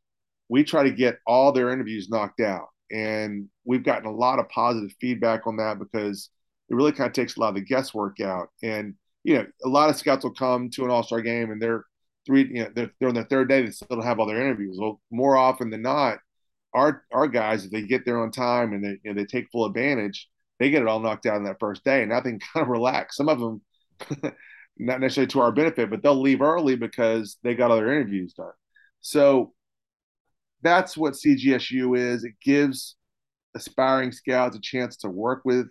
we 0.50 0.64
try 0.64 0.84
to 0.84 0.92
get 0.92 1.20
all 1.26 1.52
their 1.52 1.72
interviews 1.72 2.10
knocked 2.10 2.42
out. 2.42 2.68
And 2.92 3.48
we've 3.64 3.84
gotten 3.84 4.08
a 4.08 4.14
lot 4.14 4.40
of 4.40 4.50
positive 4.50 4.92
feedback 5.00 5.48
on 5.48 5.58
that 5.58 5.80
because 5.80 6.30
it 6.70 6.76
really 6.76 6.92
kind 6.92 7.08
of 7.08 7.14
takes 7.14 7.38
a 7.38 7.40
lot 7.40 7.50
of 7.50 7.56
the 7.56 7.62
guesswork 7.62 8.20
out. 8.20 8.50
And, 8.62 8.96
you 9.24 9.36
know, 9.36 9.46
a 9.64 9.70
lot 9.70 9.90
of 9.90 9.96
scouts 9.96 10.26
will 10.26 10.34
come 10.34 10.70
to 10.72 10.84
an 10.84 10.92
all 10.92 11.02
star 11.02 11.22
game 11.22 11.50
and 11.50 11.62
they're 11.62 11.86
three, 12.26 12.48
you 12.48 12.64
know, 12.64 12.70
they're, 12.76 12.92
they're 13.00 13.10
on 13.10 13.16
the 13.16 13.24
third 13.24 13.48
day, 13.48 13.64
they 13.64 13.72
still 13.72 13.88
don't 13.90 14.04
have 14.04 14.20
all 14.20 14.28
their 14.28 14.42
interviews. 14.42 14.78
Well, 14.80 15.02
more 15.12 15.38
often 15.38 15.70
than 15.70 15.82
not, 15.82 16.20
our 16.74 17.04
our 17.12 17.28
guys, 17.28 17.66
if 17.66 17.72
they 17.72 17.84
get 17.84 18.06
there 18.06 18.22
on 18.22 18.32
time 18.32 18.74
and 18.74 18.84
they 18.84 18.98
know, 19.04 19.14
they 19.14 19.26
take 19.26 19.52
full 19.52 19.66
advantage, 19.66 20.30
they 20.60 20.70
get 20.70 20.82
it 20.82 20.88
all 20.88 21.00
knocked 21.00 21.26
out 21.26 21.36
on 21.36 21.44
that 21.46 21.60
first 21.60 21.84
day, 21.84 22.02
and 22.02 22.10
now 22.10 22.20
they 22.20 22.32
can 22.32 22.40
kind 22.54 22.64
of 22.64 22.70
relax. 22.70 23.18
Some 23.18 23.30
of 23.30 23.40
them, 23.40 23.62
not 24.78 25.00
necessarily 25.00 25.28
to 25.32 25.42
our 25.42 25.52
benefit, 25.52 25.90
but 25.90 26.04
they'll 26.04 26.20
leave 26.20 26.42
early 26.42 26.76
because 26.76 27.38
they 27.44 27.56
got 27.56 27.72
other 27.72 27.92
interviews 27.92 28.34
done. 28.34 28.52
So 29.02 29.54
that's 30.62 30.98
what 30.98 31.14
CGSU 31.14 31.98
is. 31.98 32.24
It 32.24 32.34
gives 32.42 32.96
aspiring 33.56 34.12
scouts 34.12 34.56
a 34.56 34.62
chance 34.62 34.98
to 34.98 35.10
work 35.10 35.42
with 35.46 35.68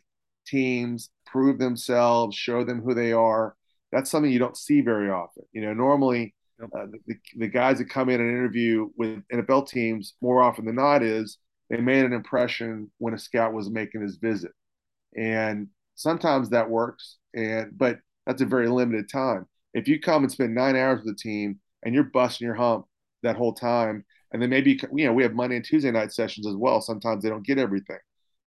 teams, 0.46 1.10
prove 1.26 1.58
themselves, 1.58 2.36
show 2.36 2.64
them 2.64 2.82
who 2.82 2.94
they 2.94 3.12
are. 3.12 3.56
That's 3.90 4.10
something 4.10 4.30
you 4.30 4.38
don't 4.38 4.56
see 4.56 4.80
very 4.80 5.10
often. 5.10 5.44
You 5.52 5.62
know, 5.62 5.74
normally 5.74 6.34
uh, 6.60 6.86
the, 7.06 7.16
the 7.36 7.48
guys 7.48 7.78
that 7.78 7.90
come 7.90 8.08
in 8.08 8.20
and 8.20 8.30
interview 8.30 8.88
with 8.96 9.22
NFL 9.32 9.68
teams 9.68 10.14
more 10.20 10.42
often 10.42 10.64
than 10.64 10.76
not 10.76 11.02
is 11.02 11.38
they 11.70 11.78
made 11.78 12.04
an 12.04 12.12
impression 12.12 12.90
when 12.98 13.14
a 13.14 13.18
scout 13.18 13.52
was 13.52 13.70
making 13.70 14.02
his 14.02 14.16
visit, 14.16 14.52
and 15.16 15.68
sometimes 15.94 16.50
that 16.50 16.68
works. 16.68 17.16
And 17.34 17.76
but 17.76 17.98
that's 18.26 18.42
a 18.42 18.46
very 18.46 18.68
limited 18.68 19.08
time. 19.10 19.46
If 19.74 19.88
you 19.88 19.98
come 19.98 20.22
and 20.22 20.30
spend 20.32 20.54
nine 20.54 20.76
hours 20.76 21.02
with 21.04 21.16
the 21.16 21.22
team 21.22 21.58
and 21.82 21.94
you're 21.94 22.04
busting 22.04 22.44
your 22.44 22.54
hump 22.54 22.86
that 23.22 23.36
whole 23.36 23.54
time, 23.54 24.04
and 24.32 24.40
then 24.40 24.50
maybe 24.50 24.78
you 24.94 25.06
know 25.06 25.12
we 25.12 25.22
have 25.22 25.34
Monday 25.34 25.56
and 25.56 25.64
Tuesday 25.64 25.90
night 25.90 26.12
sessions 26.12 26.46
as 26.46 26.56
well. 26.56 26.80
Sometimes 26.80 27.22
they 27.22 27.30
don't 27.30 27.46
get 27.46 27.58
everything. 27.58 27.98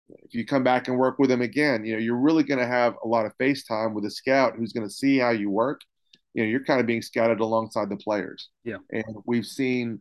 If 0.09 0.33
you 0.33 0.45
come 0.45 0.63
back 0.63 0.87
and 0.87 0.97
work 0.97 1.19
with 1.19 1.29
them 1.29 1.41
again, 1.41 1.83
you 1.85 1.93
know 1.93 1.99
you're 1.99 2.15
really 2.15 2.43
going 2.43 2.59
to 2.59 2.67
have 2.67 2.95
a 3.03 3.07
lot 3.07 3.25
of 3.25 3.35
face 3.37 3.65
time 3.65 3.93
with 3.93 4.05
a 4.05 4.11
scout 4.11 4.53
who's 4.55 4.73
going 4.73 4.87
to 4.87 4.93
see 4.93 5.17
how 5.17 5.31
you 5.31 5.49
work 5.49 5.81
you 6.37 6.43
know, 6.43 6.49
you're 6.49 6.63
kind 6.63 6.79
of 6.79 6.85
being 6.85 7.01
scouted 7.01 7.39
alongside 7.39 7.89
the 7.89 7.97
players. 7.97 8.49
Yeah. 8.63 8.77
And 8.91 9.03
we've 9.25 9.45
seen, 9.45 9.99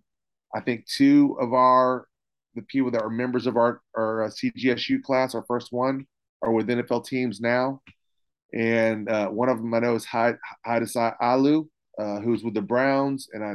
I 0.54 0.60
think, 0.60 0.84
two 0.86 1.34
of 1.40 1.54
our 1.54 2.06
the 2.54 2.60
people 2.62 2.90
that 2.90 3.02
are 3.02 3.08
members 3.08 3.46
of 3.46 3.56
our 3.56 3.80
our 3.96 4.24
uh, 4.24 4.28
CGSU 4.28 5.02
class, 5.02 5.34
our 5.34 5.46
first 5.48 5.72
one, 5.72 6.06
are 6.42 6.52
with 6.52 6.68
NFL 6.68 7.06
teams 7.06 7.40
now. 7.40 7.80
And 8.52 9.08
uh, 9.08 9.28
one 9.28 9.48
of 9.48 9.56
them 9.56 9.72
I 9.72 9.78
know 9.78 9.94
is 9.94 10.04
Haidasai 10.04 11.16
Alu, 11.22 11.66
uh, 11.98 12.20
who's 12.20 12.44
with 12.44 12.52
the 12.52 12.60
Browns, 12.60 13.28
and 13.32 13.42
I 13.42 13.54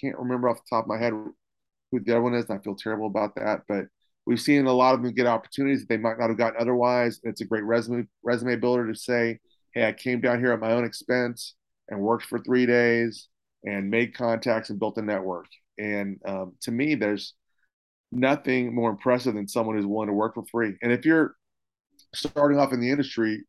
can't 0.00 0.16
remember 0.16 0.48
off 0.48 0.58
the 0.58 0.76
top 0.76 0.84
of 0.84 0.88
my 0.88 0.98
head 0.98 1.12
who 1.12 2.00
the 2.00 2.12
other 2.12 2.22
one 2.22 2.34
is. 2.34 2.48
And 2.48 2.56
I 2.56 2.62
feel 2.62 2.76
terrible 2.76 3.08
about 3.08 3.34
that, 3.34 3.62
but 3.66 3.86
we've 4.26 4.40
seen 4.40 4.66
a 4.66 4.72
lot 4.72 4.94
of 4.94 5.02
them 5.02 5.12
get 5.12 5.26
opportunities 5.26 5.80
that 5.80 5.88
they 5.88 5.96
might 5.96 6.20
not 6.20 6.28
have 6.28 6.38
gotten 6.38 6.60
otherwise. 6.60 7.18
It's 7.24 7.40
a 7.40 7.46
great 7.46 7.64
resume 7.64 8.06
resume 8.22 8.54
builder 8.54 8.86
to 8.86 8.96
say, 8.96 9.40
"Hey, 9.74 9.88
I 9.88 9.92
came 9.92 10.20
down 10.20 10.38
here 10.38 10.52
at 10.52 10.60
my 10.60 10.70
own 10.70 10.84
expense 10.84 11.56
and 11.92 12.00
worked 12.00 12.24
for 12.24 12.38
three 12.38 12.64
days 12.64 13.28
and 13.64 13.90
made 13.90 14.14
contacts 14.14 14.70
and 14.70 14.80
built 14.80 14.96
a 14.96 15.02
network. 15.02 15.46
And 15.78 16.18
um, 16.26 16.54
to 16.62 16.70
me, 16.70 16.94
there's 16.94 17.34
nothing 18.10 18.74
more 18.74 18.90
impressive 18.90 19.34
than 19.34 19.46
someone 19.46 19.76
who's 19.76 19.86
willing 19.86 20.08
to 20.08 20.14
work 20.14 20.34
for 20.34 20.44
free. 20.50 20.74
And 20.82 20.90
if 20.90 21.04
you're 21.04 21.36
starting 22.14 22.58
off 22.58 22.72
in 22.72 22.80
the 22.80 22.90
industry, 22.90 23.44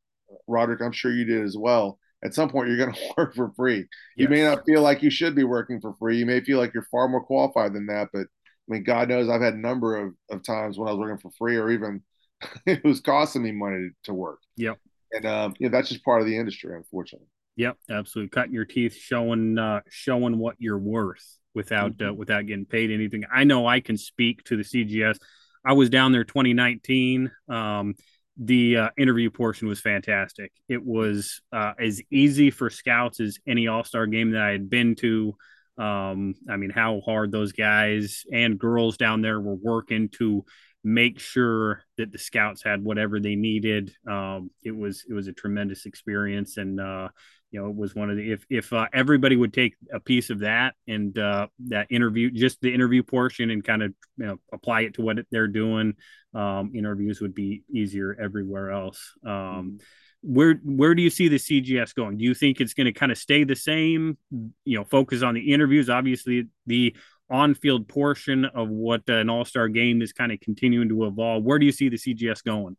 Roderick, 0.48 0.82
I'm 0.82 0.92
sure 0.92 1.12
you 1.12 1.24
did 1.24 1.44
as 1.44 1.58
well. 1.58 1.98
At 2.24 2.34
some 2.34 2.50
point, 2.50 2.68
you're 2.68 2.78
going 2.78 2.94
to 2.94 3.14
work 3.18 3.34
for 3.34 3.52
free. 3.56 3.78
Yes. 3.78 3.88
You 4.18 4.28
may 4.28 4.44
not 4.44 4.66
feel 4.66 4.82
like 4.82 5.02
you 5.02 5.10
should 5.10 5.36
be 5.36 5.46
working 5.46 5.80
for 5.80 5.96
free. 5.98 6.18
You 6.18 6.26
may 6.26 6.42
feel 6.42 6.60
like 6.60 6.74
you're 6.74 6.88
far 6.92 7.08
more 7.08 7.24
qualified 7.24 7.74
than 7.74 7.86
that. 7.88 8.10
But 8.12 8.24
I 8.24 8.68
mean, 8.68 8.84
God 8.84 9.08
knows 9.08 9.30
I've 9.30 9.42
had 9.42 9.54
a 9.54 9.60
number 9.60 9.96
of, 9.96 10.14
of 10.30 10.44
times 10.44 10.78
when 10.78 10.90
I 10.90 10.92
was 10.92 11.00
working 11.00 11.18
for 11.18 11.32
free 11.38 11.56
or 11.56 11.72
even 11.72 12.04
it 12.66 12.84
was 12.84 13.00
costing 13.00 13.44
me 13.44 13.54
money 13.54 13.90
to 14.04 14.14
work. 14.14 14.40
Yep. 14.58 14.80
And 15.14 15.26
um, 15.26 15.56
you 15.60 15.70
know, 15.70 15.72
that's 15.72 15.90
just 15.90 16.04
part 16.04 16.22
of 16.22 16.28
the 16.28 16.38
industry, 16.38 16.76
unfortunately. 16.76 17.28
Yep, 17.56 17.78
absolutely. 17.90 18.30
Cutting 18.30 18.54
your 18.54 18.66
teeth, 18.66 18.96
showing 18.96 19.58
uh, 19.58 19.82
showing 19.90 20.38
what 20.38 20.56
you're 20.60 20.80
worth 20.80 21.38
without 21.54 21.92
uh, 21.92 22.06
mm-hmm. 22.06 22.10
uh, 22.10 22.14
without 22.14 22.46
getting 22.48 22.66
paid 22.66 22.92
anything. 22.92 23.24
I 23.32 23.44
know 23.44 23.68
I 23.68 23.80
can 23.80 23.98
speak 23.98 24.44
to 24.46 24.58
the 24.58 24.64
CGS. 24.64 25.18
I 25.66 25.74
was 25.74 25.90
down 25.90 26.12
there 26.12 26.24
2019. 26.24 27.32
Um, 27.48 27.96
the 28.38 28.78
uh, 28.78 28.90
interview 28.98 29.30
portion 29.30 29.68
was 29.68 29.80
fantastic. 29.80 30.52
It 30.68 30.84
was 30.84 31.42
uh, 31.52 31.74
as 31.80 32.02
easy 32.12 32.50
for 32.50 32.70
scouts 32.70 33.20
as 33.20 33.38
any 33.48 33.68
All 33.68 33.84
Star 33.84 34.08
game 34.08 34.32
that 34.32 34.42
I 34.42 34.52
had 34.52 34.70
been 34.70 34.96
to. 34.96 35.36
Um, 35.78 36.36
I 36.50 36.58
mean, 36.58 36.70
how 36.70 37.02
hard 37.02 37.32
those 37.32 37.52
guys 37.52 38.24
and 38.32 38.60
girls 38.60 38.98
down 38.98 39.22
there 39.22 39.40
were 39.40 39.56
working 39.56 40.10
to 40.18 40.46
make 40.84 41.20
sure 41.20 41.84
that 41.98 42.12
the 42.12 42.18
scouts 42.18 42.62
had 42.64 42.84
whatever 42.84 43.20
they 43.20 43.36
needed. 43.36 43.94
Um, 44.08 44.52
it 44.64 44.76
was 44.76 45.06
it 45.10 45.14
was 45.14 45.28
a 45.28 45.34
tremendous 45.34 45.86
experience, 45.86 46.58
and 46.58 46.80
uh, 46.80 47.10
you 47.52 47.62
know, 47.62 47.70
it 47.70 47.76
was 47.76 47.96
one 47.96 48.10
of 48.10 48.18
the 48.18 48.32
if 48.32 48.46
if 48.50 48.74
uh, 48.74 48.88
everybody 48.94 49.36
would 49.36 49.54
take 49.54 49.76
a 49.94 50.00
piece 50.00 50.30
of 50.30 50.40
that 50.40 50.76
and 50.88 51.18
uh, 51.18 51.48
that 51.70 51.88
interview, 51.90 52.32
just 52.32 52.60
the 52.62 52.74
interview 52.74 53.04
portion, 53.04 53.50
and 53.50 53.64
kind 53.64 53.84
of 53.84 53.94
you 54.18 54.26
know 54.26 54.40
apply 54.52 54.82
it 54.82 54.96
to 54.96 55.02
what 55.02 55.18
they're 55.32 55.48
doing, 55.48 55.94
um, 56.34 56.72
interviews 56.76 57.22
would 57.22 57.36
be 57.36 57.64
easier 57.74 58.16
everywhere 58.20 58.72
else. 58.72 59.14
Um, 59.26 59.32
mm-hmm. 59.32 59.76
Where 60.26 60.56
where 60.64 60.96
do 60.96 61.02
you 61.02 61.10
see 61.10 61.28
the 61.28 61.38
CGS 61.38 61.94
going? 61.94 62.18
Do 62.18 62.24
you 62.24 62.34
think 62.34 62.62
it's 62.62 62.74
going 62.74 62.86
to 62.86 62.94
kind 62.94 63.12
of 63.12 63.18
stay 63.18 63.44
the 63.44 63.56
same? 63.56 64.18
You 64.64 64.78
know, 64.78 64.86
focus 64.86 65.22
on 65.22 65.34
the 65.34 65.54
interviews. 65.54 65.90
Obviously, 65.90 66.48
the 66.66 66.96
on-field 67.30 67.88
portion 67.88 68.46
of 68.46 68.70
what 68.70 69.02
an 69.10 69.30
all-star 69.30 69.68
game 69.68 70.02
is 70.02 70.14
kind 70.14 70.32
of 70.32 70.40
continuing 70.40 70.88
to 70.90 71.06
evolve. 71.06 71.44
Where 71.44 71.60
do 71.60 71.66
you 71.66 71.72
see 71.72 71.90
the 71.90 71.98
CGS 71.98 72.44
going? 72.44 72.78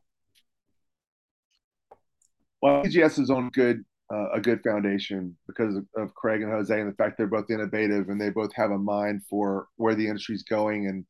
Well, 2.63 2.85
CGS 2.85 3.19
is 3.19 3.31
on 3.31 3.51
good 3.51 3.85
uh, 4.13 4.31
a 4.33 4.41
good 4.41 4.63
foundation 4.63 5.37
because 5.47 5.77
of, 5.77 5.87
of, 5.97 6.15
Craig 6.15 6.43
and 6.43 6.51
Jose 6.51 6.79
and 6.79 6.91
the 6.91 6.95
fact 6.95 7.17
they're 7.17 7.27
both 7.27 7.51
innovative 7.51 8.09
and 8.09 8.21
they 8.21 8.31
both 8.31 8.55
have 8.55 8.71
a 8.71 8.79
mind 8.79 9.23
for 9.29 9.69
where 9.77 9.95
the 9.95 10.07
industry's 10.07 10.43
going 10.43 10.87
and 10.89 11.05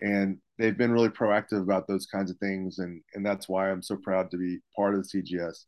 and 0.00 0.38
they've 0.58 0.76
been 0.76 0.92
really 0.92 1.08
proactive 1.08 1.60
about 1.62 1.88
those 1.88 2.06
kinds 2.06 2.30
of 2.30 2.36
things 2.38 2.78
and 2.78 3.02
and 3.14 3.24
that's 3.24 3.48
why 3.48 3.70
I'm 3.70 3.82
so 3.82 3.96
proud 3.96 4.30
to 4.30 4.36
be 4.36 4.58
part 4.74 4.94
of 4.94 5.02
the 5.02 5.22
CGS. 5.22 5.64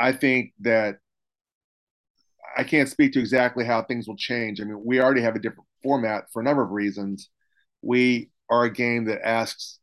I 0.00 0.12
think 0.12 0.52
that 0.60 0.96
I 2.56 2.64
can't 2.64 2.88
speak 2.88 3.12
to 3.12 3.20
exactly 3.20 3.64
how 3.64 3.82
things 3.82 4.08
will 4.08 4.16
change. 4.16 4.60
I 4.60 4.64
mean, 4.64 4.82
we 4.84 5.00
already 5.00 5.22
have 5.22 5.36
a 5.36 5.40
different 5.40 5.68
format 5.82 6.24
for 6.32 6.40
a 6.40 6.44
number 6.44 6.62
of 6.62 6.70
reasons. 6.70 7.28
We 7.82 8.30
are 8.48 8.64
a 8.64 8.72
game 8.72 9.04
that 9.04 9.26
asks 9.26 9.78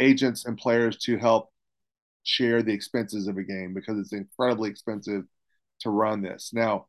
agents 0.00 0.44
and 0.46 0.56
players 0.56 0.96
to 0.98 1.18
help 1.18 1.50
share 2.24 2.62
the 2.62 2.72
expenses 2.72 3.28
of 3.28 3.36
a 3.36 3.42
game 3.42 3.74
because 3.74 3.98
it's 3.98 4.12
incredibly 4.12 4.70
expensive 4.70 5.24
to 5.80 5.90
run 5.90 6.22
this. 6.22 6.50
Now, 6.52 6.86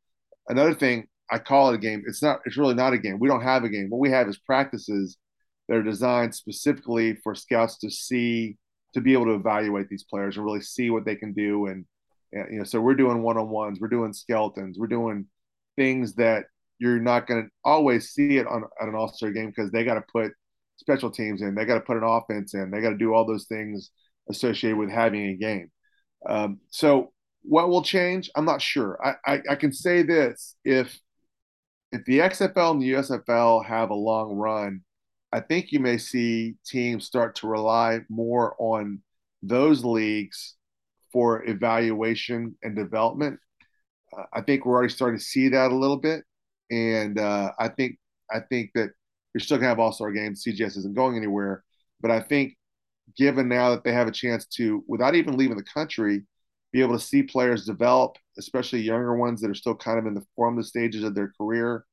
another 0.47 0.73
thing, 0.73 1.07
I 1.29 1.39
call 1.39 1.69
it 1.71 1.75
a 1.75 1.79
game. 1.79 2.03
It's 2.07 2.21
not. 2.21 2.39
It's 2.45 2.57
really 2.57 2.75
not 2.75 2.93
a 2.93 2.97
game. 2.97 3.19
We 3.19 3.27
don't 3.27 3.41
have 3.41 3.63
a 3.63 3.69
game. 3.69 3.89
What 3.89 3.99
we 3.99 4.11
have 4.11 4.27
is 4.27 4.37
practices 4.37 5.17
that 5.67 5.77
are 5.77 5.83
designed 5.83 6.35
specifically 6.35 7.15
for 7.23 7.35
scouts 7.35 7.77
to 7.79 7.89
see, 7.89 8.57
to 8.93 9.01
be 9.01 9.13
able 9.13 9.25
to 9.25 9.33
evaluate 9.33 9.89
these 9.89 10.05
players 10.09 10.37
and 10.37 10.45
really 10.45 10.61
see 10.61 10.89
what 10.89 11.05
they 11.05 11.15
can 11.15 11.33
do. 11.33 11.65
And, 11.67 11.85
you 12.31 12.59
know, 12.59 12.63
so 12.63 12.81
we're 12.81 12.95
doing 12.95 13.21
one 13.21 13.37
on 13.37 13.49
ones. 13.49 13.79
We're 13.79 13.87
doing 13.87 14.13
skeletons. 14.13 14.77
We're 14.77 14.87
doing 14.87 15.27
things 15.75 16.15
that 16.15 16.45
you're 16.79 16.99
not 16.99 17.27
going 17.27 17.43
to 17.43 17.49
always 17.63 18.09
see 18.09 18.37
it 18.37 18.47
on 18.47 18.63
at 18.81 18.87
an 18.87 18.95
All 18.95 19.07
Star 19.07 19.31
game 19.31 19.47
because 19.47 19.71
they 19.71 19.83
got 19.83 19.95
to 19.95 20.03
put 20.11 20.31
special 20.77 21.09
teams 21.09 21.41
in. 21.41 21.55
They 21.55 21.65
got 21.65 21.75
to 21.75 21.81
put 21.81 21.97
an 21.97 22.03
offense 22.03 22.53
in. 22.53 22.71
They 22.71 22.81
got 22.81 22.89
to 22.89 22.97
do 22.97 23.13
all 23.13 23.25
those 23.25 23.45
things 23.45 23.91
associated 24.29 24.77
with 24.77 24.89
having 24.89 25.27
a 25.27 25.35
game. 25.35 25.71
Um, 26.27 26.59
so 26.69 27.13
what 27.43 27.69
will 27.69 27.83
change? 27.83 28.29
I'm 28.35 28.45
not 28.45 28.61
sure. 28.61 28.99
I, 29.03 29.33
I, 29.33 29.41
I, 29.51 29.55
can 29.55 29.71
say 29.71 30.01
this: 30.01 30.55
if 30.65 30.99
if 31.91 32.03
the 32.05 32.19
XFL 32.19 32.71
and 32.71 32.81
the 32.81 32.93
USFL 32.93 33.65
have 33.65 33.91
a 33.91 33.95
long 33.95 34.35
run, 34.35 34.81
I 35.31 35.39
think 35.41 35.71
you 35.71 35.79
may 35.79 35.97
see 35.97 36.55
teams 36.65 37.05
start 37.05 37.35
to 37.35 37.47
rely 37.47 38.01
more 38.09 38.55
on 38.57 39.01
those 39.43 39.85
leagues 39.85 40.55
for 41.15 41.45
evaluation 41.45 42.53
and 42.61 42.75
development. 42.75 43.39
Uh, 44.11 44.23
I 44.33 44.41
think 44.41 44.65
we're 44.65 44.73
already 44.75 44.91
starting 44.91 45.17
to 45.17 45.23
see 45.23 45.47
that 45.47 45.71
a 45.71 45.75
little 45.75 45.95
bit, 45.95 46.25
and 46.69 47.17
uh, 47.17 47.53
I 47.57 47.69
think 47.69 47.97
I 48.29 48.41
think 48.41 48.71
that 48.75 48.89
you're 49.33 49.39
still 49.39 49.55
gonna 49.55 49.69
have 49.69 49.79
All 49.79 49.93
Star 49.93 50.11
games. 50.11 50.43
CGS 50.45 50.75
isn't 50.75 50.93
going 50.93 51.15
anywhere, 51.15 51.63
but 52.01 52.11
I 52.11 52.19
think 52.19 52.57
given 53.15 53.47
now 53.47 53.69
that 53.69 53.85
they 53.85 53.93
have 53.93 54.09
a 54.09 54.11
chance 54.11 54.45
to, 54.57 54.83
without 54.89 55.15
even 55.15 55.37
leaving 55.37 55.55
the 55.55 55.63
country, 55.63 56.25
be 56.73 56.81
able 56.81 56.99
to 56.99 57.05
see 57.05 57.23
players 57.23 57.65
develop, 57.65 58.17
especially 58.37 58.81
younger 58.81 59.15
ones 59.15 59.39
that 59.39 59.49
are 59.49 59.55
still 59.55 59.75
kind 59.75 59.97
of 59.97 60.07
in 60.07 60.15
the 60.15 60.25
formative 60.35 60.67
stages 60.67 61.05
of 61.05 61.15
their 61.15 61.31
career. 61.37 61.85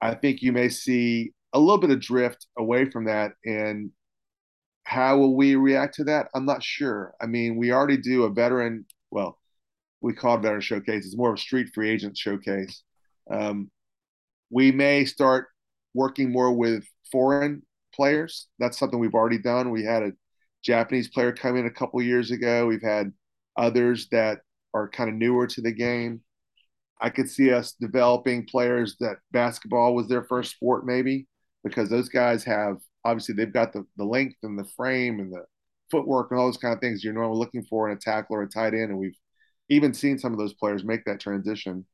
I 0.00 0.14
think 0.14 0.42
you 0.42 0.52
may 0.52 0.68
see 0.68 1.32
a 1.54 1.58
little 1.58 1.78
bit 1.78 1.90
of 1.90 2.00
drift 2.00 2.46
away 2.56 2.88
from 2.88 3.06
that. 3.06 3.32
And 3.44 3.90
how 4.88 5.18
will 5.18 5.36
we 5.36 5.54
react 5.54 5.96
to 5.96 6.04
that? 6.04 6.28
I'm 6.34 6.46
not 6.46 6.62
sure. 6.62 7.12
I 7.20 7.26
mean, 7.26 7.56
we 7.56 7.72
already 7.72 7.98
do 7.98 8.22
a 8.22 8.30
veteran, 8.30 8.86
well, 9.10 9.38
we 10.00 10.14
call 10.14 10.36
it 10.36 10.40
veteran 10.40 10.62
showcase. 10.62 11.04
It's 11.04 11.14
more 11.16 11.28
of 11.28 11.34
a 11.34 11.38
street 11.38 11.68
free 11.74 11.90
agent 11.90 12.16
showcase. 12.16 12.82
Um, 13.30 13.70
we 14.48 14.72
may 14.72 15.04
start 15.04 15.48
working 15.92 16.32
more 16.32 16.52
with 16.52 16.84
foreign 17.12 17.60
players. 17.94 18.46
That's 18.58 18.78
something 18.78 18.98
we've 18.98 19.12
already 19.12 19.36
done. 19.36 19.70
We 19.70 19.84
had 19.84 20.04
a 20.04 20.12
Japanese 20.64 21.08
player 21.08 21.32
come 21.32 21.58
in 21.58 21.66
a 21.66 21.70
couple 21.70 22.00
years 22.00 22.30
ago. 22.30 22.64
We've 22.64 22.80
had 22.80 23.12
others 23.58 24.08
that 24.10 24.38
are 24.72 24.88
kind 24.88 25.10
of 25.10 25.16
newer 25.16 25.46
to 25.48 25.60
the 25.60 25.72
game. 25.72 26.22
I 26.98 27.10
could 27.10 27.28
see 27.28 27.52
us 27.52 27.74
developing 27.78 28.46
players 28.46 28.96
that 29.00 29.18
basketball 29.32 29.94
was 29.94 30.08
their 30.08 30.24
first 30.24 30.52
sport, 30.52 30.86
maybe, 30.86 31.26
because 31.62 31.90
those 31.90 32.08
guys 32.08 32.42
have 32.44 32.78
obviously 33.04 33.34
they've 33.34 33.52
got 33.52 33.72
the, 33.72 33.84
the 33.96 34.04
length 34.04 34.36
and 34.42 34.58
the 34.58 34.68
frame 34.76 35.20
and 35.20 35.32
the 35.32 35.44
footwork 35.90 36.30
and 36.30 36.38
all 36.38 36.46
those 36.46 36.56
kind 36.56 36.74
of 36.74 36.80
things 36.80 37.02
you're 37.02 37.12
normally 37.12 37.38
looking 37.38 37.64
for 37.64 37.88
in 37.88 37.96
a 37.96 38.00
tackle 38.00 38.36
or 38.36 38.42
a 38.42 38.48
tight 38.48 38.74
end. 38.74 38.90
And 38.90 38.98
we've 38.98 39.16
even 39.68 39.94
seen 39.94 40.18
some 40.18 40.32
of 40.32 40.38
those 40.38 40.54
players 40.54 40.84
make 40.84 41.04
that 41.04 41.20
transition. 41.20 41.86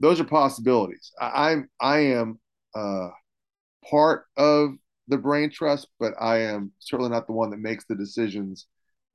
Those 0.00 0.20
are 0.20 0.24
possibilities. 0.24 1.12
I, 1.20 1.50
I'm 1.50 1.70
I 1.80 1.98
am 1.98 2.40
uh, 2.74 3.08
part 3.88 4.24
of 4.36 4.72
the 5.08 5.18
brain 5.18 5.50
trust, 5.50 5.88
but 5.98 6.14
I 6.20 6.40
am 6.40 6.72
certainly 6.78 7.10
not 7.10 7.26
the 7.26 7.32
one 7.32 7.50
that 7.50 7.58
makes 7.58 7.84
the 7.84 7.94
decisions 7.94 8.66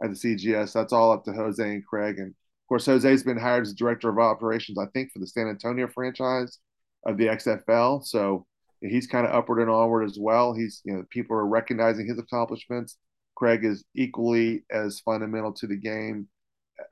at 0.04 0.10
the 0.10 0.16
CGS. 0.16 0.74
That's 0.74 0.94
all 0.94 1.12
up 1.12 1.24
to 1.26 1.34
Jose 1.34 1.64
and 1.64 1.86
Craig. 1.86 2.20
And 2.20 2.30
of 2.30 2.68
course, 2.70 2.86
Jose's 2.86 3.24
been 3.24 3.38
hired 3.38 3.64
as 3.64 3.74
director 3.74 4.10
of 4.10 4.20
operations, 4.20 4.78
I 4.78 4.86
think, 4.94 5.12
for 5.12 5.20
the 5.20 5.28
San 5.28 5.48
Antonio 5.48 5.88
franchise 5.88 6.60
of 7.06 7.18
the 7.18 7.28
XFL. 7.28 8.04
So 8.04 8.46
he's 8.82 9.08
kind 9.08 9.26
of 9.26 9.34
upward 9.34 9.60
and 9.60 9.70
onward 9.70 10.04
as 10.04 10.18
well. 10.20 10.54
He's, 10.54 10.82
you 10.84 10.94
know, 10.94 11.04
people 11.10 11.36
are 11.36 11.46
recognizing 11.46 12.08
his 12.08 12.20
accomplishments. 12.20 12.98
Craig 13.36 13.64
is 13.64 13.84
equally 13.96 14.64
as 14.72 15.00
fundamental 15.00 15.54
to 15.54 15.68
the 15.68 15.78
game 15.78 16.28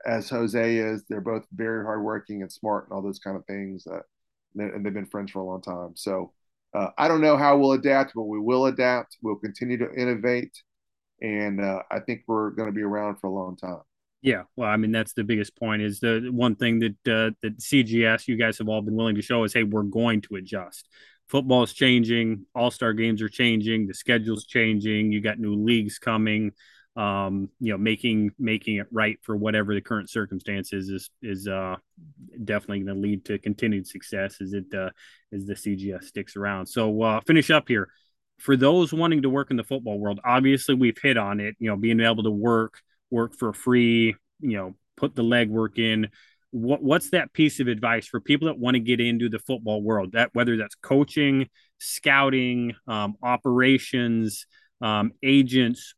as 0.06 0.28
Jose 0.30 0.76
is. 0.76 1.04
They're 1.08 1.20
both 1.20 1.44
very 1.52 1.84
hardworking 1.84 2.42
and 2.42 2.50
smart 2.50 2.84
and 2.84 2.92
all 2.92 3.02
those 3.02 3.18
kind 3.18 3.36
of 3.36 3.44
things. 3.46 3.86
Uh, 3.86 4.00
and 4.56 4.84
they've 4.84 4.94
been 4.94 5.06
friends 5.06 5.30
for 5.30 5.40
a 5.40 5.44
long 5.44 5.62
time. 5.62 5.92
So 5.96 6.32
uh, 6.74 6.90
I 6.98 7.08
don't 7.08 7.20
know 7.20 7.36
how 7.36 7.56
we'll 7.56 7.72
adapt, 7.72 8.12
but 8.14 8.24
we 8.24 8.38
will 8.38 8.66
adapt. 8.66 9.16
We'll 9.22 9.36
continue 9.36 9.78
to 9.78 9.92
innovate, 9.94 10.62
and 11.22 11.60
uh, 11.60 11.82
I 11.90 12.00
think 12.00 12.22
we're 12.26 12.50
going 12.50 12.68
to 12.68 12.72
be 12.72 12.82
around 12.82 13.16
for 13.16 13.28
a 13.28 13.32
long 13.32 13.56
time. 13.56 13.80
Yeah, 14.22 14.42
well, 14.56 14.68
I 14.68 14.76
mean 14.76 14.92
that's 14.92 15.12
the 15.12 15.24
biggest 15.24 15.56
point. 15.56 15.82
Is 15.82 16.00
the 16.00 16.28
one 16.30 16.56
thing 16.56 16.80
that 16.80 17.08
uh, 17.10 17.30
that 17.42 17.58
CGS 17.58 18.28
you 18.28 18.36
guys 18.36 18.58
have 18.58 18.68
all 18.68 18.82
been 18.82 18.96
willing 18.96 19.14
to 19.14 19.22
show 19.22 19.44
is, 19.44 19.54
hey, 19.54 19.62
we're 19.62 19.84
going 19.84 20.20
to 20.22 20.36
adjust. 20.36 20.88
Football 21.28 21.64
is 21.64 21.72
changing. 21.72 22.46
All 22.54 22.70
star 22.70 22.92
games 22.92 23.20
are 23.22 23.28
changing. 23.28 23.86
The 23.86 23.94
schedule's 23.94 24.46
changing. 24.46 25.12
You 25.12 25.20
got 25.20 25.38
new 25.38 25.54
leagues 25.54 25.98
coming 25.98 26.52
um, 26.96 27.50
you 27.60 27.72
know, 27.72 27.78
making 27.78 28.30
making 28.38 28.76
it 28.76 28.86
right 28.90 29.18
for 29.22 29.36
whatever 29.36 29.74
the 29.74 29.82
current 29.82 30.08
circumstances 30.08 30.88
is 30.88 31.10
is 31.20 31.46
uh, 31.46 31.76
definitely 32.42 32.80
going 32.80 32.96
to 32.96 33.00
lead 33.00 33.24
to 33.26 33.38
continued 33.38 33.86
success 33.86 34.40
as 34.40 34.54
it 34.54 34.64
uh, 34.74 34.90
as 35.32 35.44
the 35.44 35.54
CGS 35.54 36.04
sticks 36.04 36.36
around. 36.36 36.66
So 36.66 37.02
uh, 37.02 37.20
finish 37.26 37.50
up 37.50 37.68
here 37.68 37.90
for 38.38 38.56
those 38.56 38.94
wanting 38.94 39.22
to 39.22 39.30
work 39.30 39.50
in 39.50 39.58
the 39.58 39.64
football 39.64 39.98
world. 39.98 40.20
Obviously, 40.24 40.74
we've 40.74 40.98
hit 41.00 41.18
on 41.18 41.38
it. 41.38 41.54
You 41.58 41.68
know, 41.68 41.76
being 41.76 42.00
able 42.00 42.22
to 42.22 42.30
work 42.30 42.80
work 43.10 43.34
for 43.34 43.52
free. 43.52 44.16
You 44.40 44.56
know, 44.56 44.74
put 44.96 45.14
the 45.14 45.22
legwork 45.22 45.78
in. 45.78 46.08
What 46.50 46.82
what's 46.82 47.10
that 47.10 47.32
piece 47.32 47.60
of 47.60 47.68
advice 47.68 48.06
for 48.06 48.20
people 48.20 48.46
that 48.46 48.58
want 48.58 48.74
to 48.74 48.80
get 48.80 49.00
into 49.00 49.28
the 49.28 49.38
football 49.38 49.82
world? 49.82 50.12
That 50.12 50.30
whether 50.32 50.56
that's 50.56 50.74
coaching, 50.76 51.48
scouting, 51.78 52.74
um, 52.86 53.14
operations, 53.22 54.46
um, 54.80 55.12
agents, 55.22 55.94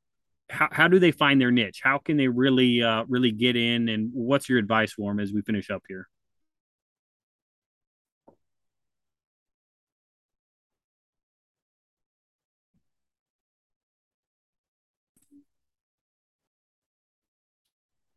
how, 0.50 0.68
how 0.70 0.88
do 0.88 0.98
they 0.98 1.12
find 1.12 1.40
their 1.40 1.50
niche? 1.50 1.80
How 1.82 1.98
can 1.98 2.16
they 2.16 2.28
really 2.28 2.82
uh, 2.82 3.04
really 3.08 3.32
get 3.32 3.56
in? 3.56 3.88
And 3.88 4.10
what's 4.12 4.48
your 4.48 4.58
advice 4.58 4.94
them 5.08 5.20
as 5.20 5.32
we 5.32 5.42
finish 5.42 5.70
up 5.70 5.82
here? 5.88 6.08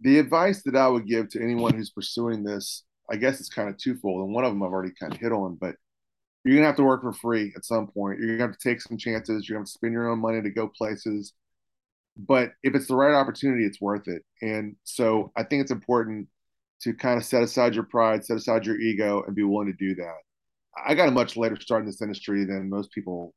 The 0.01 0.19
advice 0.19 0.63
that 0.63 0.75
I 0.75 0.87
would 0.87 1.07
give 1.07 1.29
to 1.29 1.41
anyone 1.41 1.75
who's 1.75 1.91
pursuing 1.91 2.43
this, 2.43 2.83
I 3.09 3.17
guess 3.17 3.39
it's 3.39 3.49
kind 3.49 3.69
of 3.69 3.77
twofold, 3.77 4.25
and 4.25 4.33
one 4.33 4.45
of 4.45 4.51
them 4.51 4.63
I've 4.63 4.71
already 4.71 4.93
kind 4.99 5.13
of 5.13 5.19
hit 5.19 5.31
on, 5.31 5.55
but 5.55 5.75
you're 6.43 6.55
gonna 6.55 6.67
have 6.67 6.77
to 6.77 6.83
work 6.83 7.03
for 7.03 7.13
free 7.13 7.53
at 7.55 7.65
some 7.65 7.87
point. 7.87 8.19
You're 8.19 8.37
gonna 8.37 8.49
have 8.49 8.57
to 8.57 8.69
take 8.69 8.81
some 8.81 8.97
chances. 8.97 9.47
You're 9.47 9.57
gonna 9.57 9.63
have 9.63 9.67
to 9.67 9.73
spend 9.73 9.93
your 9.93 10.09
own 10.09 10.19
money 10.19 10.41
to 10.41 10.49
go 10.49 10.67
places 10.67 11.33
but 12.17 12.53
if 12.63 12.75
it's 12.75 12.87
the 12.87 12.95
right 12.95 13.13
opportunity, 13.13 13.65
it's 13.65 13.81
worth 13.81 14.07
it. 14.07 14.23
And 14.41 14.75
so 14.83 15.31
I 15.35 15.43
think 15.43 15.61
it's 15.61 15.71
important 15.71 16.27
to 16.81 16.93
kind 16.93 17.17
of 17.17 17.25
set 17.25 17.43
aside 17.43 17.75
your 17.75 17.83
pride, 17.83 18.25
set 18.25 18.37
aside 18.37 18.65
your 18.65 18.79
ego, 18.79 19.23
and 19.25 19.35
be 19.35 19.43
willing 19.43 19.67
to 19.67 19.73
do 19.73 19.95
that. 19.95 20.15
I 20.85 20.95
got 20.95 21.09
a 21.09 21.11
much 21.11 21.37
later 21.37 21.57
start 21.59 21.81
in 21.81 21.87
this 21.87 22.01
industry 22.01 22.45
than 22.45 22.69
most 22.69 22.91
people. 22.91 23.33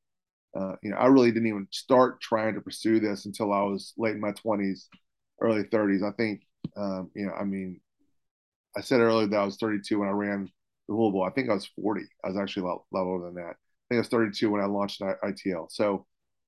Uh, 0.56 0.76
you 0.82 0.90
know, 0.90 0.96
I 0.96 1.06
really 1.06 1.32
didn't 1.32 1.48
even 1.48 1.68
start 1.70 2.20
trying 2.20 2.54
to 2.54 2.60
pursue 2.60 3.00
this 3.00 3.26
until 3.26 3.52
I 3.52 3.62
was 3.62 3.92
late 3.98 4.14
in 4.14 4.20
my 4.20 4.32
twenties, 4.32 4.88
early 5.40 5.64
thirties. 5.64 6.02
I 6.02 6.12
think, 6.12 6.42
um, 6.76 7.10
you 7.14 7.26
know, 7.26 7.32
I 7.32 7.44
mean, 7.44 7.80
I 8.76 8.80
said 8.80 9.00
earlier 9.00 9.26
that 9.28 9.40
I 9.40 9.44
was 9.44 9.56
32 9.56 9.98
when 9.98 10.08
I 10.08 10.12
ran 10.12 10.50
the 10.88 10.94
Louisville. 10.94 11.22
I 11.22 11.30
think 11.30 11.50
I 11.50 11.54
was 11.54 11.66
40. 11.80 12.02
I 12.24 12.28
was 12.28 12.36
actually 12.36 12.62
a 12.62 12.66
lot 12.66 12.84
older 12.94 13.26
than 13.26 13.34
that. 13.36 13.50
I 13.50 13.86
think 13.88 13.98
I 13.98 13.98
was 13.98 14.08
32 14.08 14.50
when 14.50 14.60
I 14.60 14.66
launched 14.66 15.00
ITL. 15.00 15.70
So, 15.70 16.06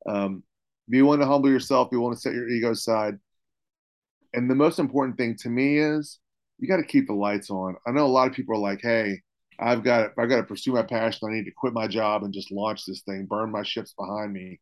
um, 0.08 0.42
be 0.88 1.02
willing 1.02 1.20
to 1.20 1.26
humble 1.26 1.50
yourself. 1.50 1.90
Be 1.90 1.96
willing 1.96 2.14
to 2.14 2.20
set 2.20 2.34
your 2.34 2.48
ego 2.48 2.70
aside. 2.70 3.18
And 4.34 4.50
the 4.50 4.54
most 4.54 4.78
important 4.78 5.16
thing 5.16 5.36
to 5.40 5.48
me 5.48 5.78
is 5.78 6.18
you 6.58 6.68
got 6.68 6.76
to 6.78 6.84
keep 6.84 7.06
the 7.06 7.12
lights 7.14 7.50
on. 7.50 7.76
I 7.86 7.90
know 7.90 8.06
a 8.06 8.08
lot 8.08 8.28
of 8.28 8.34
people 8.34 8.54
are 8.56 8.60
like, 8.60 8.80
"Hey, 8.82 9.22
I've 9.58 9.82
got 9.82 10.10
I've 10.18 10.28
got 10.28 10.36
to 10.36 10.42
pursue 10.44 10.72
my 10.72 10.82
passion. 10.82 11.28
I 11.28 11.34
need 11.34 11.44
to 11.44 11.52
quit 11.52 11.72
my 11.72 11.86
job 11.88 12.22
and 12.24 12.32
just 12.32 12.52
launch 12.52 12.84
this 12.84 13.02
thing, 13.02 13.26
burn 13.26 13.50
my 13.50 13.62
ships 13.62 13.94
behind 13.98 14.32
me." 14.32 14.60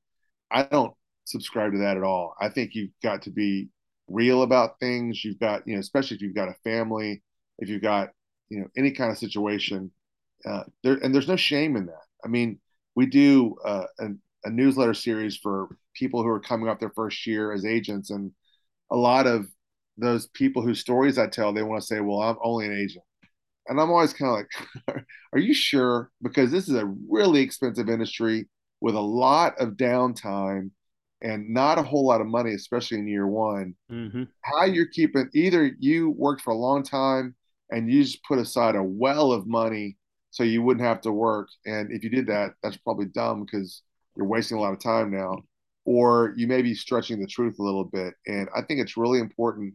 I 0.50 0.64
don't 0.64 0.94
subscribe 1.24 1.72
to 1.72 1.78
that 1.78 1.96
at 1.96 2.02
all. 2.02 2.34
I 2.40 2.48
think 2.48 2.74
you've 2.74 2.92
got 3.02 3.22
to 3.22 3.30
be 3.30 3.70
real 4.08 4.42
about 4.42 4.78
things. 4.80 5.24
You've 5.24 5.40
got, 5.40 5.66
you 5.66 5.74
know, 5.74 5.80
especially 5.80 6.16
if 6.16 6.22
you've 6.22 6.34
got 6.34 6.48
a 6.48 6.54
family, 6.64 7.22
if 7.58 7.68
you've 7.68 7.82
got, 7.82 8.10
you 8.48 8.60
know, 8.60 8.66
any 8.76 8.92
kind 8.92 9.10
of 9.10 9.18
situation, 9.18 9.90
uh, 10.46 10.64
there 10.82 10.94
and 10.94 11.14
there's 11.14 11.28
no 11.28 11.36
shame 11.36 11.76
in 11.76 11.86
that. 11.86 12.02
I 12.24 12.28
mean, 12.28 12.58
we 12.94 13.06
do 13.06 13.56
uh, 13.64 13.84
an, 13.98 14.20
a 14.44 14.50
newsletter 14.50 14.94
series 14.94 15.36
for 15.36 15.68
people 15.94 16.22
who 16.22 16.28
are 16.28 16.40
coming 16.40 16.68
up 16.68 16.80
their 16.80 16.92
first 16.94 17.26
year 17.26 17.52
as 17.52 17.64
agents, 17.64 18.10
and 18.10 18.32
a 18.90 18.96
lot 18.96 19.26
of 19.26 19.46
those 19.96 20.26
people 20.28 20.62
whose 20.62 20.80
stories 20.80 21.18
I 21.18 21.28
tell, 21.28 21.52
they 21.52 21.62
want 21.62 21.80
to 21.80 21.86
say, 21.86 22.00
"Well, 22.00 22.20
I'm 22.20 22.36
only 22.42 22.66
an 22.66 22.78
agent," 22.78 23.04
and 23.68 23.80
I'm 23.80 23.90
always 23.90 24.12
kind 24.12 24.46
of 24.86 24.94
like, 24.94 25.04
"Are 25.32 25.38
you 25.38 25.54
sure?" 25.54 26.10
Because 26.22 26.50
this 26.50 26.68
is 26.68 26.76
a 26.76 26.92
really 27.08 27.40
expensive 27.40 27.88
industry 27.88 28.48
with 28.80 28.94
a 28.94 29.00
lot 29.00 29.54
of 29.58 29.70
downtime 29.70 30.70
and 31.24 31.48
not 31.48 31.78
a 31.78 31.82
whole 31.82 32.06
lot 32.06 32.20
of 32.20 32.26
money, 32.26 32.52
especially 32.52 32.98
in 32.98 33.08
year 33.08 33.26
one. 33.26 33.74
Mm-hmm. 33.90 34.24
How 34.42 34.66
you're 34.66 34.86
keeping 34.86 35.28
either 35.32 35.72
you 35.80 36.10
worked 36.10 36.42
for 36.42 36.50
a 36.50 36.56
long 36.56 36.82
time 36.84 37.34
and 37.70 37.90
you 37.90 38.04
just 38.04 38.22
put 38.24 38.38
aside 38.38 38.76
a 38.76 38.82
well 38.82 39.32
of 39.32 39.46
money 39.46 39.96
so 40.30 40.44
you 40.44 40.62
wouldn't 40.62 40.86
have 40.86 41.00
to 41.00 41.12
work. 41.12 41.48
And 41.64 41.90
if 41.90 42.04
you 42.04 42.10
did 42.10 42.26
that, 42.26 42.52
that's 42.62 42.76
probably 42.76 43.06
dumb 43.06 43.44
because 43.44 43.82
you're 44.16 44.26
wasting 44.26 44.58
a 44.58 44.60
lot 44.60 44.74
of 44.74 44.80
time 44.80 45.10
now, 45.10 45.38
or 45.86 46.34
you 46.36 46.46
may 46.46 46.60
be 46.60 46.74
stretching 46.74 47.20
the 47.20 47.26
truth 47.26 47.58
a 47.58 47.62
little 47.62 47.84
bit. 47.84 48.12
And 48.26 48.48
I 48.54 48.60
think 48.60 48.80
it's 48.80 48.98
really 48.98 49.18
important. 49.18 49.74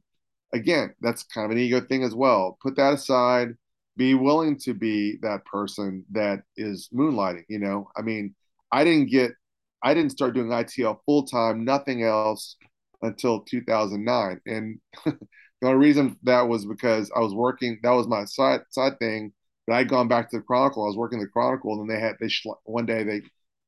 Again, 0.54 0.94
that's 1.02 1.24
kind 1.24 1.46
of 1.46 1.52
an 1.52 1.58
ego 1.58 1.82
thing 1.82 2.04
as 2.04 2.14
well. 2.14 2.60
Put 2.62 2.76
that 2.76 2.94
aside. 2.94 3.56
Be 3.98 4.14
willing 4.14 4.58
to 4.60 4.76
be 4.76 5.18
that 5.24 5.46
person 5.46 6.06
that 6.12 6.44
is 6.56 6.90
moonlighting. 6.94 7.46
You 7.50 7.60
know, 7.60 7.90
I 7.98 8.04
mean, 8.04 8.36
I 8.72 8.84
didn't 8.84 9.10
get, 9.10 9.32
I 9.84 9.94
didn't 9.94 10.12
start 10.12 10.34
doing 10.34 10.50
ITL 10.50 11.00
full 11.06 11.26
time, 11.26 11.64
nothing 11.64 12.04
else 12.04 12.56
until 13.02 13.42
2009. 13.42 14.42
And 14.46 14.80
the 15.06 15.18
only 15.68 15.78
reason 15.78 16.18
that 16.24 16.48
was 16.48 16.66
because 16.66 17.12
I 17.16 17.20
was 17.20 17.34
working, 17.34 17.80
that 17.84 17.92
was 17.92 18.08
my 18.08 18.26
side 18.26 18.62
side 18.72 19.00
thing. 19.00 19.34
But 19.68 19.76
I'd 19.76 19.90
gone 19.90 20.08
back 20.08 20.30
to 20.32 20.38
the 20.38 20.44
Chronicle. 20.44 20.84
I 20.84 20.88
was 20.88 20.98
working 20.98 21.20
the 21.20 21.28
Chronicle, 21.28 21.80
and 21.80 21.90
then 21.90 21.96
they 21.96 22.02
had 22.02 22.16
they 22.20 22.30
one 22.64 22.86
day 22.86 23.04
they 23.04 23.22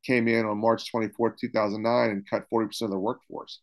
came 0.06 0.28
in 0.28 0.46
on 0.46 0.58
March 0.58 0.92
24th, 0.92 1.38
2009, 1.38 2.10
and 2.10 2.30
cut 2.30 2.46
40% 2.52 2.82
of 2.82 2.90
their 2.90 3.00
workforce. 3.00 3.60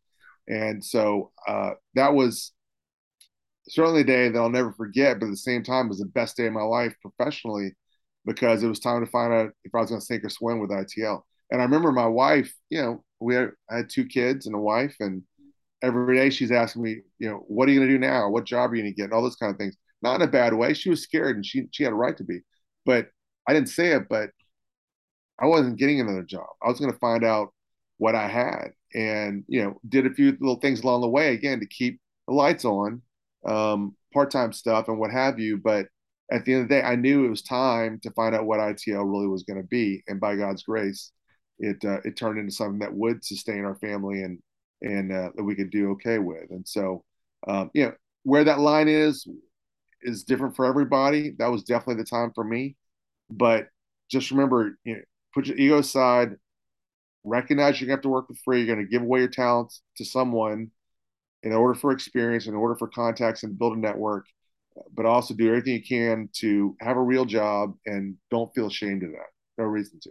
And 0.47 0.85
so 0.85 1.33
uh, 1.47 1.73
that 1.95 2.15
was 2.15 2.53
certainly 3.69 4.01
a 4.03 4.05
day 4.05 4.29
that 4.29 4.39
I'll 4.39 4.49
never 4.49 4.73
forget, 4.73 5.19
but 5.19 5.27
at 5.27 5.31
the 5.31 5.37
same 5.37 5.63
time, 5.63 5.89
was 5.89 5.99
the 5.99 6.07
best 6.07 6.37
day 6.37 6.47
of 6.47 6.53
my 6.53 6.63
life 6.63 6.95
professionally 7.03 7.75
because 8.25 8.63
it 8.63 8.69
was 8.69 8.81
time 8.81 9.05
to 9.05 9.11
find 9.11 9.33
out 9.33 9.51
if 9.65 9.75
I 9.75 9.81
was 9.81 9.91
going 9.91 10.01
to 10.01 10.07
sink 10.07 10.25
or 10.25 10.31
swim 10.31 10.59
with 10.59 10.71
ITL. 10.71 11.23
And 11.51 11.61
I 11.61 11.65
remember 11.65 11.93
my 11.93 12.07
wife, 12.07 12.55
you 12.71 12.83
know, 12.83 13.05
we 13.21 13.35
had, 13.35 13.51
I 13.71 13.79
had 13.79 13.91
two 13.91 14.07
kids 14.07 14.47
and 14.47 14.55
a 14.55 14.59
wife, 14.59 14.97
and 15.01 15.23
every 15.83 16.17
day 16.17 16.31
she's 16.31 16.53
asking 16.53 16.83
me, 16.83 16.99
you 17.19 17.29
know, 17.29 17.45
what 17.49 17.69
are 17.69 17.73
you 17.73 17.79
going 17.79 17.89
to 17.89 17.95
do 17.95 17.99
now? 17.99 18.29
What 18.29 18.45
job 18.45 18.71
are 18.71 18.77
you 18.77 18.83
going 18.83 18.93
to 18.93 18.97
get? 18.97 19.05
And 19.05 19.13
all 19.13 19.23
those 19.23 19.37
kind 19.37 19.53
of 19.53 19.59
things. 19.59 19.77
Not 20.03 20.17
in 20.17 20.29
a 20.29 20.31
bad 20.31 20.55
way. 20.55 20.75
She 20.75 20.91
was 20.91 21.03
scared 21.03 21.37
and 21.37 21.45
she, 21.45 21.67
she 21.73 21.83
had 21.83 21.93
a 21.93 21.97
right 21.97 22.17
to 22.17 22.25
be. 22.25 22.41
But 22.87 23.09
I 23.49 23.53
didn't 23.53 23.69
say 23.69 23.89
it, 23.89 24.09
but 24.09 24.31
I 25.41 25.47
wasn't 25.47 25.79
getting 25.79 26.01
another 26.01 26.23
job. 26.23 26.47
I 26.63 26.69
was 26.69 26.79
going 26.79 26.93
to 26.93 26.99
find 26.99 27.25
out 27.25 27.53
what 27.97 28.15
I 28.15 28.29
had 28.29 28.73
and, 28.95 29.45
you 29.49 29.63
know, 29.63 29.81
did 29.89 30.07
a 30.07 30.15
few 30.15 30.33
little 30.41 30.61
things 30.61 30.83
along 30.83 31.01
the 31.01 31.09
way, 31.09 31.35
again, 31.35 31.61
to 31.61 31.67
keep 31.67 32.01
the 32.27 32.35
lights 32.35 32.65
on, 32.65 33.03
um, 33.47 33.97
part 34.13 34.31
time 34.31 34.53
stuff 34.53 34.89
and 34.89 34.99
what 34.99 35.11
have 35.11 35.39
you. 35.39 35.57
But 35.57 35.87
at 36.31 36.45
the 36.45 36.55
end 36.55 36.63
of 36.63 36.69
the 36.69 36.75
day, 36.77 36.83
I 36.83 36.97
knew 36.97 37.25
it 37.25 37.31
was 37.31 37.43
time 37.43 38.01
to 38.03 38.11
find 38.13 38.35
out 38.35 38.47
what 38.47 38.61
ITL 38.61 39.11
really 39.11 39.29
was 39.29 39.45
going 39.45 39.61
to 39.61 39.67
be. 39.67 40.03
And 40.07 40.21
by 40.21 40.37
God's 40.37 40.63
grace, 40.63 41.13
it 41.59 41.85
uh, 41.85 42.01
it 42.05 42.17
turned 42.17 42.39
into 42.39 42.53
something 42.53 42.79
that 42.81 42.95
would 42.95 43.25
sustain 43.25 43.65
our 43.65 43.75
family 43.77 44.23
and 44.23 44.39
and 44.83 45.13
uh, 45.13 45.31
that 45.35 45.43
we 45.43 45.55
could 45.55 45.71
do 45.71 45.91
okay 45.93 46.19
with. 46.19 46.51
And 46.51 46.67
so, 46.67 47.05
um, 47.47 47.71
you 47.75 47.85
know, 47.85 47.93
where 48.23 48.45
that 48.45 48.61
line 48.61 48.89
is 48.89 49.27
is 50.03 50.25
different 50.25 50.57
for 50.57 50.65
everybody. 50.65 51.35
That 51.39 51.51
was 51.51 51.65
definitely 51.65 52.03
the 52.03 52.09
time 52.09 52.33
for 52.35 52.45
me. 52.45 52.77
But 53.31 53.69
just 54.11 54.31
remember, 54.31 54.79
you 54.85 54.95
know, 54.95 55.01
put 55.35 55.47
your 55.47 55.57
ego 55.57 55.79
aside. 55.79 56.37
Recognize 57.25 57.81
you're 57.81 57.89
gonna 57.89 57.97
have 57.97 58.03
to 58.03 58.09
work 58.09 58.29
for 58.29 58.37
free. 58.45 58.63
You're 58.63 58.75
gonna 58.75 58.87
give 58.87 59.03
away 59.03 59.21
your 59.21 59.29
talents 59.29 59.83
to 59.97 60.05
someone 60.05 60.71
in 61.43 61.53
order 61.53 61.75
for 61.75 61.93
experience, 61.93 62.47
in 62.47 62.55
order 62.55 62.77
for 62.77 62.89
contacts, 62.89 63.43
and 63.43 63.59
build 63.59 63.77
a 63.77 63.81
network. 63.81 64.27
But 64.95 65.07
also 65.07 65.35
do 65.35 65.49
everything 65.49 65.75
you 65.75 65.83
can 65.83 66.29
to 66.35 66.77
have 66.81 66.97
a 66.97 67.03
real 67.03 67.25
job 67.25 67.75
and 67.85 68.17
don't 68.31 68.55
feel 68.55 68.69
ashamed 68.69 69.03
of 69.03 69.11
that. 69.11 69.27
No 69.59 69.65
reason 69.65 69.99
to. 70.03 70.11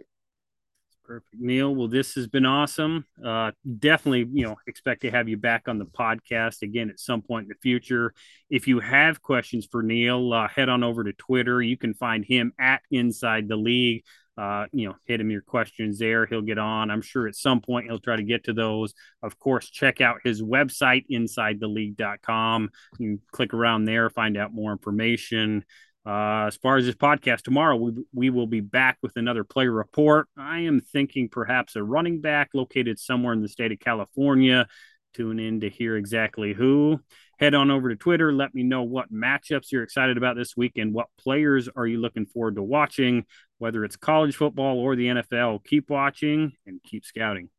Perfect, 1.08 1.36
Neil. 1.40 1.74
Well, 1.74 1.88
this 1.88 2.16
has 2.16 2.26
been 2.26 2.44
awesome. 2.44 3.06
Uh, 3.24 3.52
definitely, 3.78 4.28
you 4.30 4.44
know, 4.44 4.56
expect 4.66 5.00
to 5.02 5.10
have 5.10 5.26
you 5.26 5.38
back 5.38 5.66
on 5.66 5.78
the 5.78 5.86
podcast 5.86 6.60
again 6.60 6.90
at 6.90 7.00
some 7.00 7.22
point 7.22 7.44
in 7.44 7.48
the 7.48 7.54
future. 7.62 8.12
If 8.50 8.68
you 8.68 8.78
have 8.80 9.22
questions 9.22 9.66
for 9.72 9.82
Neil, 9.82 10.34
uh, 10.34 10.48
head 10.48 10.68
on 10.68 10.84
over 10.84 11.04
to 11.04 11.14
Twitter. 11.14 11.62
You 11.62 11.78
can 11.78 11.94
find 11.94 12.26
him 12.26 12.52
at 12.60 12.82
Inside 12.90 13.48
the 13.48 13.56
League. 13.56 14.04
Uh, 14.36 14.66
you 14.70 14.86
know, 14.86 14.96
hit 15.06 15.18
him 15.18 15.30
your 15.30 15.40
questions 15.40 15.98
there. 15.98 16.26
He'll 16.26 16.42
get 16.42 16.58
on. 16.58 16.90
I'm 16.90 17.00
sure 17.00 17.26
at 17.26 17.34
some 17.34 17.62
point 17.62 17.86
he'll 17.86 17.98
try 17.98 18.16
to 18.16 18.22
get 18.22 18.44
to 18.44 18.52
those. 18.52 18.92
Of 19.22 19.38
course, 19.38 19.70
check 19.70 20.02
out 20.02 20.20
his 20.22 20.42
website, 20.42 21.06
insidetheleague.com. 21.10 22.70
You 22.98 23.06
can 23.06 23.20
click 23.32 23.54
around 23.54 23.86
there, 23.86 24.10
find 24.10 24.36
out 24.36 24.52
more 24.52 24.72
information. 24.72 25.64
Uh, 26.06 26.46
as 26.46 26.56
far 26.56 26.76
as 26.76 26.86
this 26.86 26.94
podcast 26.94 27.42
tomorrow, 27.42 27.76
we, 27.76 27.92
we 28.14 28.30
will 28.30 28.46
be 28.46 28.60
back 28.60 28.96
with 29.02 29.16
another 29.16 29.44
player 29.44 29.70
report. 29.70 30.26
I 30.36 30.60
am 30.60 30.80
thinking 30.80 31.28
perhaps 31.28 31.76
a 31.76 31.82
running 31.82 32.20
back 32.20 32.50
located 32.54 32.98
somewhere 32.98 33.34
in 33.34 33.42
the 33.42 33.48
state 33.48 33.72
of 33.72 33.80
California. 33.80 34.66
Tune 35.14 35.38
in 35.38 35.60
to 35.60 35.68
hear 35.68 35.96
exactly 35.96 36.54
who. 36.54 37.00
Head 37.38 37.54
on 37.54 37.70
over 37.70 37.88
to 37.88 37.96
Twitter. 37.96 38.32
Let 38.32 38.54
me 38.54 38.62
know 38.62 38.82
what 38.82 39.12
matchups 39.12 39.70
you're 39.70 39.82
excited 39.82 40.16
about 40.16 40.36
this 40.36 40.56
weekend. 40.56 40.94
What 40.94 41.06
players 41.18 41.68
are 41.76 41.86
you 41.86 42.00
looking 42.00 42.26
forward 42.26 42.56
to 42.56 42.62
watching, 42.62 43.24
whether 43.58 43.84
it's 43.84 43.96
college 43.96 44.36
football 44.36 44.78
or 44.78 44.96
the 44.96 45.06
NFL? 45.06 45.64
Keep 45.64 45.90
watching 45.90 46.52
and 46.66 46.82
keep 46.82 47.04
scouting. 47.04 47.50